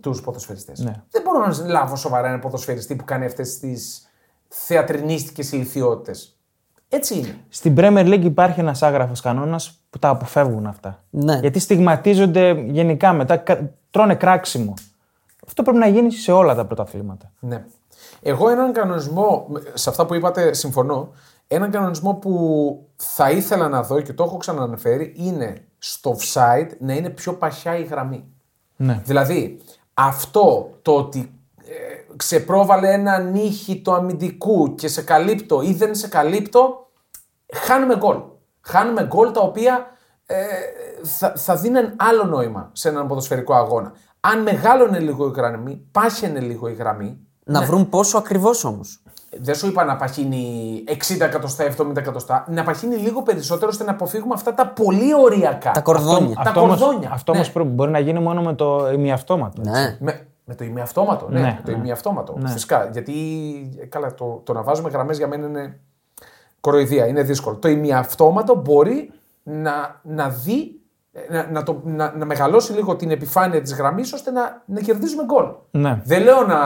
Τους 0.00 0.20
ποδοσφαιριστές. 0.20 0.78
Ναι. 0.80 1.02
Δεν 1.10 1.22
μπορώ 1.22 1.46
να 1.46 1.66
λάβω 1.66 1.96
σοβαρά 1.96 2.28
ένα 2.28 2.38
ποδοσφαιριστή 2.38 2.96
που 2.96 3.04
κάνει 3.04 3.24
αυτές 3.24 3.58
τις 3.58 4.08
θεατρινίστικες 4.48 5.52
γελοιότητες. 5.52 6.37
Έτσι 6.88 7.18
είναι. 7.18 7.36
Στην 7.48 7.74
Premier 7.78 8.04
League 8.06 8.24
υπάρχει 8.24 8.60
ένας 8.60 8.82
άγραφος 8.82 9.20
κανόνας 9.20 9.78
που 9.90 9.98
τα 9.98 10.08
αποφεύγουν 10.08 10.66
αυτά. 10.66 11.02
Ναι. 11.10 11.38
Γιατί 11.38 11.58
στιγματίζονται 11.58 12.50
γενικά 12.66 13.12
μετά, 13.12 13.36
κα- 13.36 13.70
τρώνε 13.90 14.14
κράξιμο. 14.14 14.74
Αυτό 15.46 15.62
πρέπει 15.62 15.78
να 15.78 15.86
γίνει 15.86 16.12
σε 16.12 16.32
όλα 16.32 16.54
τα 16.54 16.64
πρωταθλήματα. 16.66 17.32
Ναι. 17.40 17.64
Εγώ 18.22 18.48
έναν 18.48 18.72
κανονισμό, 18.72 19.46
σε 19.74 19.90
αυτά 19.90 20.06
που 20.06 20.14
είπατε 20.14 20.52
συμφωνώ, 20.52 21.08
έναν 21.48 21.70
κανονισμό 21.70 22.14
που 22.14 22.86
θα 22.96 23.30
ήθελα 23.30 23.68
να 23.68 23.82
δω 23.82 24.00
και 24.00 24.12
το 24.12 24.22
έχω 24.24 24.36
ξανααναφέρει 24.36 25.14
είναι 25.16 25.56
στο 25.78 26.16
offside 26.18 26.68
να 26.78 26.92
είναι 26.94 27.10
πιο 27.10 27.32
παχιά 27.34 27.76
η 27.78 27.82
γραμμή. 27.82 28.24
Ναι. 28.76 29.00
Δηλαδή, 29.04 29.58
αυτό 29.94 30.70
το 30.82 30.92
ότι 30.96 31.18
ε, 31.18 31.24
ξεπρόβαλε 32.18 32.92
ένα 32.92 33.18
νύχι 33.18 33.76
του 33.80 33.92
αμυντικού 33.92 34.74
και 34.74 34.88
σε 34.88 35.02
καλύπτω 35.02 35.60
ή 35.62 35.72
δεν 35.74 35.94
σε 35.94 36.08
καλύπτω, 36.08 36.86
χάνουμε 37.54 37.96
γκολ. 37.96 38.16
Χάνουμε 38.60 39.04
γκολ 39.06 39.30
τα 39.32 39.40
οποία 39.40 39.86
ε, 40.26 40.36
θα, 41.02 41.32
θα 41.36 41.56
δίνουν 41.56 41.92
άλλο 41.96 42.24
νόημα 42.24 42.70
σε 42.72 42.88
έναν 42.88 43.06
ποδοσφαιρικό 43.06 43.54
αγώνα. 43.54 43.92
Αν 44.20 44.42
μεγάλωνε 44.42 44.98
λίγο 44.98 45.26
η 45.26 45.32
γραμμή, 45.36 45.82
πάχαινε 45.92 46.40
λίγο 46.40 46.68
η 46.68 46.72
γραμμή, 46.72 47.18
Να 47.44 47.62
βρουν 47.62 47.88
πόσο 47.88 48.18
ακριβώς 48.18 48.64
όμως. 48.64 49.02
δεν 49.40 49.54
σου 49.54 49.66
είπα 49.66 49.84
να 49.84 49.96
παχύνει 49.96 50.84
60 50.88 51.20
εκατοστά, 51.20 51.64
70 51.78 51.96
εκατοστά, 51.96 52.44
να 52.48 52.62
παχύνει 52.64 52.96
λίγο 52.96 53.22
περισσότερο 53.22 53.68
ώστε 53.70 53.84
να 53.84 53.90
αποφύγουμε 53.90 54.34
αυτά 54.34 54.54
τα 54.54 54.66
πολύ 54.68 55.14
οριακά. 55.14 55.70
Τα 55.70 55.80
κορδόνια. 55.80 56.34
Τα 56.34 56.40
αυτό 56.40 56.60
όμως- 56.60 56.78
κορδόνια. 56.80 57.10
αυτό 57.12 57.32
ναι. 57.32 57.38
όμως 57.38 57.50
πρέπει- 57.52 57.68
μπορεί 57.70 57.90
να 57.90 57.98
γίνει 57.98 58.18
μόνο 58.20 58.42
με 58.42 58.54
το 58.54 58.90
ημιαυτόματο. 58.92 59.60
έτσι. 59.66 59.80
Ναι. 59.80 59.96
Με, 60.00 60.26
με 60.48 60.54
το 60.54 60.64
ημιαυτόματο, 60.64 61.28
ναι. 61.28 61.40
Ναι, 61.40 61.46
με 61.46 61.62
το 61.64 61.70
ναι. 61.70 61.76
ημιαυτόματο. 61.76 62.34
Ναι. 62.38 62.48
Φυσικά. 62.50 62.88
Γιατί 62.92 63.14
ε, 63.80 63.86
καλά, 63.86 64.14
το, 64.14 64.40
το 64.44 64.52
να 64.52 64.62
βάζουμε 64.62 64.90
γραμμές 64.90 65.16
για 65.16 65.28
μένα 65.28 65.46
είναι 65.46 65.80
κοροϊδία, 66.60 67.06
είναι 67.06 67.22
δύσκολο. 67.22 67.56
Το 67.56 67.68
ημιαυτόματο 67.68 68.54
μπορεί 68.54 69.12
να, 69.42 70.00
να 70.02 70.28
δει, 70.28 70.80
ε, 71.12 71.32
να, 71.32 71.50
να, 71.50 71.62
το, 71.62 71.80
να, 71.84 72.12
να 72.16 72.24
μεγαλώσει 72.24 72.72
λίγο 72.72 72.96
την 72.96 73.10
επιφάνεια 73.10 73.62
της 73.62 73.74
γραμμής 73.74 74.12
ώστε 74.12 74.30
να, 74.30 74.62
να 74.66 74.80
κερδίζουμε 74.80 75.24
γκολ. 75.24 75.46
Ναι. 75.70 76.00
Δεν 76.04 76.22
λέω 76.22 76.46
να, 76.46 76.60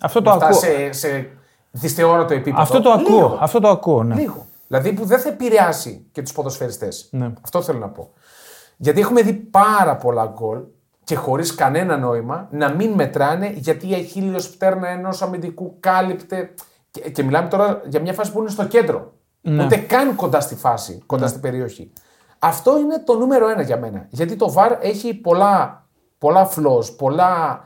Αυτό 0.00 0.22
το 0.22 0.30
να 0.30 0.36
ακούω. 0.36 0.58
φτάσει 0.58 0.92
σε, 0.92 0.92
σε 0.92 1.30
δυσθεώρητο 1.70 2.34
επίπεδο. 2.34 2.62
Αυτό 2.62 2.80
το 2.80 2.90
ακούω. 2.90 3.14
Λίγο. 3.14 3.38
Αυτό 3.40 3.60
το 3.60 3.68
ακούω, 3.68 4.02
ναι. 4.02 4.14
Λίγο. 4.14 4.46
Δηλαδή 4.66 4.92
που 4.92 5.04
δεν 5.04 5.18
θα 5.18 5.28
επηρεάσει 5.28 6.06
και 6.12 6.22
τους 6.22 6.32
ποδοσφαιριστές. 6.32 7.08
Ναι. 7.10 7.32
Αυτό 7.40 7.62
θέλω 7.62 7.78
να 7.78 7.88
πω. 7.88 8.10
Γιατί 8.76 9.00
έχουμε 9.00 9.22
δει 9.22 9.32
πάρα 9.32 9.96
πολλά 9.96 10.26
γκολ 10.26 10.60
και 11.04 11.14
χωρίς 11.14 11.54
κανένα 11.54 11.96
νόημα 11.96 12.48
να 12.50 12.74
μην 12.74 12.90
μετράνε 12.92 13.52
γιατί 13.56 13.90
η 13.90 13.94
αχίλιο 13.94 14.38
πτέρνα 14.52 14.88
ενός 14.88 15.22
αμυντικού 15.22 15.76
κάλυπτε. 15.80 16.54
Και, 16.90 17.00
και 17.10 17.22
μιλάμε 17.22 17.48
τώρα 17.48 17.80
για 17.88 18.00
μια 18.00 18.12
φάση 18.12 18.32
που 18.32 18.40
είναι 18.40 18.50
στο 18.50 18.64
κέντρο. 18.66 19.12
Ναι. 19.40 19.64
Ούτε 19.64 19.76
καν 19.76 20.14
κοντά 20.16 20.40
στη 20.40 20.54
φάση, 20.54 21.02
κοντά 21.06 21.26
στην 21.26 21.40
περιοχή. 21.40 21.92
Αυτό 22.38 22.78
είναι 22.78 22.98
το 23.04 23.14
νούμερο 23.18 23.48
ένα 23.48 23.62
για 23.62 23.78
μένα. 23.78 24.06
Γιατί 24.10 24.36
το 24.36 24.54
VAR 24.56 24.76
έχει 24.80 25.14
πολλά, 25.14 25.86
πολλά 26.18 26.48
flaws, 26.56 26.96
πολλά 26.96 27.64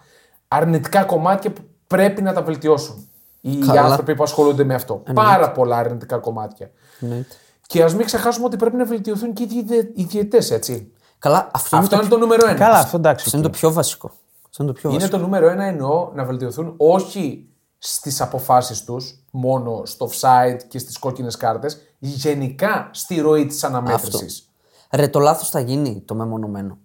αρνητικά 0.48 1.04
κομμάτια 1.04 1.50
που 1.52 1.60
πρέπει 1.86 2.22
να 2.22 2.32
τα 2.32 2.42
βελτιώσουν 2.42 3.08
οι 3.40 3.56
Καλά. 3.58 3.82
άνθρωποι 3.82 4.14
που 4.14 4.22
ασχολούνται 4.22 4.64
με 4.64 4.74
αυτό. 4.74 5.02
Πάρα 5.14 5.50
πολλά 5.52 5.76
αρνητικά 5.76 6.16
κομμάτια. 6.18 6.70
Εννοείται. 7.00 7.34
Και 7.66 7.82
ας 7.82 7.94
μην 7.94 8.06
ξεχάσουμε 8.06 8.46
ότι 8.46 8.56
πρέπει 8.56 8.76
να 8.76 8.84
βελτιωθούν 8.84 9.32
και 9.32 9.42
οι 9.42 9.46
διαιτέ- 9.46 9.98
οι 9.98 10.02
διαιτέ, 10.02 10.54
έτσι. 10.54 10.92
Καλά, 11.18 11.50
αυτό, 11.52 11.76
Αυτό 11.76 11.94
είναι, 11.94 12.04
είναι 12.04 12.12
το, 12.12 12.18
το 12.18 12.24
νούμερο 12.24 12.48
ένα. 12.48 12.58
Καλά, 12.58 12.78
αυτό 12.78 12.96
εντάξει. 12.96 13.24
αυτό 13.26 13.38
είναι 13.38 13.46
το 13.46 13.52
πιο 13.52 13.72
βασικό. 13.72 14.10
Αυτό 14.48 14.62
είναι 14.62 14.72
το 14.72 14.78
πιο 14.78 14.88
Είναι 14.90 14.98
βασικό. 14.98 15.16
το 15.18 15.22
νούμερο 15.22 15.48
ένα 15.48 15.64
εννοώ 15.64 16.10
να 16.14 16.24
βελτιωθούν 16.24 16.74
όχι 16.76 17.48
στις 17.78 18.20
αποφάσεις 18.20 18.84
τους, 18.84 19.24
μόνο 19.30 19.82
στο 19.84 20.08
offside 20.10 20.58
και 20.68 20.78
στις 20.78 20.98
κόκκινες 20.98 21.36
κάρτες, 21.36 21.78
γενικά 21.98 22.90
στη 22.92 23.20
ροή 23.20 23.46
της 23.46 23.64
αναμέτρησης. 23.64 24.48
Ρε, 24.92 25.08
το 25.08 25.18
λάθος 25.18 25.48
θα 25.50 25.60
γίνει 25.60 26.02
το 26.06 26.14
μεμονωμένο. 26.14 26.78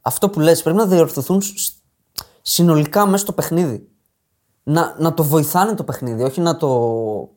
Αυτό 0.00 0.28
που 0.30 0.40
λες 0.40 0.62
πρέπει 0.62 0.78
να 0.78 0.86
διορθωθούν 0.86 1.40
σ- 1.42 1.72
συνολικά 2.42 3.06
μέσα 3.06 3.16
στο 3.22 3.32
παιχνίδι. 3.32 3.88
Να, 4.66 4.94
να 4.98 5.14
το 5.14 5.22
βοηθάνε 5.24 5.74
το 5.74 5.84
παιχνίδι, 5.84 6.22
όχι 6.22 6.40
να 6.40 6.56
το 6.56 6.68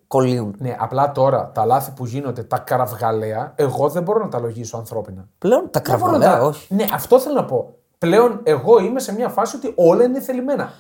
κολλείουν. 0.08 0.56
Ναι, 0.60 0.76
απλά 0.80 1.12
τώρα 1.12 1.52
τα 1.54 1.66
λάθη 1.66 1.92
που 1.92 2.06
γίνονται, 2.06 2.44
τα 2.44 2.58
καραυγαλαία, 2.58 3.54
εγώ 3.56 3.90
δεν 3.90 4.04
μπορώ 4.04 4.24
να 4.24 4.30
τα 4.30 4.40
λογίσω 4.40 4.78
ανθρώπινα. 4.78 5.28
Πλέον 5.38 5.68
τα 5.72 5.82
Δεν 5.86 6.00
μπορώ 6.00 6.12
να 6.12 6.18
κραβαλαία, 6.18 6.40
τα- 6.42 6.48
όχι. 6.48 6.74
Ναι, 6.76 6.86
αυτό 6.94 7.20
θέλω 7.20 7.36
να 7.36 7.46
πω. 7.46 7.74
Πλέον 7.98 8.40
εγώ 8.44 8.80
είμαι 8.80 9.00
σε 9.00 9.14
μια 9.14 9.30
φάση 9.30 9.56
ότι 9.56 9.74
όλα 9.76 10.04
είναι 10.04 10.20
θελημένα. 10.20 10.74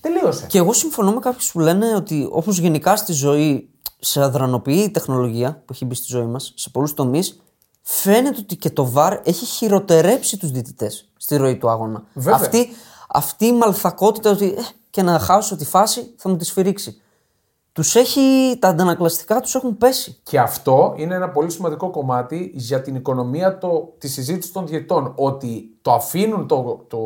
Τελείωσε. 0.00 0.46
Και 0.46 0.58
εγώ 0.58 0.72
συμφωνώ 0.72 1.12
με 1.12 1.20
κάποιους 1.20 1.52
που 1.52 1.58
λένε 1.60 1.94
ότι 1.94 2.28
όπως 2.32 2.58
γενικά 2.58 2.96
στη 2.96 3.12
ζωή 3.12 3.70
σε 3.98 4.22
αδρανοποιεί 4.22 4.82
η 4.86 4.90
τεχνολογία 4.90 5.52
που 5.64 5.72
έχει 5.72 5.84
μπει 5.84 5.94
στη 5.94 6.06
ζωή 6.08 6.26
μας 6.26 6.52
σε 6.56 6.70
πολλούς 6.70 6.94
τομείς, 6.94 7.42
φαίνεται 7.82 8.38
ότι 8.40 8.56
και 8.56 8.70
το 8.70 8.92
VAR 8.96 9.18
έχει 9.24 9.44
χειροτερέψει 9.44 10.36
τους 10.38 10.50
διαιτητές 10.50 11.08
στη 11.16 11.36
ροή 11.36 11.56
του 11.56 11.68
αγώνα. 11.70 12.02
Βέβαια. 12.14 12.34
Αυτή, 12.34 12.68
αυτή 13.08 13.46
η 13.46 13.52
μαλθακότητα 13.52 14.30
ότι 14.30 14.54
ε, 14.58 14.60
και 14.92 15.02
να 15.02 15.18
χάσω 15.18 15.56
τη 15.56 15.64
φάση 15.64 16.14
θα 16.16 16.28
μου 16.28 16.36
τη 16.36 16.44
σφυρίξει. 16.44 17.00
Τους 17.72 17.94
έχει, 17.94 18.56
τα 18.60 18.68
αντανακλαστικά 18.68 19.40
τους 19.40 19.54
έχουν 19.54 19.78
πέσει. 19.78 20.20
Και 20.22 20.38
αυτό 20.40 20.94
είναι 20.96 21.14
ένα 21.14 21.28
πολύ 21.28 21.50
σημαντικό 21.50 21.90
κομμάτι 21.90 22.50
για 22.54 22.82
την 22.82 22.94
οικονομία 22.94 23.58
το, 23.58 23.94
τη 23.98 24.08
συζήτηση 24.08 24.52
των 24.52 24.66
διαιτών. 24.66 25.12
Ότι 25.16 25.76
το 25.82 25.92
αφήνουν 25.92 26.46
το, 26.46 26.84
το, 26.88 26.98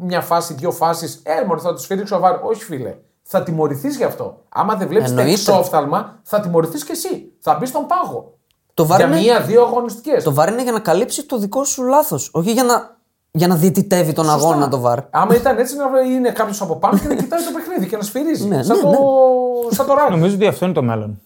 μια 0.00 0.20
φάση, 0.20 0.54
δύο 0.54 0.70
φάσεις, 0.70 1.20
ε, 1.22 1.44
μωρέ, 1.46 1.60
θα 1.60 1.72
τους 1.74 1.82
σφυρίξω 1.82 2.18
βάρ. 2.18 2.44
Όχι, 2.44 2.62
φίλε. 2.64 2.96
θα 3.22 3.42
τιμωρηθείς 3.42 3.96
γι' 3.96 4.04
αυτό. 4.04 4.42
Άμα 4.48 4.74
δεν 4.74 4.88
βλέπεις 4.88 5.12
τα 5.14 5.20
Εννοείται. 5.20 5.40
εξόφθαλμα, 5.40 6.20
θα 6.22 6.40
τιμωρηθείς 6.40 6.84
κι 6.84 6.92
εσύ. 6.92 7.32
Θα 7.40 7.54
μπεις 7.60 7.68
στον 7.68 7.86
πάγο. 7.86 8.32
Το 8.74 8.86
βάρ 8.86 8.98
Για 8.98 9.06
είναι- 9.08 9.20
μία-δύο 9.20 9.62
αγωνιστικές. 9.62 10.24
Το 10.24 10.34
βάρ 10.34 10.48
είναι 10.52 10.62
για 10.62 10.72
να 10.72 10.80
καλύψεις 10.80 11.26
το 11.26 11.38
δικό 11.38 11.64
σου 11.64 11.82
λάθος. 11.84 12.30
Όχι 12.32 12.52
για 12.52 12.64
να, 12.64 12.97
για 13.30 13.46
να 13.46 13.56
διαιτητεύει 13.56 14.12
τον 14.12 14.30
αγώνα 14.30 14.68
το 14.68 14.80
βάρ. 14.80 14.98
Άμα 15.10 15.34
ήταν 15.34 15.58
έτσι, 15.58 15.76
να 15.76 16.00
είναι 16.00 16.30
κάποιος 16.30 16.60
από 16.60 16.76
πάνω 16.76 16.98
και 16.98 17.08
να 17.08 17.14
κοιτάει 17.14 17.44
το 17.44 17.50
παιχνίδι 17.54 17.86
και 17.86 17.96
να 17.96 18.02
σφυρίζει. 18.02 18.48
Ναι, 18.48 18.62
σαν, 18.62 18.76
ναι, 18.76 18.82
το... 18.82 18.88
ναι. 18.88 19.74
σαν 19.74 19.86
το 19.86 19.94
ράγκα. 19.94 20.10
Νομίζω 20.10 20.34
ότι 20.34 20.46
αυτό 20.46 20.64
είναι 20.64 20.74
το 20.74 20.82
μέλλον. 20.82 21.20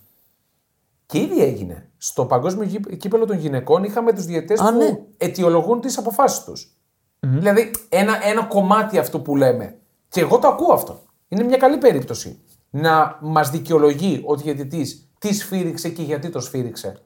Και 1.06 1.18
ήδη 1.18 1.42
έγινε. 1.42 1.90
Στο 1.96 2.24
παγκόσμιο 2.24 2.64
γή- 2.64 2.96
κύπελο 2.96 3.26
των 3.26 3.36
γυναικών 3.36 3.84
είχαμε 3.84 4.12
τους 4.12 4.24
διαιτέ 4.24 4.54
Α, 4.58 4.72
που 4.72 4.78
ναι. 4.78 4.98
αιτιολογούν 5.16 5.80
τις 5.80 5.98
αποφάσεις 5.98 6.44
τους. 6.44 6.76
Δηλαδή, 7.20 7.70
ένα, 7.88 8.26
ένα 8.26 8.42
κομμάτι 8.42 8.98
αυτό 8.98 9.20
που 9.20 9.36
λέμε. 9.36 9.76
Και 10.08 10.20
εγώ 10.20 10.38
το 10.38 10.48
ακούω 10.48 10.72
αυτό. 10.72 11.00
Είναι 11.28 11.44
μια 11.44 11.56
καλή 11.56 11.76
περίπτωση 11.76 12.38
να 12.70 13.18
μας 13.20 13.50
δικαιολογεί 13.50 14.22
ο 14.26 14.36
διαιτητής 14.36 15.10
τι 15.18 15.34
σφύριξε 15.34 15.88
και 15.88 16.02
γιατί 16.02 16.28
το 16.28 16.40
σφύριξε. 16.40 16.96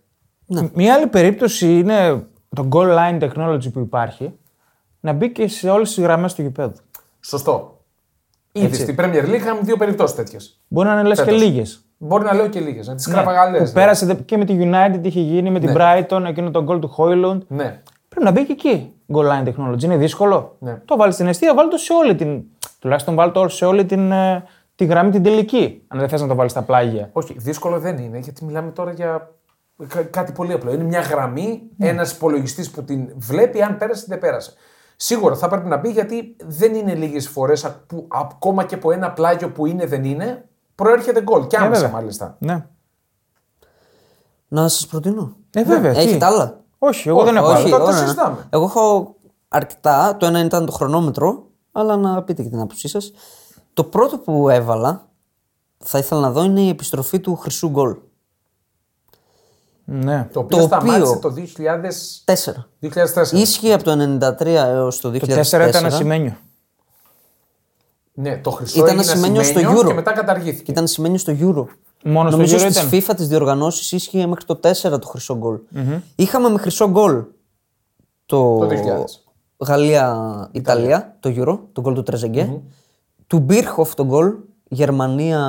Μία 0.74 0.94
άλλη 0.94 1.06
περίπτωση 1.06 1.78
είναι 1.78 2.26
το 2.56 2.68
goal 2.72 2.96
line 2.98 3.22
technology 3.22 3.72
που 3.72 3.78
υπάρχει 3.78 4.38
να 5.00 5.12
μπει 5.12 5.30
και 5.32 5.48
σε 5.48 5.70
όλες 5.70 5.94
τις 5.94 6.02
γραμμές 6.04 6.34
του 6.34 6.42
γηπέδου. 6.42 6.72
Σωστό. 7.20 7.80
Ήδη 8.52 8.66
Έτσι. 8.66 8.80
στην 8.82 8.96
Premier 8.98 9.24
League 9.24 9.34
είχαμε 9.34 9.60
δύο 9.62 9.76
περιπτώσεις 9.76 10.16
τέτοιες. 10.16 10.60
Μπορεί 10.68 10.88
να 10.88 10.94
είναι 10.94 11.08
λες 11.08 11.18
και 11.18 11.24
Φέτος. 11.24 11.40
λίγες. 11.42 11.80
Μπορεί 11.98 12.24
να 12.24 12.34
λέω 12.34 12.48
και 12.48 12.60
λίγες, 12.60 12.86
να 12.86 12.92
Ναι, 12.92 12.98
τι 12.98 13.10
κραπαγαλέ. 13.10 13.60
που 13.64 13.70
πέρασε 13.72 14.06
δε- 14.06 14.14
και 14.14 14.36
με 14.36 14.44
τη 14.44 14.56
United 14.60 14.98
είχε 15.02 15.20
γίνει, 15.20 15.50
με 15.50 15.58
την 15.60 15.74
Brighton, 15.76 16.22
εκείνο 16.26 16.50
το 16.50 16.64
goal 16.68 16.80
του 16.80 16.94
Hoyland. 16.98 17.38
Ναι. 17.48 17.82
Πρέπει 18.08 18.24
να 18.24 18.30
μπει 18.30 18.44
και 18.46 18.52
εκεί 18.52 18.92
goal 19.12 19.24
line 19.30 19.48
technology. 19.48 19.82
Είναι 19.82 19.96
δύσκολο. 19.96 20.56
Ναι. 20.58 20.80
Το 20.84 20.96
βάλει 20.96 21.12
στην 21.12 21.26
αιστεία, 21.26 21.54
βάλει 21.54 21.70
το 21.70 21.76
σε 21.76 21.92
όλη 21.92 22.14
την. 22.14 22.42
Τουλάχιστον 22.78 23.14
βάλει 23.14 23.32
το 23.32 23.48
σε 23.48 23.64
όλη 23.64 23.84
την, 23.84 24.12
ε, 24.12 24.44
τη 24.74 24.84
γραμμή 24.84 25.10
την 25.10 25.22
τελική. 25.22 25.82
Αν 25.88 25.98
δεν 25.98 26.08
θες 26.08 26.20
να 26.20 26.26
το 26.26 26.34
βάλεις 26.34 26.52
στα 26.52 26.62
πλάγια. 26.62 27.08
Όχι, 27.12 27.34
δύσκολο 27.38 27.78
δεν 27.80 27.98
είναι, 27.98 28.18
γιατί 28.18 28.44
μιλάμε 28.44 28.70
τώρα 28.70 28.92
για 28.92 29.30
κα- 29.88 30.02
κάτι 30.02 30.32
πολύ 30.32 30.52
απλό. 30.52 30.72
Είναι 30.72 30.84
μια 30.84 31.00
γραμμή, 31.00 31.62
Ναι. 31.76 31.88
ένας 31.88 32.12
υπολογιστής 32.12 32.70
που 32.70 32.82
την 32.84 33.08
βλέπει 33.16 33.62
αν 33.62 33.76
πέρασε 33.76 34.02
ή 34.02 34.06
δεν 34.08 34.18
πέρασε. 34.18 34.52
Σίγουρα 34.96 35.36
θα 35.36 35.48
πρέπει 35.48 35.68
να 35.68 35.76
μπει 35.76 35.90
γιατί 35.90 36.36
δεν 36.46 36.74
είναι 36.74 36.94
λίγες 36.94 37.28
φορές 37.28 37.76
που 37.86 38.06
ακόμα 38.10 38.64
και 38.64 38.74
από 38.74 38.92
ένα 38.92 39.12
πλάγιο 39.12 39.50
που 39.50 39.66
είναι 39.66 39.86
δεν 39.86 40.04
είναι, 40.04 40.48
προέρχεται 40.74 41.22
γκολ. 41.22 41.46
Και 41.46 41.56
άμεσα 41.56 41.70
Ε, 41.80 41.82
βέβαια. 41.84 41.90
μάλιστα. 42.00 42.36
Ναι. 42.38 42.66
Να 44.48 44.68
σας 44.68 44.86
προτείνω. 44.86 45.36
Ε, 45.50 45.62
βέβαια. 45.64 45.92
τι; 45.92 45.98
Έχετε 45.98 46.24
άλλα; 46.24 46.60
Όχι, 46.78 47.08
εγώ 47.08 47.16
Όχι, 47.18 47.26
δεν 47.26 47.36
έχω 47.36 47.46
όχι. 47.46 47.56
άλλο. 47.60 47.68
Τώρα 47.70 47.84
τα 47.84 47.90
ωραία. 47.90 48.00
συζητάμε. 48.02 48.46
Εγώ 48.50 48.64
έχω 48.64 49.14
αρκετά. 49.48 50.16
Το 50.16 50.26
ένα 50.26 50.40
ήταν 50.44 50.66
το 50.66 50.72
χρονόμετρο, 50.72 51.46
αλλά 51.72 51.96
να 51.96 52.22
πείτε 52.22 52.42
και 52.42 52.48
την 52.48 52.58
άποψή 52.60 52.88
σας. 52.88 53.12
Το 53.72 53.84
πρώτο 53.84 54.18
που 54.18 54.48
έβαλα, 54.48 55.08
θα 55.78 55.98
ήθελα 55.98 56.20
να 56.20 56.30
δω, 56.30 56.44
είναι 56.44 56.60
η 56.60 56.68
επιστροφή 56.68 57.20
του 57.20 57.36
χρυσού 57.36 57.68
γκολ. 57.68 57.96
Ναι. 59.88 60.28
Το 60.32 60.40
οποίο 60.40 60.58
Το 60.58 60.62
σταμάτησε 60.64 61.12
οποίο- 61.16 61.20
το 61.20 61.30
2000... 61.30 62.22
4. 62.24 62.68
2004. 62.80 63.32
Ίσχυε 63.32 63.72
από 63.74 63.82
το 63.84 64.18
93 64.40 64.46
έως 64.46 65.00
το 65.00 65.08
2004. 65.08 65.18
Το 65.26 65.34
4 65.58 65.68
ήταν 65.68 65.84
ασημένιο. 65.86 66.36
Ναι, 68.12 68.36
το 68.38 68.50
χρυσό 68.50 68.78
Ήταν 68.84 68.88
έγινε 68.98 69.10
ασημένιο 69.12 69.42
στο 69.42 69.58
ασημένιο 69.58 69.80
Euro. 69.80 69.86
και 69.86 69.92
μετά 69.94 70.12
καταργήθηκε. 70.12 70.62
Και 70.62 70.70
ήταν 70.70 70.86
σημαίνει 70.86 71.18
στο 71.18 71.32
Euro. 71.32 71.64
Μόνο 72.04 72.28
στο 72.28 72.36
Νομίζω 72.36 72.56
Euro 72.56 72.70
στις 72.70 72.76
ήταν. 72.76 72.88
FIFA 73.12 73.16
τις 73.16 73.28
διοργανώσεις 73.28 73.92
ίσχυε 73.92 74.26
μέχρι 74.26 74.44
το 74.44 74.60
4 74.62 74.98
το 75.00 75.06
χρυσό 75.06 75.36
γκολ. 75.36 75.58
Είχαμε 76.16 76.48
με 76.48 76.58
χρυσό 76.58 76.88
γκολ 76.90 77.22
το, 78.26 78.58
Το 78.58 78.66
2000. 78.66 79.22
Γαλλία-Ιταλία, 79.66 81.16
το 81.20 81.30
Euro, 81.36 81.58
το 81.72 81.80
γκολ 81.80 81.94
του 81.94 82.02
τρεζεγκε 82.02 82.60
Του 83.26 83.38
Μπίρχοφ 83.38 83.94
το 83.94 84.04
γκολ 84.04 84.32
Γερμανία 84.68 85.40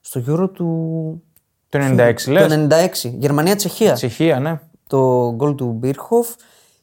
στο 0.00 0.22
Euro 0.26 0.50
του. 0.52 1.22
Το 1.70 1.78
96 1.78 2.28
λες; 2.28 2.46
Το 2.46 2.54
96. 2.54 3.08
Γερμανία-Τσεχία. 3.18 3.92
Τσεχία, 3.92 4.40
ναι. 4.40 4.60
Το 4.86 5.32
γκολ 5.34 5.54
του 5.54 5.66
Μπίρχοφ. 5.66 6.28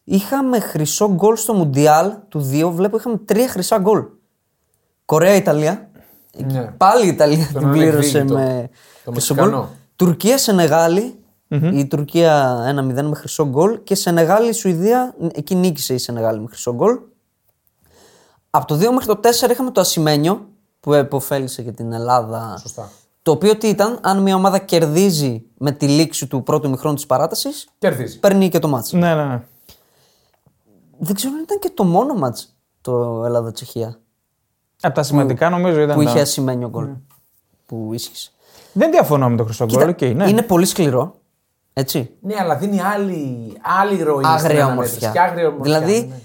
Είχαμε 0.04 0.60
χρυσό 0.60 1.14
γκολ 1.14 1.36
στο 1.36 1.54
Μουντιάλ 1.54 2.14
του 2.30 2.50
2. 2.52 2.72
Βλέπω 2.72 2.98
είχαμε 2.98 3.18
τρία 3.18 3.48
χρυσά 3.50 3.78
γκολ. 3.78 4.04
Κορέα-Ιταλία. 5.06 5.90
Ναι. 6.52 6.62
Πάλι 6.78 7.06
η 7.06 7.08
Ιταλία 7.08 7.50
Τον 7.54 7.62
την 7.62 7.72
πλήρωσε 7.72 8.18
ανεκδίκητο. 8.20 8.34
με 8.34 8.70
Το 9.04 9.12
χρυσό 9.12 9.34
Μεξικανό. 9.34 9.58
γκολ. 9.62 9.68
Τουρκία-Σενεγάλη. 9.96 11.20
Η 11.74 11.86
Τουρκία 11.86 12.58
1-0 12.70 13.02
με 13.08 13.16
χρυσό 13.16 13.48
γκολ. 13.48 13.84
Και 13.84 13.96
Σενεγάλη-Σουηδία. 13.96 15.16
Εκεί 15.34 15.56
νίκησε 15.56 15.94
η 15.94 15.98
Σενεγάλη 15.98 16.40
με 16.40 16.48
χρυσό 16.48 16.74
γκολ. 16.74 17.00
Από 18.50 18.66
το 18.68 18.76
2 18.76 18.92
μέχρι 18.92 19.06
το 19.06 19.20
4 19.48 19.50
είχαμε 19.52 19.72
το 19.72 19.82
Ασημένιο 19.82 20.48
που 20.80 20.94
επωφέλησε 20.94 21.62
και 21.62 21.72
την 21.72 21.92
Ελλάδα. 21.94 22.58
Σωστά. 22.62 22.90
Το 23.28 23.34
οποίο 23.34 23.58
τι 23.58 23.68
ήταν, 23.68 24.00
αν 24.02 24.22
μια 24.22 24.36
ομάδα 24.36 24.58
κερδίζει 24.60 25.44
με 25.58 25.72
τη 25.72 25.88
λήξη 25.88 26.28
του 26.28 26.44
πρώτου 26.44 26.70
μηχρόνου 26.70 26.96
της 26.96 27.06
παράτασης, 27.06 27.68
Κερδίζει. 27.80 28.20
παίρνει 28.20 28.50
και 28.50 28.60
το 28.60 28.68
μάτς. 28.68 28.92
Ναι, 28.94 29.16
ναι, 29.16 29.26
ναι. 29.26 29.42
Δεν 30.98 31.16
ξέρω 31.16 31.34
αν 31.36 31.42
ήταν 31.44 31.60
και 31.60 31.72
το 31.74 31.84
μόνο 31.84 32.14
μάτς 32.14 32.56
το 32.82 33.24
Ελλάδα-Τσεχία 33.26 34.00
Από 34.82 34.96
τα 34.96 35.04
σημαντικά 35.04 35.50
νομίζω 35.50 35.80
ήταν. 35.80 35.96
που 35.98 36.04
τα- 36.04 36.10
είχε 36.10 36.20
ασημένιο 36.20 36.70
γκολ. 36.70 36.88
Που 37.66 37.90
ίσχυσε. 37.94 38.32
Δεν 38.74 38.92
διαφωνώ 38.92 39.30
με 39.30 39.38
το 39.38 39.44
χρυσό 39.44 39.66
γκολ, 39.66 39.90
οκ, 39.90 40.02
ναι. 40.02 40.30
Είναι 40.30 40.42
πολύ 40.42 40.66
σκληρό. 40.66 41.16
Έτσι. 41.74 42.10
Ναι, 42.22 42.36
αλλά 42.40 42.56
δίνει 42.58 42.82
άλλη, 42.82 43.54
άλλη 43.82 44.04
ροή 44.04 44.24
στην 44.24 44.36
Άγρια 44.46 44.66
αναμέτρηση. 44.66 44.96
ομορφιά. 44.96 45.10
Και 45.12 45.20
άγρια 45.20 45.48
ομορφιά. 45.48 45.80
δηλαδή, 45.80 46.08
ναι. 46.08 46.16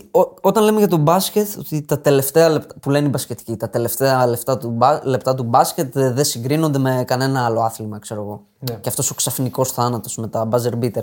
Τι- 0.00 0.08
ό- 0.10 0.34
όταν 0.40 0.64
λέμε 0.64 0.78
για 0.78 0.88
το 0.88 1.00
μπάσκετ, 1.00 1.48
ότι 1.58 1.82
τα 1.82 1.98
τελευταία 2.00 2.48
λεπτά, 2.48 2.74
που 2.80 2.90
λένε 2.90 3.06
οι 3.06 3.10
μπασκετικοί, 3.10 3.56
τα 3.56 3.70
τελευταία 3.70 4.26
λεπτά 4.26 4.58
του, 4.58 4.70
μπα- 4.70 5.00
λεπτά 5.06 5.34
του 5.34 5.42
μπάσκετ 5.42 5.96
ε, 5.96 6.10
δεν 6.12 6.24
συγκρίνονται 6.24 6.78
με 6.78 7.04
κανένα 7.06 7.44
άλλο 7.44 7.60
άθλημα, 7.60 7.98
ξέρω 7.98 8.20
εγώ. 8.22 8.42
Ναι. 8.58 8.74
Και 8.80 8.88
αυτός 8.88 9.10
ο 9.10 9.14
ξαφνικός 9.14 9.72
θάνατος 9.72 10.16
με 10.16 10.28
τα 10.28 10.48
buzzer 10.50 10.84
beater. 10.84 11.02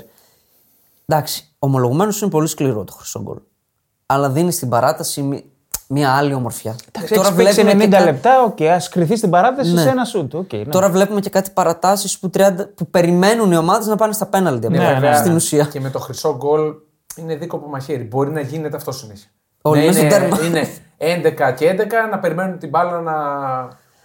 Εντάξει, 1.06 1.54
ομολογουμένως 1.60 2.22
είναι 2.22 2.30
πολύ 2.30 2.48
σκληρό 2.48 2.84
το 2.84 2.94
χρυσό 2.94 3.22
γκολ. 3.22 3.38
Αλλά 4.06 4.30
δίνει 4.30 4.52
στην 4.52 4.70
παράταση 4.70 5.22
μη- 5.22 5.44
μια 5.88 6.12
άλλη 6.16 6.34
ομορφιά. 6.34 6.76
Εντάξει, 6.92 7.14
έχεις 7.14 7.32
παίξει 7.32 7.62
90 7.62 7.64
βλέπουμε 7.64 7.86
και 7.86 7.90
κα- 7.98 8.04
λεπτά, 8.04 8.44
οκ, 8.44 8.62
ας 8.62 8.90
κρυθεί 8.90 9.16
στην 9.18 9.30
παράταση 9.30 9.74
Ναι. 9.74 9.82
σε 9.82 9.90
ένα 9.90 10.06
σουτ. 10.06 10.36
οκ, 10.36 10.54
ναι. 10.54 10.66
Τώρα 10.66 10.90
βλέπουμε 10.90 11.20
και 11.20 11.30
κάτι 11.30 11.52
παρατάσεις 11.52 12.20
που, 12.20 12.30
30 12.30 12.74
που 12.76 12.88
περιμένουν 12.88 13.52
οι 13.52 13.58
ομάδες 13.58 13.88
να 13.88 13.96
πάνε 13.96 14.14
στα 14.14 14.26
πέναλτι. 14.26 14.68
Ναι, 14.70 14.78
απλά, 14.78 14.94
βέβαια, 14.94 15.16
στην 15.18 15.36
ουσία. 15.36 15.66
Και 15.66 15.80
με 15.80 15.90
το 15.90 16.00
χρυσό 16.00 16.36
γκολ 16.38 16.74
είναι 17.16 17.36
δίκοπο 17.36 17.68
μαχαίρι. 17.68 18.04
Μπορεί 18.04 18.32
να 18.32 18.40
γίνεται 18.42 18.76
αυτό 18.76 18.92
συνέχεια. 18.92 19.28
Όλοι 19.62 19.80
Ναι, 19.80 19.86
μέσα 19.86 19.98
στο 20.00 20.06
είναι, 20.08 20.18
τέρμα. 20.18 20.46
είναι 20.46 20.68
11 21.50 21.54
και 21.56 21.70
11 21.70 22.10
να 22.12 22.20
περιμένουν 22.20 22.58
την 22.60 22.70
μπάλα 22.70 23.02
να, 23.02 23.14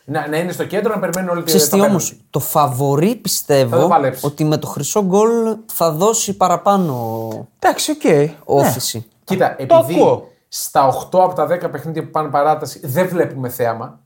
να, 0.05 0.29
να 0.29 0.37
είναι 0.37 0.53
στο 0.53 0.64
κέντρο, 0.66 0.94
να 0.94 1.01
περιμένουν 1.01 1.31
όλοι 1.31 1.42
Ξέρεις 1.42 1.68
τα 1.68 1.77
τι 1.77 1.83
πέναλτι. 1.83 1.92
όμως, 1.94 2.21
το 2.31 2.38
φαβορή 2.40 3.09
Θα 3.12 3.18
πιστεύω 3.23 3.81
το 3.81 3.88
παλέψεις. 3.88 4.25
ότι 4.25 4.44
με 4.44 4.57
το 4.57 4.66
χρυσό 4.66 5.03
γκολ 5.05 5.57
θα 5.73 5.90
δώσει 5.90 6.37
παραπάνω 6.37 7.31
Εντάξει, 7.59 7.90
οκ. 7.90 8.31
ώθηση. 8.44 9.07
Κοίτα, 9.25 9.57
το 9.57 9.77
επειδή 9.77 10.01
ακούω. 10.01 10.29
στα 10.49 10.87
8 10.87 11.18
από 11.23 11.35
τα 11.35 11.47
10 11.47 11.71
παιχνίδια 11.71 12.03
που 12.05 12.11
πάνε 12.11 12.29
παράταση 12.29 12.81
δεν 12.85 13.09
βλέπουμε 13.09 13.49
θέαμα. 13.49 14.01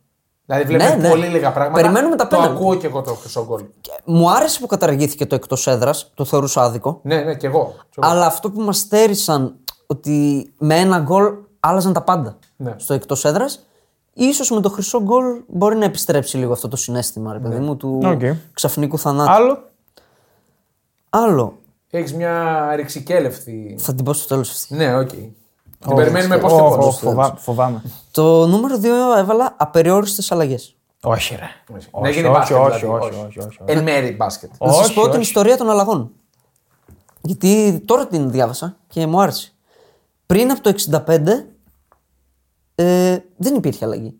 Δηλαδή 0.53 0.65
βλέπουμε 0.77 0.97
Ναι, 0.97 1.03
ναι. 1.03 1.09
πολύ 1.09 1.27
λίγα 1.27 1.53
πράγματα. 1.53 1.81
Περιμένουμε 1.83 2.17
τα 2.17 2.27
Το 2.27 2.37
πέναλτι. 2.37 2.55
ακούω 2.55 2.75
και 2.75 2.87
εγώ 2.87 3.03
το 3.03 3.15
χρυσό 3.15 3.45
γκολ. 3.47 3.65
Και 3.81 3.91
Μου 4.05 4.31
άρεσε 4.31 4.61
που 4.61 4.67
καταργήθηκε 4.67 5.27
το 5.27 5.35
εκτός 5.35 5.57
έδρας, 5.65 6.11
το 6.15 6.25
θεωρούσα 6.25 6.63
άδικο. 6.63 7.01
Ναι, 7.03 7.17
ναι, 7.21 7.35
και 7.35 7.47
εγώ. 7.47 7.75
Και 7.91 7.99
εγώ. 8.03 8.11
Αλλά 8.13 8.27
αυτό 8.27 8.51
που 8.51 8.61
μας 8.61 8.77
στέρησαν 8.79 9.55
ότι 9.87 10.47
με 10.59 10.79
ένα 10.79 10.99
γκολ 10.99 11.33
άλλαζαν 11.61 11.93
τα 11.93 12.03
πάντα 12.03 12.37
Ναι. 12.57 12.75
στο 12.77 12.95
εκτός 12.95 13.17
έδρας. 13.23 13.67
Ίσως 14.15 14.51
με 14.51 14.61
το 14.61 14.69
χρυσό 14.71 15.03
γκολ 15.03 15.25
μπορεί 15.49 15.77
να 15.77 15.85
επιστρέψει 15.85 16.37
λίγο 16.37 16.53
αυτό 16.53 16.69
το 16.69 16.77
συναίσθημα, 16.77 17.33
ρε 17.33 17.39
παιδί 17.39 17.59
μου, 17.61 17.77
του 17.77 18.01
Οκ. 18.05 18.21
ξαφνικού 18.53 18.99
θανάτου. 18.99 19.31
Άλλο; 19.31 19.59
Άλλο. 21.11 21.57
Έχεις 21.91 22.15
μια 22.15 22.69
ρηξικέλευτη. 22.77 23.77
Θα 23.79 23.95
την 23.95 24.05
πω 24.05 24.13
στο 24.13 24.27
τέλος 24.29 24.51
αυτή. 24.51 24.75
Ναι, 24.75 24.97
οκ. 24.99 25.09
Την 25.87 25.97
περιμένουμε 25.97 26.39
πώς 26.39 26.53
Ω, 26.53 26.57
και 26.57 26.63
ω, 26.63 26.77
πώς. 26.77 26.99
φοβά- 26.99 27.39
Φοβάμαι. 27.39 27.83
Το 28.11 28.47
νούμερο 28.47 28.79
2 28.79 29.17
έβαλα 29.19 29.55
απεριόριστες 29.59 30.33
αλλαγές. 30.33 30.77
Όχι, 31.03 31.35
ρε. 31.35 31.41
Να 31.69 31.77
Όχι, 31.91 32.13
γίνει 32.15 32.27
όχι, 32.29 32.37
μπάσκετ. 32.39 32.57
όχι, 32.57 32.79
δηλαδή, 32.81 32.87
όχι, 33.07 33.15
όχι, 33.15 33.39
όχι, 33.39 33.39
όχι. 33.39 33.59
Εν 33.65 33.83
μέρει 33.83 34.11
μπάσκετ. 34.11 34.51
Να 34.61 34.73
σας 34.73 34.85
Όχι, 34.85 34.95
πω 34.95 35.01
την 35.03 35.11
όχι. 35.11 35.21
ιστορία 35.21 35.57
των 35.57 35.71
αλλαγών. 35.71 36.11
Γιατί 37.21 37.83
τώρα 37.87 38.07
την 38.07 38.31
διάβασα 38.31 38.77
και 38.89 39.07
μου 39.07 39.21
άρεσε. 39.23 39.53
Πριν 40.27 40.51
από 40.51 40.61
το 40.61 40.69
65 40.69 41.47
ε, 42.75 43.19
δεν 43.37 43.55
υπήρχε 43.55 43.85
αλλαγή 43.85 44.15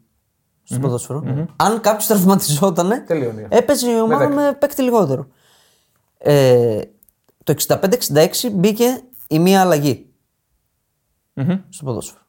στο 0.63 0.79
ποδόσφαιρο. 0.79 1.23
Αν 1.57 1.81
κάποιος 1.81 2.07
τραυματιζόταν, 2.07 3.05
Τελείωνε. 3.07 3.47
έπαιζε 3.49 3.91
η 3.91 4.01
ομάδα 4.01 4.29
δέκα. 4.29 4.41
με 4.41 4.53
παίκτη 4.53 4.83
λιγότερο. 4.83 5.27
Ε, 6.19 6.81
το 7.45 7.55
65-66 7.69 8.51
μπήκε 8.53 9.01
η 9.29 9.39
μία 9.39 9.61
αλλαγή 9.61 10.07
στο 11.69 11.85
ποδόσφαιρο. 11.85 12.21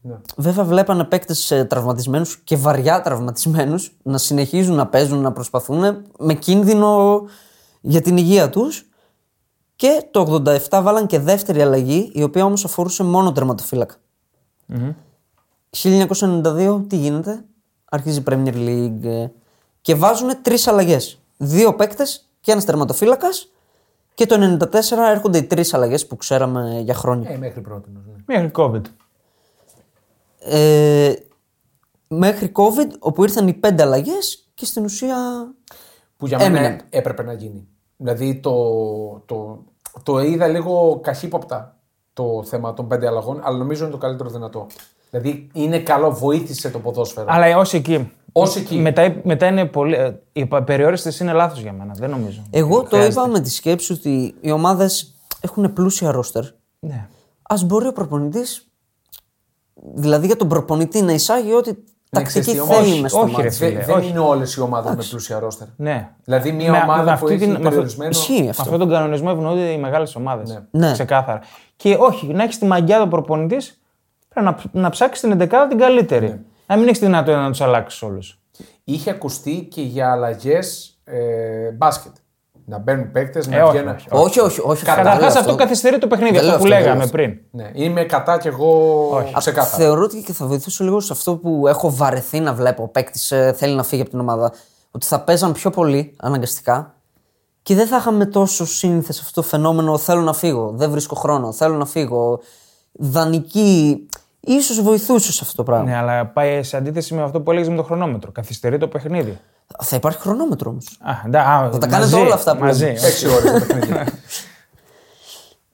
Ναι. 0.00 0.16
Βέβαια, 0.36 0.64
βλέπανε 0.64 1.04
παίκτες 1.04 1.64
τραυματισμένους 1.68 2.36
και 2.36 2.56
βαριά 2.56 3.00
τραυματισμένους 3.00 3.96
να 4.02 4.18
συνεχίζουν 4.18 4.74
να 4.74 4.86
παίζουν, 4.86 5.18
να 5.18 5.32
προσπαθούν 5.32 6.04
με 6.18 6.34
κίνδυνο 6.34 7.22
για 7.80 8.00
την 8.00 8.16
υγεία 8.16 8.50
τους. 8.50 8.88
Και 9.76 10.08
το 10.10 10.42
87 10.68 10.80
βάλαν 10.82 11.06
και 11.06 11.18
δεύτερη 11.18 11.62
αλλαγή, 11.62 12.10
η 12.14 12.22
οποία 12.22 12.44
όμως 12.44 12.64
αφορούσε 12.64 13.02
μόνο 13.02 13.32
τερματοφύλακα. 13.32 13.94
1992 15.70 16.84
τι 16.88 16.96
γίνεται, 16.96 17.44
αρχίζει 17.84 18.18
η 18.18 18.22
Premier 18.26 18.54
League 18.54 19.04
ε, 19.04 19.26
και 19.80 19.94
βάζουν 19.94 20.42
τρεις 20.42 20.66
αλλαγές. 20.66 21.20
Δύο 21.36 21.74
παίκτες 21.74 22.28
και 22.40 22.52
ένας 22.52 22.64
τερματοφύλακας. 22.64 23.50
Και 24.18 24.26
το 24.26 24.58
94 24.72 24.74
έρχονται 25.10 25.38
οι 25.38 25.42
τρεις 25.42 25.74
αλλαγές 25.74 26.06
που 26.06 26.16
ξέραμε 26.16 26.80
για 26.82 26.94
χρόνια. 26.94 27.30
Ε, 27.30 27.36
μέχρι 27.36 27.60
πρώτη. 27.60 27.90
Ναι. 27.90 28.00
Μέχρι 28.26 28.50
COVID. 28.54 28.82
Ε, 30.38 31.12
μέχρι 32.08 32.52
COVID, 32.54 32.90
όπου 32.98 33.22
ήρθαν 33.22 33.48
οι 33.48 33.52
πέντε 33.52 33.82
αλλαγές 33.82 34.48
και 34.54 34.64
στην 34.64 34.84
ουσία. 34.84 35.16
Που 36.16 36.26
για 36.26 36.38
μένα 36.38 36.58
Έμειναν. 36.58 36.80
έπρεπε 36.90 37.22
να 37.22 37.32
γίνει. 37.32 37.68
Δηλαδή 37.96 38.36
το, 38.36 38.54
το, 39.26 39.64
το 40.02 40.18
είδα 40.18 40.46
λίγο 40.46 41.00
καχύποπτα 41.02 41.76
το 42.12 42.42
θέμα 42.44 42.74
των 42.74 42.88
πέντε 42.88 43.06
αλλαγών, 43.06 43.40
αλλά 43.42 43.58
νομίζω 43.58 43.82
είναι 43.82 43.92
το 43.92 43.98
καλύτερο 43.98 44.30
δυνατό. 44.30 44.66
Δηλαδή 45.10 45.48
είναι 45.52 45.78
καλό, 45.78 46.12
βοήθησε 46.12 46.70
το 46.70 46.78
ποδόσφαιρο. 46.78 47.26
Αλλά 47.28 47.58
ω 47.58 47.62
εκεί. 47.72 48.12
Ως 48.32 48.56
εκεί. 48.56 48.76
Μετά, 48.76 49.14
μετά 49.22 49.46
είναι 49.46 49.64
πολύ. 49.64 49.94
ε, 49.94 50.20
Η 50.32 50.46
περιόριστη 50.46 51.22
είναι 51.22 51.32
λάθος 51.32 51.60
για 51.60 51.72
μένα. 51.72 51.94
Δεν 51.96 52.10
νομίζω. 52.10 52.42
Εγώ 52.50 52.80
το 52.82 52.86
Χρειάζεται. 52.88 53.12
είπα 53.12 53.26
με 53.28 53.40
τη 53.40 53.50
σκέψη 53.50 53.92
ότι 53.92 54.34
οι 54.40 54.50
ομάδες 54.50 55.14
έχουν 55.40 55.72
πλούσια 55.72 56.10
ρόστερ. 56.10 56.44
Ναι. 56.78 57.06
Α 57.42 57.54
μπορεί 57.64 57.86
ο 57.86 57.92
προπονητής, 57.92 58.68
δηλαδή 59.94 60.26
για 60.26 60.36
τον 60.36 60.48
προπονητή 60.48 61.02
να 61.02 61.12
εισάγει 61.12 61.52
ό,τι 61.54 61.72
τακτική 62.10 62.40
ξέρεις 62.40 62.60
τι, 62.62 62.66
θέλει 62.66 62.90
όχι, 62.90 63.00
μες 63.00 63.10
στο 63.10 63.20
όχι, 63.20 63.30
μάτι. 63.30 63.42
ρε 63.42 63.48
Δεν, 63.48 63.68
φίλε, 63.70 63.84
δεν 63.84 63.96
όχι. 63.96 64.08
είναι 64.08 64.18
όλες 64.18 64.54
οι 64.54 64.60
ομάδες 64.60 64.94
με 64.94 65.04
πλούσια 65.10 65.38
ρόστερ. 65.38 65.66
ναι. 65.76 66.08
Δηλαδή 66.24 66.52
μια 66.52 66.70
Με- 66.70 66.78
ομάδα 66.78 66.98
με 66.98 67.04
που 67.04 67.10
αυτή 67.12 67.26
έχει 67.32 67.38
την- 67.38 67.48
με 67.50 67.54
αυτό- 67.56 67.68
περιορισμένο. 67.68 68.10
Ισχύει 68.10 68.42
Με 68.42 68.48
αυτό. 68.48 68.62
αυτόν 68.62 68.78
τον 68.78 68.88
κανονισμό 68.88 69.28
ευνοούνται 69.32 69.70
οι 69.70 69.78
μεγάλες 69.78 70.14
ομάδες. 70.16 70.62
Ναι. 70.70 70.92
Ξεκάθαρα. 70.92 71.40
Και 71.76 71.96
όχι, 72.00 72.26
να 72.26 72.42
έχεις 72.42 72.58
τη 72.58 72.64
μαγιά 72.66 73.00
του 73.02 73.08
προπονητής, 73.08 73.80
πρέπει 74.28 74.46
να, 74.72 74.80
να 74.80 74.90
ψάξεις 74.90 75.20
την 75.20 75.30
11 75.40 75.66
την 75.68 75.78
καλύτερη. 75.78 76.40
Ναι. 76.68 76.74
Να 76.74 76.76
μην 76.76 76.86
έχεις 76.88 76.98
τη 76.98 77.04
δυνατότητα 77.04 77.42
να 77.42 77.50
τους 77.50 77.60
αλλάξεις 77.60 78.02
όλους. 78.02 78.38
Είχε 78.84 79.10
ακουστεί 79.10 79.68
και 79.70 79.82
για 79.82 80.12
αλλαγές 80.12 80.98
ε, 81.04 81.70
μπάσκετ. 81.70 82.12
Να 82.70 82.78
μπαίνουν 82.78 83.10
παίκτες, 83.10 83.46
να 83.46 83.56
Ε, 83.56 83.62
όχι, 83.62 83.72
βγαίνουν. 83.76 83.94
όχι, 83.94 84.06
Όχι, 84.10 84.40
όχι, 84.40 84.60
όχι. 84.64 84.84
Καταρχάς, 84.84 84.94
δεν 84.94 85.04
λέω 85.04 85.12
Καταρχάς 85.14 85.36
αυτό 85.36 85.54
καθυστερεί 85.54 85.98
το 85.98 86.06
παιχνίδι, 86.06 86.32
Δεν 86.38 86.40
αυτό 86.40 86.50
λέω 86.50 86.58
που 86.58 86.64
αυτό, 86.64 86.74
δεν 86.76 86.82
λέγαμε 86.84 87.02
λέω 87.02 87.10
πριν. 87.12 87.38
Ναι, 87.50 87.70
είμαι 87.74 88.04
κατά 88.04 88.38
κι 88.38 88.48
εγώ 88.48 89.24
ξεκάθαρα. 89.38 89.76
Θεωρώ 89.76 90.02
ότι 90.02 90.22
και 90.22 90.32
θα 90.32 90.46
βοηθήσω 90.46 90.84
λίγο 90.84 91.00
σε 91.00 91.12
αυτό 91.12 91.36
που 91.36 91.66
έχω 91.66 91.90
βαρεθεί 91.94 92.40
να 92.40 92.52
βλέπω. 92.54 92.82
Ο 92.82 92.88
παίκτης 92.88 93.32
θέλει 93.54 93.74
να 93.74 93.82
φύγει 93.82 94.00
από 94.00 94.10
την 94.10 94.20
ομάδα. 94.20 94.52
Ότι 94.90 95.06
θα 95.06 95.20
παίζαν 95.20 95.52
πιο 95.52 95.70
πολύ 95.70 96.14
αναγκαστικά 96.16 96.94
και 97.62 97.74
δεν 97.74 97.86
θα 97.86 97.96
είχαμε 97.96 98.26
τόσο 98.26 98.66
σύνηθες 98.66 99.20
αυτό 99.20 99.40
το 99.40 99.46
φαινόμενο. 99.48 99.98
Θέλω 99.98 100.20
να 100.20 100.32
φύγω, 100.32 100.72
δεν 100.74 100.90
βρίσκω 100.90 101.14
χρόνο, 101.14 101.52
θέλω 101.52 101.76
να 101.76 101.84
φύγω. 101.86 102.40
Δανεική. 102.92 104.06
Ίσως 104.40 104.82
βοηθούσες 104.82 105.34
σε 105.34 105.40
αυτό 105.42 105.56
το 105.56 105.62
πράγμα. 105.62 105.84
Ναι, 105.90 105.96
αλλά 105.96 106.26
πάει 106.26 106.62
σε 106.62 106.76
αντίθεση 106.76 107.14
με 107.14 107.22
αυτό 107.22 107.40
που 107.40 107.50
έλεγες 107.50 107.68
με 107.68 107.76
το 107.76 107.82
χρονόμετρο. 107.82 108.32
Καθυστερεί 108.32 108.78
το 108.78 108.88
παιχνίδι. 108.88 109.38
Θα 109.82 109.96
υπάρχει 109.96 110.18
χρονόμετρο 110.18 110.70
όμως. 110.70 110.98
Α, 111.00 111.12
εντά, 111.26 111.42
α, 111.42 111.70
Θα 111.70 111.78
τα 111.78 111.86
κάνετε 111.86 112.10
μαζί, 112.10 112.24
όλα 112.24 112.34
αυτά 112.34 112.56
που 112.56 112.64
μαζί. 112.64 112.84
λέμε. 112.84 112.98
Έξι 113.00 113.26
ώρες 113.28 113.52
το 113.52 113.58
παιχνίδι. 113.74 114.04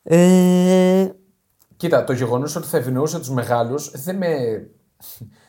Ε, 0.02 1.08
Κοίτα, 1.76 2.04
το 2.04 2.12
γεγονός 2.12 2.56
ότι 2.56 2.66
θα 2.66 2.76
ευνοούσε 2.76 3.18
τους 3.18 3.30
μεγάλους 3.30 3.90
δεν 3.94 4.16
με. 4.16 4.28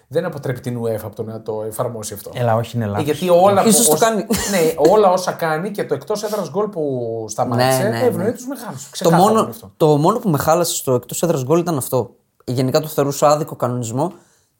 Δεν 0.08 0.26
αποτρέπει 0.26 0.60
την 0.60 0.82
UEFA 0.84 1.00
από 1.04 1.16
το 1.16 1.24
να 1.24 1.42
το 1.42 1.64
εφαρμόσει 1.68 2.14
αυτό. 2.14 2.32
Έλα, 2.34 2.56
όχι, 2.56 2.76
είναι 2.76 2.86
Ε, 2.86 2.88
λάθος. 2.88 3.04
Γιατί 3.06 3.30
όλα, 3.30 3.62
που- 3.62 3.68
Ίσως 3.68 3.88
το 3.88 3.94
όσα- 3.94 4.06
κάνει. 4.06 4.26
ναι, 4.52 4.90
όλα 4.92 5.10
όσα 5.12 5.32
κάνει 5.32 5.72
και 5.72 5.84
το 5.86 5.94
εκτός 5.94 6.24
έδρας 6.24 6.50
γκολ 6.50 6.68
που 6.68 7.26
σταμάτησε 7.30 7.78
Ναι, 7.84 7.90
ναι, 7.90 7.98
ναι. 8.00 8.06
ευνοεί 8.06 8.32
τους 8.32 8.48
μεγάλους. 8.48 8.90
το, 9.00 9.12
μόνο, 9.12 9.50
το 9.78 9.98
μόνο 9.98 10.20
που 10.20 10.30
με 10.30 10.38
χάλασε 10.38 10.76
στο 10.76 10.94
εκτός 10.94 11.24
έδρας 11.24 11.44
γκολ 11.44 11.60
ήταν 11.60 11.78
αυτό. 11.78 12.16
Γενικά 12.46 12.80
το 12.82 12.88
θεωρούσα 12.88 13.28
άδικο 13.30 13.56
κανονισμό. 13.56 14.12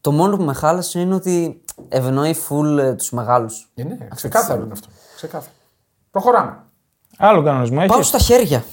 Το 0.02 0.12
μόνο 0.12 0.38
που 0.38 0.44
με 0.44 0.54
χάλασε 0.54 1.00
είναι 1.00 1.14
ότι 1.16 1.64
ευνοεί 1.90 2.36
full 2.50 2.78
ε, 2.78 2.94
τους 2.94 3.12
μεγάλους. 3.12 3.72
Ε, 3.76 3.84
ναι, 3.84 3.98
ξεκάθαρο 4.16 4.64
είναι 4.64 4.72
αυτό. 4.72 4.88
Ξεκάθαρο. 5.16 5.52
Προχωράμε. 6.12 6.58
Άλλο 7.18 7.44
κανονισμό 7.44 7.86
Πάω 7.86 7.98
έχεις; 7.98 8.08
στα 8.08 8.18
χέρια. 8.18 8.64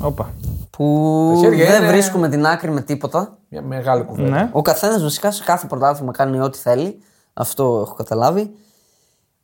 Όπα. 0.00 0.30
Που 0.70 1.30
Τα 1.34 1.40
χέρια 1.40 1.66
δεν 1.70 1.82
είναι- 1.82 1.90
βρίσκουμε 1.90 2.28
την 2.28 2.46
άκρη 2.46 2.70
με 2.70 2.80
τίποτα. 2.80 3.38
Μια 3.48 3.62
μεγάλη 3.62 4.02
κουβέντα. 4.04 4.28
Ναι. 4.30 4.50
Ο 4.52 4.62
καθένας 4.62 5.02
βασικά 5.02 5.30
σε 5.30 5.44
κάθε 5.44 5.66
πρωτάθλημα 5.66 6.12
κάνει 6.12 6.40
ό,τι 6.40 6.58
θέλει. 6.58 6.98
Αυτό 7.32 7.80
έχω 7.86 7.94
καταλάβει. 7.94 8.40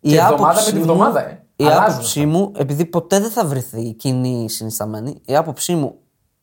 Η 0.01 0.11
Και 0.11 0.17
εβδομάδα 0.19 0.49
άποψή 0.49 0.65
με 0.65 0.81
τη 0.81 0.87
μου- 0.87 0.95
βδομάδα, 0.95 1.29
ε. 1.29 1.41
Η 1.57 1.65
Αλλάζουν 1.65 1.85
άποψή 1.93 2.27
μου, 2.27 2.53
επειδή 2.57 2.85
ποτέ 2.85 3.21
δεν 3.21 3.31
θα 3.31 3.45
βρεθεί 3.45 3.93
κοινή 3.93 4.51
συνισταμένη, 4.51 5.21
η 5.25 5.37
άποψή 5.37 5.75
μου 5.75 5.95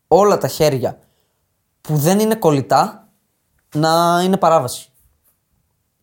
όλα 0.08 0.38
τα 0.38 0.48
χέρια 0.48 0.98
που 1.88 1.96
δεν 1.96 2.20
είναι 2.20 2.36
κολλητά 2.36 3.08
να 3.76 4.22
είναι 4.24 4.38
παράβαση. 4.38 4.88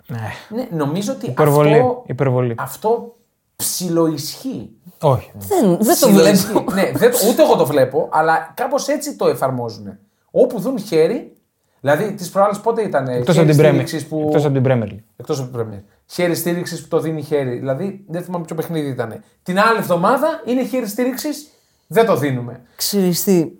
Ναι. 0.07 0.19
Ναι, 0.49 0.69
νομίζω 0.71 1.13
ότι 1.13 1.27
Υπερβολή. 1.27 1.73
αυτό, 1.75 2.03
Υπερβολή. 2.07 2.55
αυτό 2.59 3.17
ψιλοισχύει. 3.57 4.71
Όχι. 5.01 5.31
Δεν, 5.35 5.69
δεν 5.69 5.79
το 6.01 6.07
Ψιλοισχύει. 6.09 6.53
βλέπω. 6.53 6.73
ναι, 6.73 6.91
δεν, 6.95 7.11
το- 7.11 7.19
ούτε 7.29 7.43
εγώ 7.43 7.57
το 7.57 7.67
βλέπω, 7.67 8.09
αλλά 8.13 8.53
κάπως 8.57 8.89
έτσι 8.89 9.17
το 9.17 9.27
εφαρμόζουν. 9.29 9.99
Όπου 10.31 10.61
δουν 10.61 10.79
χέρι, 10.79 11.33
δηλαδή 11.81 12.13
τις 12.15 12.31
προάλλες 12.31 12.61
πότε 12.61 12.83
ήταν 12.83 13.09
Εκτός 13.09 13.39
από 13.39 13.47
χέρι 13.47 13.57
την 13.57 13.65
Premier. 13.65 13.69
στήριξης 13.69 14.07
που. 14.07 14.23
Εκτός 14.27 14.45
από 14.45 14.55
την 14.55 14.63
Premier 14.67 14.83
League. 14.93 15.03
Εκτός 15.17 15.41
από 15.41 15.59
την 15.59 15.61
Premier. 15.61 15.83
Χέρι 16.07 16.35
στήριξης 16.35 16.83
που 16.83 16.89
το 16.89 17.01
δίνει 17.01 17.23
χέρι. 17.23 17.59
Δηλαδή 17.59 18.05
δεν 18.09 18.23
θυμάμαι 18.23 18.45
ποιο 18.45 18.55
παιχνίδι 18.57 18.89
ήταν. 18.89 19.23
Την 19.43 19.59
άλλη 19.59 19.79
εβδομάδα 19.79 20.43
είναι 20.47 20.65
χέρι 20.65 20.87
στήριξης, 20.87 21.49
δεν 21.87 22.07
το 22.07 22.17
δίνουμε. 22.17 22.61
Ξέρεις 22.77 23.25
τι, 23.25 23.51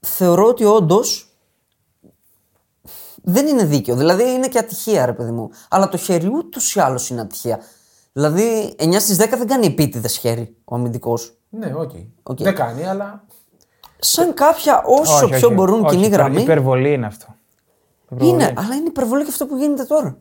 θεωρώ 0.00 0.46
ότι 0.46 0.64
όντως 0.64 1.34
δεν 3.22 3.46
είναι 3.46 3.64
δίκαιο. 3.64 3.96
Δηλαδή 3.96 4.30
είναι 4.30 4.48
και 4.48 4.58
ατυχία, 4.58 5.06
ρε 5.06 5.12
παιδί 5.12 5.30
μου. 5.30 5.50
Αλλά 5.68 5.88
το 5.88 5.96
χέρι 5.96 6.26
ούτως 6.26 6.74
ή 6.74 6.80
άλλως 6.80 7.10
είναι 7.10 7.20
ατυχία. 7.20 7.60
Δηλαδή 8.12 8.74
9 8.78 9.00
στις 9.00 9.16
10 9.20 9.28
δεν 9.36 9.46
κάνει 9.46 9.66
επίτηδες 9.66 10.16
χέρι 10.16 10.56
ο 10.64 10.74
αμυντικός. 10.74 11.34
Ναι, 11.48 11.74
οκ. 11.74 11.90
Οκ. 12.22 12.42
Δεν 12.42 12.54
κάνει, 12.54 12.84
αλλά. 12.86 13.24
Σαν 13.98 14.34
κάποια 14.34 14.82
όσο 14.84 15.14
Όχι, 15.24 15.34
πιο 15.34 15.46
όχι, 15.46 15.54
μπορούν 15.56 15.84
όχι, 15.84 15.94
κοινή 15.94 16.06
υπερ- 16.06 16.20
γραμμή. 16.20 16.42
Υπερβολή 16.42 16.92
είναι 16.92 17.06
αυτό. 17.06 17.26
Υπερβολή. 18.04 18.30
Είναι, 18.30 18.52
αλλά 18.56 18.74
είναι 18.74 18.86
υπερβολή 18.86 19.22
και 19.24 19.30
αυτό 19.30 19.46
που 19.46 19.56
γίνεται 19.56 19.84
τώρα. 19.84 20.18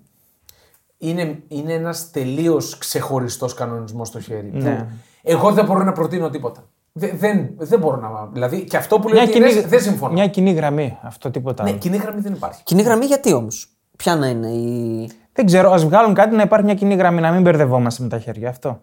είναι, 0.98 1.44
είναι 1.48 1.74
ένας 1.74 2.12
τελείως 2.12 2.78
ξεχωριστός 2.78 3.54
κανονισμός 3.54 4.08
στο 4.08 4.20
χέρι. 4.20 4.52
Ναι. 4.54 4.76
Που 4.76 4.88
εγώ 5.22 5.52
δεν 5.52 5.66
μπορώ 5.66 5.84
να 5.84 5.92
προτείνω 5.92 6.30
τίποτα. 6.30 6.70
Δε- 6.92 7.12
δεν, 7.16 7.50
δεν 7.58 7.80
μπορώ 7.80 7.96
να. 7.98 8.30
Δηλαδή 8.34 8.64
και 8.64 8.78
αυτό 8.78 9.00
που 9.00 9.08
λέει 9.08 9.14
Μια 9.18 9.24
ότι 9.24 9.32
κοινή, 9.40 9.52
είναι, 9.52 9.62
δεν 9.62 9.82
συμφωνώ. 9.82 10.14
μια 10.14 10.28
κοινή 10.28 10.52
γραμμή. 10.52 10.98
Αυτό 11.02 11.32
τίποτα 11.32 11.64
Ναι, 11.64 11.70
άλλο. 11.70 11.78
κοινή 11.80 11.98
γραμμή 11.98 12.22
δεν 12.22 12.34
υπάρχει. 12.34 12.64
Κοινή 12.64 12.82
γραμμή 12.82 13.06
γιατί 13.06 13.34
όμως; 13.34 13.70
Ποια 13.98 14.16
να 14.16 14.28
είναι 14.28 14.48
η. 14.48 15.12
Δεν 15.34 15.46
ξέρω, 15.46 15.72
ας 15.72 15.84
βγάλουν 15.86 16.14
κάτι 16.14 16.36
να 16.36 16.42
υπάρχει 16.42 16.66
μια 16.66 16.74
κοινή 16.76 16.96
γραμμή, 16.96 17.22
να 17.22 17.32
μην 17.32 17.42
μπερδευόμαστε 17.42 18.04
με 18.04 18.10
τα 18.10 18.20
χέρια. 18.20 18.50
Αυτό. 18.50 18.82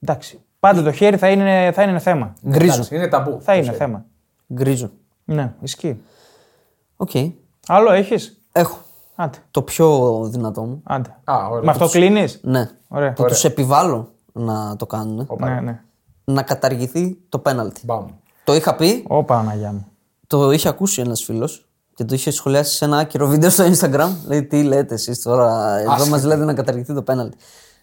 Εντάξει. 0.00 0.40
Πάντα 0.60 0.82
το 0.82 0.92
χέρι 0.92 1.16
θα 1.16 1.28
είναι, 1.30 1.70
θα 1.74 1.82
είναι 1.82 1.98
θέμα. 1.98 2.34
Γκρίζο. 2.48 2.72
Εντάξει, 2.72 2.94
είναι 2.94 3.08
ταμπού. 3.08 3.38
Θα 3.40 3.54
είναι 3.54 3.72
θέμα. 3.72 4.04
Γκρίζο. 4.54 4.90
Ναι, 5.24 5.52
ισχύει. 5.60 6.00
Οκ. 6.96 7.10
Άλλο 7.66 7.92
έχεις; 7.92 8.40
Έχω. 8.52 8.78
Άντε. 9.14 9.38
Το 9.50 9.62
πιο 9.62 10.18
δυνατό 10.30 10.62
μου. 10.62 10.80
άντε. 10.84 11.16
Α, 11.24 11.46
ωραία. 11.50 11.62
Με 11.64 11.70
αυτό 11.70 11.88
κλείνεις; 11.88 12.40
Ναι. 12.42 12.70
Ωραία. 12.88 13.12
Που 13.12 13.24
τους 13.24 13.44
επιβάλλω 13.44 14.08
να 14.32 14.76
το 14.76 14.86
κάνουν. 14.86 15.28
Ναι, 15.38 15.60
ναι. 15.60 15.80
Να 16.24 16.42
καταργηθεί 16.42 17.18
το 17.28 17.38
πέναλτι. 17.38 17.80
Μπαμ. 17.84 18.06
Το 18.44 18.54
είχα 18.54 18.76
πει, 18.76 19.04
Ω 19.08 19.24
Παναγιά 19.24 19.72
μου. 19.72 19.86
το 20.26 20.50
είχε 20.50 20.68
ακούσει 20.68 21.00
ένας 21.00 21.22
φίλος 21.22 21.66
και 21.94 22.04
το 22.04 22.14
είχε 22.14 22.30
σχολιάσει 22.30 22.74
σε 22.76 22.84
ένα 22.84 22.98
άκυρο 22.98 23.26
βίντεο 23.26 23.50
στο 23.50 23.64
Instagram. 23.64 24.10
Λέει 24.26 24.44
τι 24.44 24.62
λέτε 24.62 24.94
εσείς 24.94 25.22
τώρα, 25.22 25.78
εδώ 25.78 25.90
Άσχετο. 25.92 26.10
μας 26.10 26.24
λέτε 26.24 26.44
να 26.44 26.54
καταργηθεί 26.54 26.94
το 26.94 27.02
πέναλτι. 27.02 27.36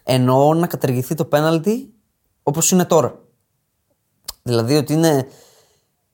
Εννοώ 0.03 0.53
να 0.53 0.67
καταργηθεί 0.67 1.15
το 1.15 1.25
πέναλτι 1.25 1.93
όπως 2.43 2.71
είναι 2.71 2.85
τώρα. 2.85 3.19
Δηλαδή 4.43 4.75
ότι 4.75 4.93
είναι. 4.93 5.27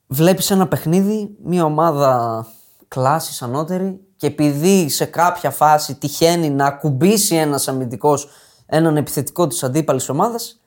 Βλέπεις 0.07 0.51
ένα 0.51 0.67
παιχνίδι, 0.67 1.35
μια 1.43 1.63
ομάδα 1.63 2.45
κλάσης 2.87 3.41
ανώτερη 3.41 3.99
και 4.17 4.27
επειδή 4.27 4.89
σε 4.89 5.05
κάποια 5.05 5.51
φάση 5.51 5.95
τυχαίνει 5.95 6.49
να 6.49 6.65
ακουμπήσει 6.65 7.35
ένας 7.35 7.67
αμυντικός 7.67 8.27
έναν 8.65 8.97
επιθετικό 8.97 9.47
της 9.47 9.63
αντίπαλης 9.63 10.09
ομάδας, 10.09 10.59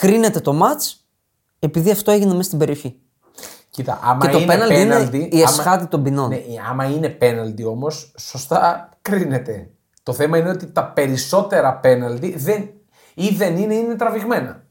κρίνεται 0.00 0.40
το 0.40 0.52
ματ 0.52 0.82
επειδή 1.58 1.90
αυτό 1.90 2.10
έγινε 2.10 2.30
μέσα 2.30 2.42
στην 2.42 2.58
περιοχή. 2.58 2.98
Κοίτα, 3.70 4.00
άμα 4.02 4.26
Και 4.26 4.32
το 4.32 4.38
είναι 4.38 4.46
πέναλτι 4.46 4.74
είναι 4.80 4.88
πέναλτι, 4.94 5.16
η 5.32 5.36
άμα- 5.42 5.50
εσχάτη 5.50 5.86
των 5.86 6.02
ποινών. 6.02 6.28
Ναι, 6.28 6.40
άμα 6.70 6.84
είναι 6.84 7.08
πέναλτι 7.08 7.64
όμως, 7.64 8.14
σωστά 8.18 8.88
κρίνεται. 9.02 9.70
Το 10.02 10.12
θέμα 10.12 10.38
είναι 10.38 10.48
ότι 10.50 10.66
τα 10.66 10.84
περισσότερα 10.84 11.74
πέναλτι 11.76 12.36
δεν, 12.36 12.68
ή 13.14 13.28
δεν 13.28 13.56
είναι 13.56 13.74
ή 13.74 13.80
είναι 13.84 13.94
τραβηγμένα. 13.94 14.64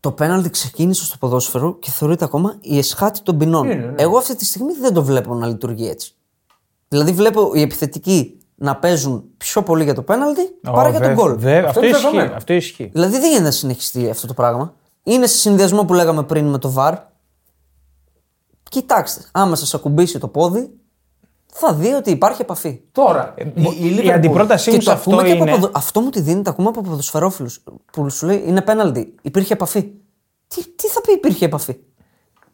Το 0.00 0.12
πέναλτι 0.12 0.50
ξεκίνησε 0.50 1.04
στο 1.04 1.16
ποδόσφαιρο 1.16 1.78
και 1.78 1.90
θεωρείται 1.90 2.24
ακόμα 2.24 2.56
η 2.60 2.78
εσχάτη 2.78 3.20
των 3.22 3.38
ποινών. 3.38 3.70
Είναι, 3.70 3.84
ναι. 3.86 4.02
Εγώ 4.02 4.18
αυτή 4.18 4.36
τη 4.36 4.44
στιγμή 4.44 4.72
δεν 4.72 4.92
το 4.94 5.02
βλέπω 5.04 5.34
να 5.34 5.46
λειτουργεί 5.46 5.88
έτσι. 5.88 6.14
Δηλαδή 6.88 7.12
βλέπω 7.12 7.50
οι 7.54 7.60
επιθετικοί 7.60 8.38
να 8.62 8.76
παίζουν 8.76 9.24
πιο 9.36 9.62
πολύ 9.62 9.84
για 9.84 9.94
το 9.94 10.02
πέναλτι 10.02 10.42
παρά 10.60 10.88
Ω, 10.88 10.90
για 10.90 10.98
βε- 10.98 11.08
τον 11.08 11.16
γκολ. 11.24 11.38
βε- 11.38 11.64
Αυτό, 11.66 11.80
είναι 11.80 11.88
ισχύει. 11.88 12.02
δεδομένο. 12.04 12.34
Αυτό 12.34 12.52
ισχύει. 12.52 12.90
Δηλαδή 12.92 13.12
δεν 13.12 13.22
γίνεται 13.28 13.42
να 13.44 13.50
συνεχιστεί 13.50 14.10
αυτό 14.10 14.26
το 14.26 14.34
πράγμα. 14.34 14.74
Είναι 15.02 15.26
σε 15.26 15.36
συνδυασμό 15.36 15.84
που 15.84 15.94
λέγαμε 15.94 16.22
πριν 16.22 16.46
με 16.46 16.58
το 16.58 16.74
VAR. 16.76 16.94
Κοιτάξτε, 18.70 19.22
άμα 19.32 19.56
σα 19.56 19.76
ακουμπήσει 19.76 20.18
το 20.18 20.28
πόδι, 20.28 20.70
θα 21.52 21.74
δει 21.74 21.92
ότι 21.92 22.10
υπάρχει 22.10 22.42
επαφή. 22.42 22.80
Τώρα, 22.92 23.34
η, 23.36 23.42
η 23.54 23.62
Η 23.86 23.98
Liverpool- 24.00 24.08
αντιπρότασή 24.10 24.70
Και 24.70 24.76
μου 24.76 24.82
σε 24.82 24.88
το 24.88 24.94
αυτό 24.94 25.10
ακούμε 25.10 25.26
και 25.28 25.32
από 25.34 25.42
είναι. 25.42 25.52
ποδο- 25.52 25.70
αυτό 25.74 26.00
μου 26.00 26.10
τη 26.10 26.20
δίνει, 26.20 26.42
το 26.42 26.50
ακούμε 26.50 26.68
από 26.68 26.80
ποδοσφαιρόφιλους 26.80 27.64
που 27.92 28.10
σου 28.10 28.26
λέει 28.26 28.42
είναι 28.46 28.60
πέναλτι. 28.62 29.14
Υπήρχε 29.22 29.52
επαφή. 29.52 29.82
Τι, 30.48 30.66
τι 30.74 30.86
θα 30.88 31.00
πει 31.00 31.12
υπήρχε 31.12 31.44
επαφή. 31.44 31.76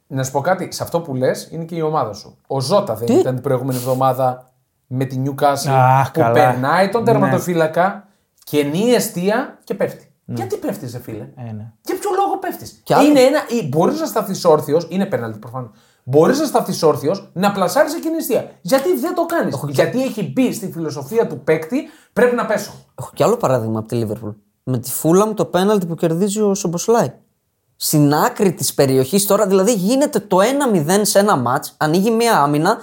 Να 0.07 0.25
σου 0.25 0.31
πω 0.31 0.41
κάτι, 0.41 0.69
σε 0.73 0.83
αυτό 0.83 1.01
που 1.01 1.15
λες 1.15 1.49
είναι 1.53 1.65
και 1.65 1.75
η 1.75 1.81
ομάδα 1.81 2.13
σου. 2.13 2.37
Ο 2.47 2.61
Ζώτα 2.61 2.95
δεν 2.95 3.19
ήταν 3.19 3.35
την 3.35 3.43
προηγούμενη 3.43 3.79
εβδομάδα 3.79 4.53
με 4.87 5.05
τη 5.05 5.23
Newcastle 5.25 5.71
Αχ, 5.71 6.11
που 6.11 6.21
καλά. 6.21 6.33
περνάει 6.33 6.89
τον 6.89 7.03
Ναι. 7.03 7.11
τερματοφύλακα 7.11 8.09
και 8.45 8.63
νύει 8.63 8.93
αιστεία 8.95 9.59
και 9.65 9.75
πέφτει. 9.75 10.11
Γιατί 10.25 10.57
πέφτεις, 10.57 10.93
ρε 10.93 10.99
φίλε; 10.99 11.29
Ε, 11.37 11.43
ναι. 11.43 11.73
Για 11.85 11.99
ποιο 12.01 12.11
λόγο 12.17 12.39
πέφτεις; 12.39 12.81
Κι 12.85 12.95
άλλο. 12.95 13.09
Είναι 13.09 13.21
ένα. 13.21 13.41
Μπορείς 13.69 14.01
να 14.01 14.07
σταθείς 14.07 14.45
όρθιος, 14.45 14.87
είναι 14.91 15.07
πέναλτι 15.07 15.39
προφανώς. 15.39 15.71
Μπορείς 16.05 16.39
να 16.39 16.45
σταθείς 16.47 16.83
όρθιος 16.83 17.31
να 17.33 17.53
πλασάρεις 17.53 17.93
εκείνη 17.93 18.09
την 18.11 18.19
αιστεία. 18.19 18.51
Γιατί 18.61 18.97
δεν 18.97 19.15
το 19.15 19.27
κάνεις; 19.27 19.61
Γιατί 19.69 20.03
έχει 20.03 20.33
μπει 20.33 20.53
στη 20.53 20.71
φιλοσοφία 20.73 21.27
του 21.27 21.41
παίκτη, 21.41 21.83
πρέπει 22.13 22.35
να 22.35 22.47
πέσω. 22.47 22.73
Έχω 23.01 23.11
κι 23.15 23.23
άλλο 23.23 23.37
παράδειγμα 23.37 23.79
από 23.79 23.89
τη 23.89 23.95
Λίβερπουλ. 23.95 24.31
Με 24.63 24.79
τη 24.79 24.91
Φούλαμ 24.91 25.35
το 25.35 25.45
πέναλτι 25.45 25.87
που 25.87 25.95
κερδίζει 25.95 26.41
ο 26.41 26.55
Σομποσλάι. 26.55 27.13
Στην 27.77 28.15
άκρη 28.15 28.53
της 28.53 28.75
περιοχής 28.75 29.27
τώρα, 29.27 29.47
δηλαδή 29.47 29.73
γίνεται 29.73 30.19
το 30.21 30.39
1-0 30.41 31.01
σε 31.03 31.19
ένα 31.19 31.37
ματ, 31.37 31.65
ανοίγει 31.77 32.11
μια 32.11 32.39
άμυνα, 32.41 32.77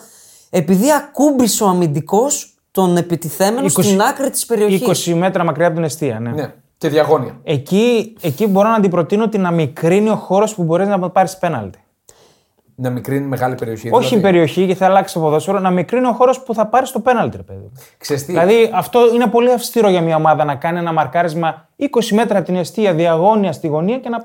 επειδή 0.55 0.91
ακούμπησε 0.91 1.63
ο 1.63 1.67
αμυντικός 1.67 2.53
τον 2.71 2.97
επιτιθέμενο 2.97 3.65
20 3.65 3.69
στην 3.69 4.01
άκρη 4.01 4.29
της 4.29 4.45
περιοχής. 4.45 5.09
20 5.09 5.13
μέτρα 5.13 5.43
μακριά 5.43 5.65
από 5.65 5.75
την 5.75 5.83
αιστεία. 5.83 6.19
Ναι. 6.19 6.31
Ναι. 6.31 6.53
Και 6.77 6.89
διαγώνια. 6.89 7.39
Εκεί, 7.43 8.17
εκεί 8.21 8.47
μπορώ 8.47 8.69
να 8.69 8.75
αντιπροτείνω 8.75 9.23
ότι 9.23 9.37
να 9.37 9.51
μικρύνει 9.51 10.09
ο 10.09 10.15
χώρος 10.15 10.55
που 10.55 10.63
μπορείς 10.63 10.87
να 10.87 11.09
πάρεις 11.09 11.37
πέναλτι. 11.37 11.79
Να 12.75 12.89
μικρύνει 12.89 13.25
μεγάλη 13.25 13.55
περιοχή. 13.55 13.89
Όχι 13.91 14.05
η 14.05 14.07
δηλαδή. 14.07 14.21
περιοχή 14.21 14.67
και 14.67 14.75
θα 14.75 14.85
αλλάξει 14.85 15.13
το 15.13 15.19
ποδόσφαιρο, 15.19 15.59
να 15.59 15.69
μικρύνει 15.69 16.07
ο 16.07 16.13
χώρος 16.13 16.43
που 16.43 16.53
θα 16.53 16.67
πάρει 16.67 16.89
το 16.89 16.99
πέναλτι, 16.99 17.37
ρε 17.37 17.43
παιδί. 17.43 17.71
Ξέρεις 17.97 18.25
τι, 18.25 18.31
Δηλαδή 18.31 18.71
αυτό 18.73 19.13
είναι 19.13 19.27
πολύ 19.27 19.51
αυστηρό 19.51 19.89
για 19.89 20.01
μια 20.01 20.15
ομάδα 20.15 20.43
να 20.43 20.55
κάνει 20.55 20.77
ένα 20.77 20.93
μαρκάρισμα 20.93 21.69
20 21.79 21.85
μέτρα 22.11 22.37
από 22.37 22.45
την 22.45 22.55
αιστεία 22.55 22.93
διαγώνια 22.93 23.51
στη 23.51 23.67
γωνία 23.67 23.99
και 23.99 24.09
να. 24.09 24.17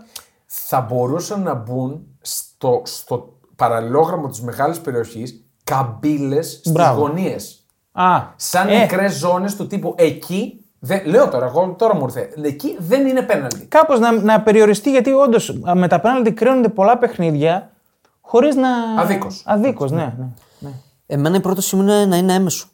θα 0.47 0.81
μπορούσαν 0.81 1.43
να 1.43 1.55
μπουν 1.55 2.07
στο, 2.20 2.83
στο 2.85 3.39
παραλληλόγραμμο 3.57 4.29
της 4.29 4.41
μεγάλης 4.41 4.81
περιοχής 4.81 5.43
καμπύλες 5.69 6.51
στις 6.53 6.73
Μπράβο. 6.73 7.01
γωνίες. 7.01 7.64
Α, 7.93 8.23
Σαν 8.37 8.69
ε, 8.69 8.81
μικρέ 8.81 9.09
ζώνες 9.09 9.57
του 9.57 9.66
τύπου 9.66 9.95
εκεί. 9.99 10.62
Δεν, 10.79 11.07
λέω 11.07 11.29
τώρα, 11.29 11.47
εγώ 11.47 11.75
τώρα 11.79 11.95
μου 11.95 12.05
ήρθε. 12.05 12.31
Εκεί 12.43 12.77
δεν 12.79 13.07
είναι 13.07 13.23
πέναλτι. 13.23 13.66
Κάπως 13.66 13.99
να, 13.99 14.12
να 14.12 14.41
περιοριστεί 14.41 14.91
γιατί 14.91 15.12
όντως 15.12 15.59
με 15.75 15.89
τα 15.89 16.01
πέναλτι 16.01 16.33
κρίνονται 16.33 16.69
πολλά 16.69 16.99
παιχνίδια 16.99 17.71
χωρίς 18.21 18.55
να. 18.57 18.69
Αδίκως. 18.99 19.43
Αδίκως, 19.47 19.91
ναι. 19.91 20.14
ναι, 20.19 20.27
ναι. 20.59 20.71
Εμένα 21.07 21.37
η 21.37 21.41
πρότασή 21.41 21.77
μου 21.77 21.83
είναι 21.83 22.07
να 22.07 22.16
είναι 22.16 22.35
έμμεσο. 22.35 22.66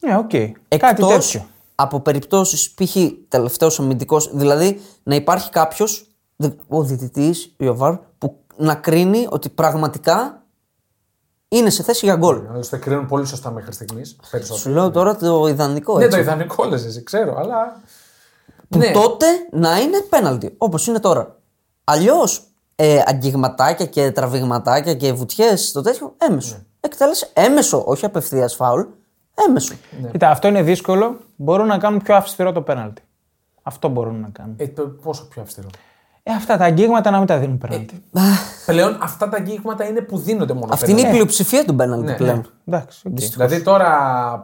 Ναι, 0.00 0.16
οκ. 0.16 0.28
Κάτι 0.28 0.54
Εκτός 0.68 1.30
τέτοιο. 1.30 1.46
από 1.74 2.00
περιπτώσεις 2.00 2.70
π.χ. 2.70 2.96
τελευταίος 3.28 3.78
αμυντικός, 3.80 4.30
δηλαδή 4.34 4.80
να 5.02 5.14
υπάρχει 5.14 5.50
κάποιος, 5.50 6.06
ο 6.68 6.82
διαιτητής, 6.82 7.54
ή 7.60 7.62
ο 7.62 7.64
VAR, 7.64 7.94
που 8.18 8.36
να 8.56 8.74
κρίνει 8.74 9.26
ότι 9.30 9.48
πραγματικά 9.48 10.41
είναι 11.56 11.70
σε 11.70 11.82
θέση 11.82 12.04
για 12.06 12.16
γκολ. 12.16 12.40
Άλλωστε 12.52 12.76
κρίνουν 12.76 13.06
πολύ 13.06 13.26
σωστά 13.26 13.50
μέχρι 13.50 13.72
στιγμής. 13.72 14.16
Σου 14.56 14.68
λέω 14.70 14.90
τώρα 14.90 15.16
το 15.16 15.46
ιδανικό. 15.46 15.98
Ναι, 15.98 16.04
Έτσι. 16.04 16.16
το 16.16 16.22
ιδανικό 16.22 16.64
λες, 16.64 16.84
εσύ 16.84 17.02
ξέρω, 17.02 17.36
αλλά. 17.38 17.80
που 18.68 18.78
ναι. 18.78 18.90
τότε 18.90 19.26
να 19.50 19.80
είναι 19.80 20.00
πέναλτι, 20.00 20.54
όπως 20.58 20.86
είναι 20.86 21.00
τώρα. 21.00 21.36
Αλλιώς 21.84 22.46
ε, 22.76 23.02
αγγιγματάκια 23.06 23.86
και 23.86 24.10
τραβηγματάκια 24.10 24.94
και 24.94 25.12
βουτιές 25.12 25.68
στο 25.68 25.80
τέτοιο, 25.82 26.14
έμεσο. 26.18 26.54
Ναι. 26.54 26.62
Εκτέλεσε 26.80 27.28
έμεσο, 27.32 27.82
όχι 27.86 28.04
απευθείας 28.04 28.54
φάουλ, 28.54 28.82
έμεσο. 29.48 29.74
Ναι. 30.02 30.08
Κοίτα, 30.10 30.30
αυτό 30.30 30.48
είναι 30.48 30.62
δύσκολο. 30.62 31.18
Μπορούν 31.36 31.66
να 31.66 31.78
κάνουν 31.78 32.02
πιο 32.02 32.14
αυστηρό 32.16 32.52
το 32.52 32.62
πέναλτι. 32.62 33.02
Αυτό 33.62 33.88
μπορούν 33.88 34.20
να 34.20 34.28
κάνουν. 34.32 34.54
Ε, 34.56 34.68
το- 34.68 34.82
πόσο 35.02 35.28
πιο 35.28 35.42
αυστηρό; 35.42 35.68
Ε, 36.24 36.32
αυτά 36.32 36.56
τα 36.56 36.64
αγγίγματα 36.64 37.10
να 37.10 37.18
μην 37.18 37.26
τα 37.26 37.38
δίνουν 37.38 37.58
πέναλτι. 37.58 38.02
Πλέον 38.66 38.98
αυτά 39.02 39.28
τα 39.28 39.36
αγγίγματα 39.36 39.84
είναι 39.88 40.00
που 40.00 40.18
δίνονται 40.18 40.52
μόνο 40.52 40.66
Αυτή 40.72 40.84
είναι 40.90 40.92
η 40.92 41.02
πέναλτι. 41.02 41.16
πλειοψηφία 41.18 41.64
του 41.64 41.74
πέναλτι 41.76 42.04
Ναι, 42.04 42.14
πλέον. 42.16 42.46
Εντάξει. 42.66 43.08
οκ. 43.08 43.14
Δηλαδή 43.18 43.62
τώρα 43.62 43.90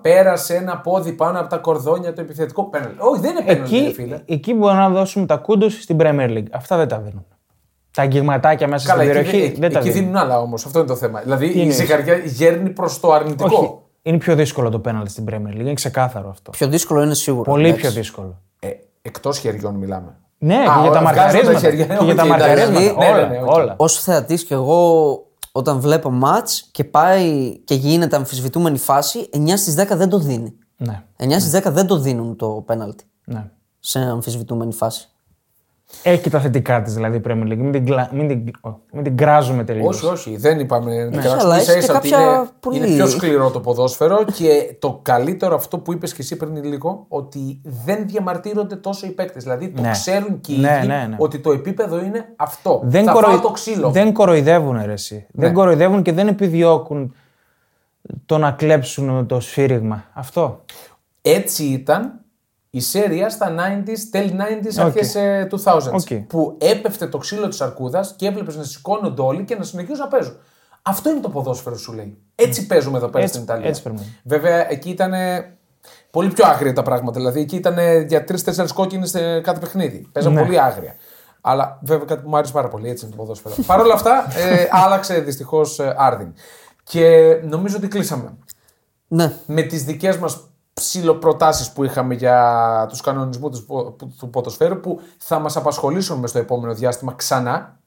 πέρασε 0.02 0.54
ένα 0.54 0.78
πόδι 0.78 1.12
πάνω 1.12 1.40
από 1.40 1.48
τα 1.48 1.56
κορδόνια 1.56 2.12
το 2.12 2.20
επιθετικό 2.20 2.64
πέναλτι. 2.64 2.96
Όχι, 2.98 3.20
δεν 3.20 3.30
είναι 3.30 3.42
πέναλτι, 3.44 3.78
ρε 3.78 3.92
φίλε. 3.92 4.14
Εκεί, 4.14 4.32
εκεί 4.32 4.54
μπορούμε 4.54 4.80
να 4.80 4.90
δώσουμε 4.90 5.26
τα 5.26 5.36
κούντου 5.36 5.70
στην 5.70 5.96
Premier 6.00 6.28
League. 6.30 6.46
Αυτά 6.50 6.76
δεν 6.76 6.88
τα 6.88 6.98
δίνουν. 6.98 7.26
Τα 7.90 8.02
αγγιγματάκια 8.02 8.68
μέσα 8.68 8.88
Καλά, 8.88 9.02
στην 9.02 9.16
εκεί, 9.16 9.24
περιοχή 9.24 9.46
εκεί, 9.46 9.60
δεν 9.60 9.72
τα 9.72 9.78
εκεί 9.78 9.90
δίνουν. 9.90 10.06
δίνουν 10.08 10.22
άλλα 10.22 10.40
όμως. 10.40 10.66
Αυτό 10.66 10.78
είναι 10.78 10.88
το 10.88 10.96
θέμα. 10.96 11.20
Δηλαδή 11.20 11.46
η 11.46 11.52
είναι 11.56 11.72
ζυγαριά 11.72 12.14
γέρνει 12.16 12.70
προς 12.70 13.00
το 13.00 13.12
αρνητικό. 13.12 13.56
Όχι, 13.56 13.74
είναι 14.02 14.18
πιο 14.18 14.34
δύσκολο 14.34 14.70
το 14.70 14.78
πέναλτι 14.78 15.10
στην 15.10 15.24
Premier 15.30 15.54
League. 15.54 15.58
Είναι 15.60 15.74
ξεκάθαρο 15.74 16.28
αυτό. 16.30 16.50
Πιο 16.50 16.68
δύσκολο 16.68 17.02
είναι 17.02 17.14
σίγουρο. 17.14 17.50
Πολύ 17.50 17.66
εντάξει. 17.66 17.80
πιο 17.82 17.90
δύσκολο. 17.90 18.40
Ε, 18.58 18.68
Εκτός 19.02 19.38
χεριών 19.38 19.74
μιλάμε. 19.74 20.16
Ναι, 20.38 20.54
Α, 20.56 20.58
και 20.58 20.64
για 20.64 20.74
τα 20.74 20.82
βγάζουν 20.88 21.02
μαρκαρίσματα. 21.04 21.58
χέρια. 21.58 21.86
Και 21.86 22.04
για 22.04 22.14
τα 22.14 22.22
Οκ, 22.22 22.28
εντάξει, 22.28 22.28
μαρκαρίσματα. 22.28 22.80
ναι, 22.80 23.06
ναι, 23.10 23.10
Όλα. 23.12 23.28
ναι, 23.28 23.38
οκ. 23.42 23.48
όλα. 23.54 23.74
Ω 23.78 23.88
θεατής 23.88 24.44
και 24.44 24.54
εγώ, 24.54 25.22
όταν 25.52 25.80
βλέπω 25.80 26.10
ματ 26.10 26.48
και 26.70 26.84
πάει 26.84 27.56
και 27.64 27.74
γίνεται 27.74 28.16
αμφισβητούμενη 28.16 28.78
φάση, 28.78 29.28
9 29.32 29.56
στις 29.56 29.74
10 29.74 29.96
δεν 29.96 30.08
το 30.08 30.18
δίνει. 30.18 30.54
Ναι, 30.76 31.02
9 31.16 31.30
στις 31.40 31.50
10 31.66 31.72
δεν 31.72 31.86
το 31.86 31.98
δίνουν 31.98 32.36
το 32.36 32.62
πέναλτι 32.66 33.04
ναι. 33.24 33.50
σε 33.78 33.98
αμφισβητούμενη 33.98 34.72
φάση. 34.72 35.08
Έχει 36.02 36.22
και 36.22 36.30
τα 36.30 36.40
θετικά 36.40 36.82
της 36.82 36.94
δηλαδή 36.94 37.16
η 37.16 37.20
Premier 37.26 37.30
League. 37.52 37.56
Μην 37.56 37.72
την, 37.72 37.84
κλα- 37.84 38.10
μην 38.12 38.28
την, 38.28 38.50
ω, 38.60 38.70
μην 38.92 39.04
την 39.04 39.16
κράζουμε 39.16 39.64
τελείως. 39.64 40.02
Όχι, 40.02 40.12
όχι, 40.12 40.36
δεν 40.36 40.58
είπαμε 40.60 41.04
να 41.04 41.10
την 41.10 41.18
αλλά 41.20 41.28
κράξουμε. 41.28 41.54
έχει 41.56 41.62
Ίσα 41.62 41.72
και 41.72 41.78
ίσα 41.78 41.96
ότι 41.96 42.08
κάποια 42.08 42.30
είναι, 42.34 42.48
πολύ- 42.60 42.76
είναι 42.76 42.86
πιο 42.86 43.06
σκληρό 43.06 43.50
το 43.50 43.60
ποδόσφαιρο 43.60 44.24
και 44.24 44.76
το 44.78 45.00
καλύτερο 45.02 45.54
αυτό 45.54 45.78
που 45.78 45.92
είπες 45.92 46.12
και 46.14 46.22
εσύ 46.22 46.36
πριν 46.36 46.64
λίγο, 46.64 47.04
ότι 47.08 47.60
δεν 47.84 48.06
διαμαρτύρονται 48.06 48.76
τόσο 48.76 49.06
οι 49.06 49.10
παίκτες. 49.10 49.42
Δηλαδή 49.42 49.68
το 49.68 49.82
Ναι. 49.82 49.90
ξέρουν 49.90 50.40
και 50.40 50.52
οι 50.52 50.58
Ναι, 50.58 50.76
ίδιοι 50.78 50.86
ναι, 50.86 51.06
ναι. 51.08 51.16
ότι 51.18 51.38
το 51.38 51.52
επίπεδο 51.52 51.98
είναι 52.04 52.28
αυτό. 52.36 52.80
Δεν, 52.84 53.04
Θα 53.04 53.12
κοροϊ- 53.12 53.32
φάω 53.34 53.40
το 53.42 53.50
ξύλο. 53.50 53.90
δεν 53.90 54.12
κοροϊδεύουν 54.12 54.82
ρε, 54.84 54.92
εσύ. 54.92 55.26
Ναι. 55.30 55.44
Δεν 55.44 55.54
κοροϊδεύουν 55.54 56.02
και 56.02 56.12
δεν 56.12 56.28
επιδιώκουν 56.28 57.14
το 58.26 58.38
να 58.38 58.50
κλέψουν 58.50 59.26
το 59.26 59.40
σφύριγμα. 59.40 60.04
Αυτό. 60.12 60.64
Έτσι 61.22 61.64
ήταν 61.64 62.20
η 62.70 62.80
Serie 62.80 63.22
A 63.22 63.30
στα 63.30 63.54
90s, 63.58 63.98
τέλη 64.10 64.36
90s, 64.38 64.72
Οκ. 64.78 64.84
αρχές 64.84 65.14
ε, 65.14 65.48
2000s. 65.64 65.92
Οκ. 65.92 66.14
Που 66.26 66.56
έπεφτε 66.60 67.06
το 67.06 67.18
ξύλο 67.18 67.48
της 67.48 67.60
αρκούδας 67.60 68.14
και 68.16 68.26
έβλεπες 68.26 68.56
να 68.56 68.62
σηκώνονται 68.62 69.22
όλοι 69.22 69.44
και 69.44 69.54
να 69.56 69.62
συνεχίζουν 69.64 69.98
να 69.98 70.08
παίζουν. 70.08 70.36
Αυτό 70.82 71.10
είναι 71.10 71.20
το 71.20 71.28
ποδόσφαιρο 71.28 71.76
σου 71.76 71.92
λέει. 71.92 72.18
Έτσι 72.34 72.66
παίζουμε 72.66 72.96
εδώ 72.98 73.06
πέρα 73.08 73.24
Έτσι- 73.24 73.34
στην 73.34 73.46
Ιταλία. 73.48 73.68
έτσι 73.68 73.82
πρέπει 73.82 73.96
να 73.98 74.02
είναι. 74.02 74.12
Βέβαια 74.24 74.70
εκεί 74.70 74.90
ήταν 74.90 75.12
πολύ 76.10 76.28
πιο 76.28 76.46
άγρια 76.46 76.72
τα 76.72 76.82
πράγματα. 76.82 77.18
Δηλαδή 77.18 77.40
εκεί 77.40 77.56
ήταν 77.56 77.76
για 78.06 78.24
τρει-τέσσερι 78.24 78.72
κόκκινες 78.72 79.10
σε 79.10 79.40
κάθε 79.40 79.58
παιχνίδι. 79.60 80.08
Παίζαν 80.12 80.32
Ναι. 80.32 80.40
πολύ 80.42 80.60
άγρια. 80.60 80.94
Αλλά 81.40 81.78
βέβαια 81.82 82.04
κάτι 82.06 82.22
που 82.22 82.28
μου 82.28 82.36
άρεσε 82.36 82.52
πάρα 82.52 82.68
πολύ, 82.68 82.88
έτσι 82.88 83.04
είναι 83.06 83.14
το 83.14 83.20
ποδόσφαιρο. 83.22 83.54
Παρ' 83.66 83.80
όλα 83.80 83.94
αυτά, 83.94 84.26
ε, 84.36 84.68
άλλαξε 84.70 85.18
δυστυχώς 85.20 85.80
Άρδιν. 85.96 86.34
Και 86.82 87.34
νομίζω 87.42 87.76
ότι 87.76 87.88
κλείσαμε 87.88 88.32
Ναι. 89.08 89.32
με 89.46 89.62
τις 89.62 89.84
δικές 89.84 90.16
μας 90.16 90.48
ψηλοπροτάσεις 90.78 91.70
που 91.72 91.84
είχαμε 91.84 92.14
για 92.14 92.86
τους 92.88 93.00
κανονισμούς 93.00 93.58
του, 93.58 93.66
πο- 93.66 93.90
που- 93.92 94.12
του 94.18 94.30
ποδοσφαίρου 94.30 94.80
που 94.80 95.00
θα 95.18 95.38
μας 95.38 95.56
απασχολήσουν 95.56 96.18
μες 96.18 96.30
στο 96.30 96.38
επόμενο 96.38 96.74
διάστημα 96.74 97.12
ξανά. 97.12 97.80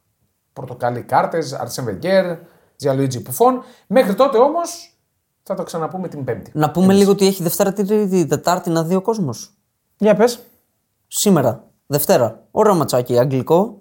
Πορτοκαλί 0.54 1.02
κάρτες, 1.02 1.54
Αρσεν 1.54 1.84
Βεγγέρ, 1.84 2.38
Τζιαλουίτζι 2.76 3.22
Πουφών. 3.22 3.64
Μέχρι 3.88 4.16
τότε 4.16 4.38
όμως 4.38 4.98
θα 5.44 5.56
το 5.56 5.64
ξαναπούμε 5.64 6.08
την 6.08 6.24
Πέμπτη. 6.24 6.52
Να 6.54 6.72
πούμε 6.72 6.94
λίγο 6.94 7.12
ότι 7.12 7.26
έχει 7.28 7.44
Δευτέρα, 7.44 7.74
Τρίτη, 7.74 8.26
Τετάρτη 8.26 8.70
να 8.70 8.84
δει 8.84 8.96
ο 8.96 9.02
κόσμος. 9.02 9.54
Για 9.98 10.16
πες. 10.16 10.40
Σήμερα, 11.08 11.64
Δευτέρα, 11.88 12.44
ωραίο 12.52 12.76
ματσάκι 12.76 13.20
αγγλικό. 13.20 13.76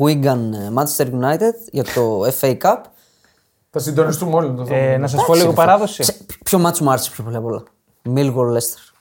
Wigan 0.00 0.38
ε, 0.52 0.70
Manchester 0.74 1.06
United 1.06 1.52
για 1.72 1.84
το 1.94 2.20
FA 2.40 2.56
Cup. 2.58 2.76
Θα 3.70 3.78
συντονιστούμε 3.78 4.34
όλοι 4.34 4.48
να 4.50 4.54
το 4.56 4.62
δούμε. 4.64 4.92
Ε, 4.92 4.96
να 4.98 5.06
σας 5.06 5.24
πω 5.24 5.34
λίγο 5.34 5.52
παράδοση. 5.52 6.02
Σε- 6.02 6.16
Ποιο 6.44 6.58
μάτσο 6.58 6.84
μου 6.84 6.90
άρεσε 6.90 7.10
πιο 7.10 7.24
πολύ 7.24 7.36
απ' 7.36 7.44
όλα. 7.44 7.62
Millwall 8.14 8.52
Leicester. 8.52 8.92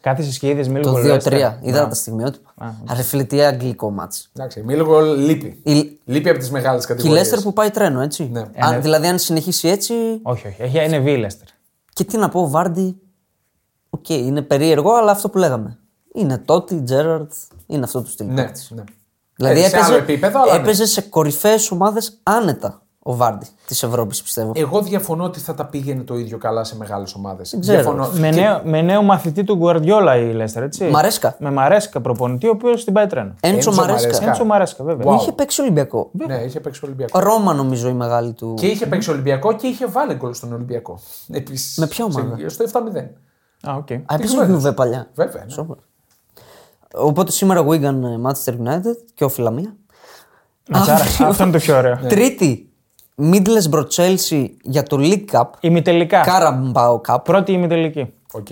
Κάθεσαι 0.00 0.38
και 0.38 0.48
είδες 0.48 0.68
Μίλγο 0.68 0.92
Το 0.92 0.98
2-3. 1.24 1.54
Είδα 1.62 1.88
τα 1.88 1.94
στιγμιότυπα. 1.94 2.52
Α, 2.56 2.68
Αρε 2.86 3.02
φίλε, 3.02 3.24
τι 3.24 3.40
αγγλικό 3.40 3.90
μάτσο. 3.90 4.22
Εντάξει, 4.36 4.62
μη 4.62 4.74
λίγο 4.74 5.00
λείπει. 5.00 5.60
Η- 5.62 5.98
Λείπει 6.04 6.28
από 6.28 6.38
τις 6.38 6.50
μεγάλες 6.50 6.86
Και 6.86 6.92
η 6.92 6.96
κατηγορίες. 6.96 7.30
Leicester 7.34 7.42
που 7.42 7.52
πάει 7.52 7.70
τρένο, 7.70 8.00
έτσι. 8.00 8.28
Ναι. 8.32 8.44
Αν, 8.58 8.82
δηλαδή, 8.82 9.06
αν 9.06 9.18
συνεχίσει 9.18 9.68
έτσι. 9.68 9.94
Όχι, 10.22 10.46
όχι. 10.46 10.62
Έχει 10.62 10.84
είναι 10.84 10.98
Βίλεστερ. 10.98 11.46
Και 11.92 12.04
τι 12.04 12.16
να 12.16 12.28
πω, 12.28 12.40
ο 12.40 12.48
Βάρντι. 12.48 12.96
Οκ, 13.90 14.08
είναι 14.08 14.42
περίεργο, 14.42 14.92
αλλά 14.94 15.10
αυτό 15.10 15.28
που 15.28 15.38
λέγαμε. 15.38 15.78
Είναι 16.14 16.38
τότε, 16.38 16.74
Τζέραρντ, 16.80 17.32
είναι 17.66 17.84
αυτό 17.84 18.02
του 18.02 18.10
στυλ. 18.10 18.26
Ναι, 18.26 18.34
παίκτης. 18.34 18.70
ναι. 18.70 18.82
Δηλαδή 19.36 19.60
Ε, 19.60 19.62
σε 19.68 19.76
έπαιζε, 19.76 19.84
άλλο 19.92 19.96
επίπεδο, 19.96 20.40
αλλά 20.42 20.52
ναι. 20.52 20.58
έπαιζε 20.58 20.86
σε 20.86 21.00
κορυφαίες 21.00 21.70
ομάδες 21.70 22.18
άνετα 22.22 22.82
ο 23.06 23.16
Βάρντι 23.16 23.46
της 23.66 23.82
Ευρώπης, 23.82 24.22
πιστεύω. 24.22 24.52
Εγώ 24.54 24.82
διαφωνώ 24.82 25.24
ότι 25.24 25.40
θα 25.40 25.54
τα 25.54 25.66
πήγαινε 25.66 26.02
το 26.02 26.16
ίδιο 26.18 26.38
καλά 26.38 26.64
σε 26.64 26.76
μεγάλες 26.76 27.14
ομάδες. 27.14 27.56
ξέρω. 27.60 28.10
Με, 28.12 28.30
νέο, 28.30 28.60
με 28.64 28.82
νέο 28.82 29.02
μαθητή 29.02 29.44
του 29.44 29.54
Γκουαρδιόλα 29.56 30.16
η 30.16 30.32
Λέστερ, 30.32 30.62
έτσι. 30.62 30.84
Μαρέσκα. 30.84 31.36
Με 31.38 31.50
Μαρέσκα 31.50 32.00
προπονητή, 32.00 32.46
ο 32.46 32.50
οποίος 32.50 32.84
την 32.84 32.92
πάει 32.92 33.06
τρένο. 33.06 33.34
Έντσο 33.40 33.56
Έντσο 33.56 33.70
Μαρέσκα. 33.80 34.02
Μαρέσκα. 34.06 34.26
Έντσο 34.26 34.44
Μαρέσκα, 34.44 34.84
βέβαια. 34.84 35.12
Wow. 35.12 35.14
Είχε 35.20 35.32
παίξει 35.32 35.60
Ολυμπιακό. 35.60 36.10
Ναι, 36.26 36.34
είχε 36.36 36.60
παίξει 36.60 36.80
Ολυμπιακό. 36.84 37.18
Ρώμα, 37.18 37.54
νομίζω, 37.54 37.88
η 37.88 37.92
μεγάλη 37.92 38.32
του. 38.32 38.54
Και 38.54 38.66
είχε 38.66 38.86
παίξει 38.86 39.10
Ολυμπιακό 39.10 39.52
και 39.52 39.66
είχε 39.66 39.86
βάλει 39.86 40.14
γκολ 40.14 40.34
στον 40.34 40.52
Ολυμπιακό. 40.52 40.98
Επίσης, 41.32 41.76
Με 41.78 41.86
ποια 41.86 42.04
ομάδα; 42.04 42.36
σε- 42.38 42.48
Στο 42.48 42.64
7-0. 42.64 43.10
Α, 43.70 43.74
οκ. 43.76 43.90
Α, 43.90 44.14
έπαιζε 44.14 44.36
βέβαια. 44.36 44.70
Juve 44.72 44.74
παλιά. 44.74 45.06
Βέβαια. 45.14 45.44
ναι. 45.44 45.50
Σόπα. 45.50 45.76
Οπότε 46.94 47.30
σήμερα 47.32 47.64
Wigan 47.66 47.82
ε, 47.82 48.18
Manchester 48.26 48.52
United 48.52 48.96
και 49.14 49.24
όφιλα 49.24 49.50
μία. 49.50 49.76
Ματσάρα. 50.70 51.04
Αυτό 51.28 51.42
είναι 51.42 51.52
το 51.52 51.58
πιο 51.58 51.76
ωραίο. 51.76 51.98
Ναι. 52.02 52.08
Τρίτη, 52.08 52.72
Middlesbrough 53.16 53.86
Chelsea 53.96 54.46
για 54.62 54.82
το 54.82 54.96
League 55.00 55.24
Cup. 55.30 55.44
Ημιτελικά. 55.60 56.24
Carabao 56.26 57.00
Cup. 57.06 57.18
Πρώτη 57.24 57.52
ημιτελική. 57.52 58.12
Οκ. 58.32 58.46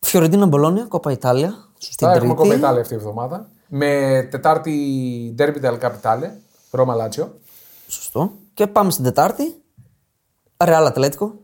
Φιωρεντίνα 0.00 0.46
Μπολόνια, 0.46 0.84
Κόπα 0.84 1.12
Ιτάλια. 1.12 1.54
Σωστά, 1.78 2.12
έχουμε 2.12 2.34
κόμπα 2.34 2.54
Ιτάλια 2.54 2.80
αυτή 2.80 2.94
η 2.94 2.96
εβδομάδα. 2.96 3.48
Με 3.68 4.22
Τετάρτη 4.30 5.34
Derby 5.38 5.60
del 5.62 5.78
Capitale, 5.80 6.30
Ρώμα 6.70 6.94
Λάτσιο. 6.94 7.38
Σωστό. 7.88 8.32
Και 8.54 8.66
πάμε 8.66 8.90
στην 8.90 9.04
Τετάρτη. 9.04 9.54
Real 10.56 10.84
Ατλέτικο. 10.86 11.34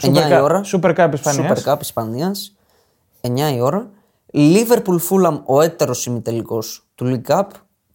9 0.00 0.06
Super 0.08 0.30
η 0.30 0.32
Cup- 0.32 0.42
ώρα. 0.42 0.62
Super 0.64 0.94
Cup 0.96 1.10
Ισπανίας. 1.12 1.64
Super 1.64 1.72
Cup 1.72 1.80
Ισπανίας. 1.80 2.54
9 3.20 3.54
η 3.54 3.60
ώρα. 3.60 3.90
Liverpool 4.32 4.98
Fulham, 5.10 5.40
ο 5.44 5.60
έτερος 5.60 6.06
ημιτελικός 6.06 6.86
του 6.94 7.06
League 7.24 7.30
Cup. 7.38 7.44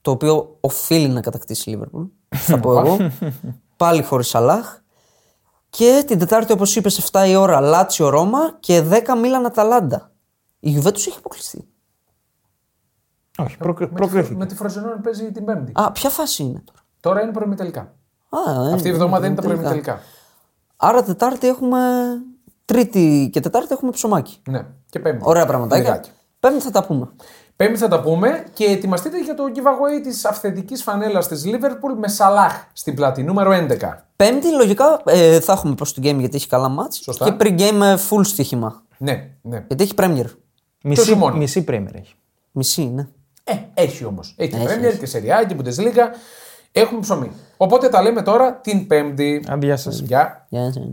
Το 0.02 0.12
οποίο 0.12 0.58
οφείλει 0.60 1.08
να 1.08 1.22
κατακτήσει 1.22 1.72
η 1.72 1.80
Liverpool. 1.80 2.08
Θα 2.36 2.60
πω 2.60 2.80
εγώ. 2.80 2.98
Πάλι 3.78 4.04
χωρίς 4.04 4.28
Σαλάχ. 4.28 4.78
Και 5.70 6.04
την 6.08 6.20
Τετάρτη, 6.20 6.52
όπως 6.52 6.76
είπες, 6.76 7.10
7 7.12 7.26
η 7.28 7.36
ώρα 7.36 7.60
Λάτσιο 7.60 8.10
Ρώμα 8.10 8.40
και 8.60 8.84
10 8.90 9.02
Μίλαν 9.22 9.46
Αταλάντα. 9.46 10.12
Η 10.60 10.78
Juventus 10.78 10.96
έχει 10.96 11.16
αποκλειστεί. 11.18 11.68
Όχι, 13.38 13.58
προκ- 13.58 13.80
Με 13.80 13.88
τη, 13.88 13.94
προκρίθηκε. 13.94 14.36
με 14.36 14.46
τη 14.46 14.56
Φροζενόνη 14.56 15.00
παίζει 15.02 15.32
την 15.32 15.46
Πέμπτη. 15.46 15.72
Α, 15.76 15.92
ποια 15.92 16.10
φάση 16.10 16.44
είναι 16.44 16.62
τώρα; 16.66 16.80
Τώρα 17.00 17.22
είναι 17.22 17.32
προημιτελικά. 17.32 17.80
Α, 18.30 18.68
ε, 18.70 18.74
Αυτή 18.74 18.88
η 18.88 18.92
εβδομάδα 18.92 19.26
είναι 19.26 19.36
τα 19.36 19.42
τελικά. 19.42 19.62
προημιτελικά. 19.62 20.02
Άρα 20.78 21.04
Τετάρτη 21.04 21.48
έχουμε. 21.48 21.80
Τρίτη 22.66 23.30
και 23.32 23.40
Τετάρτη 23.40 23.74
έχουμε 23.74 23.92
ψωμάκι. 23.92 24.42
Ναι, 24.50 24.66
και 24.90 25.00
Πέμπτη. 25.00 25.24
Ωραία 25.26 25.46
πραγματάκια. 25.46 25.84
Λιγάκι. 25.84 26.10
Πέμπτη 26.40 26.60
θα 26.60 26.72
τα 26.72 26.86
πούμε. 26.86 27.10
Πέμπτη 27.56 27.78
θα 27.78 27.88
τα 27.88 28.02
πούμε 28.02 28.46
και 28.54 28.66
ετοιμαστείτε 28.66 29.24
για 29.24 29.34
το 29.34 29.44
giveaway 29.56 30.04
της 30.04 30.26
αυθεντικής 30.26 30.84
φανέλας 30.84 31.28
της 31.28 31.44
Liverpool 31.46 31.96
με 31.98 32.08
Σαλάχ 32.08 32.64
στην 32.74 32.96
πλάτη, 32.96 33.24
νούμερο 33.24 33.52
11. 33.52 33.78
Πέμπτη, 34.16 34.52
λογικά 34.52 35.02
ε, 35.06 35.40
θα 35.40 35.54
έχουμε 35.54 35.76
post 35.80 36.00
game 36.06 36.18
γιατί 36.18 36.36
έχει 36.36 36.48
καλά 36.48 36.70
μάτς 36.70 36.98
Σωστά. 37.04 37.26
και 37.26 37.36
pre-game 37.40 37.82
ε, 37.82 37.96
full 38.10 38.22
στοίχημα. 38.24 38.84
Ναι, 38.98 39.30
ναι. 39.42 39.64
Γιατί 39.68 39.84
έχει 39.84 39.94
Premier. 39.96 40.26
Μισή, 40.84 41.16
μόνο. 41.16 41.36
μισή 41.36 41.64
Πρέμερ 41.64 41.96
έχει. 41.96 42.14
Μισή, 42.52 42.84
ναι. 42.86 43.08
Ε, 43.44 43.54
έχει 43.74 44.06
όμως. 44.06 44.36
Έχει, 44.38 44.56
Έχει, 44.56 44.66
Premier 44.66 44.98
και 45.00 45.10
Serie 45.12 45.44
A 45.44 45.48
και 45.48 45.56
Bundesliga. 45.60 46.16
Έχουμε 46.72 47.00
ψωμί. 47.00 47.32
Οπότε 47.58 47.90
τα 47.90 48.02
λέμε 48.02 48.22
τώρα 48.22 48.54
την 48.56 48.88
Πέμπτη. 48.88 49.44
Αντί, 49.48 49.66
γεια 49.66 49.78
σας. 49.78 50.00
Γεια. 50.00 50.46
Γεια 50.50 50.72
σας. 50.72 50.84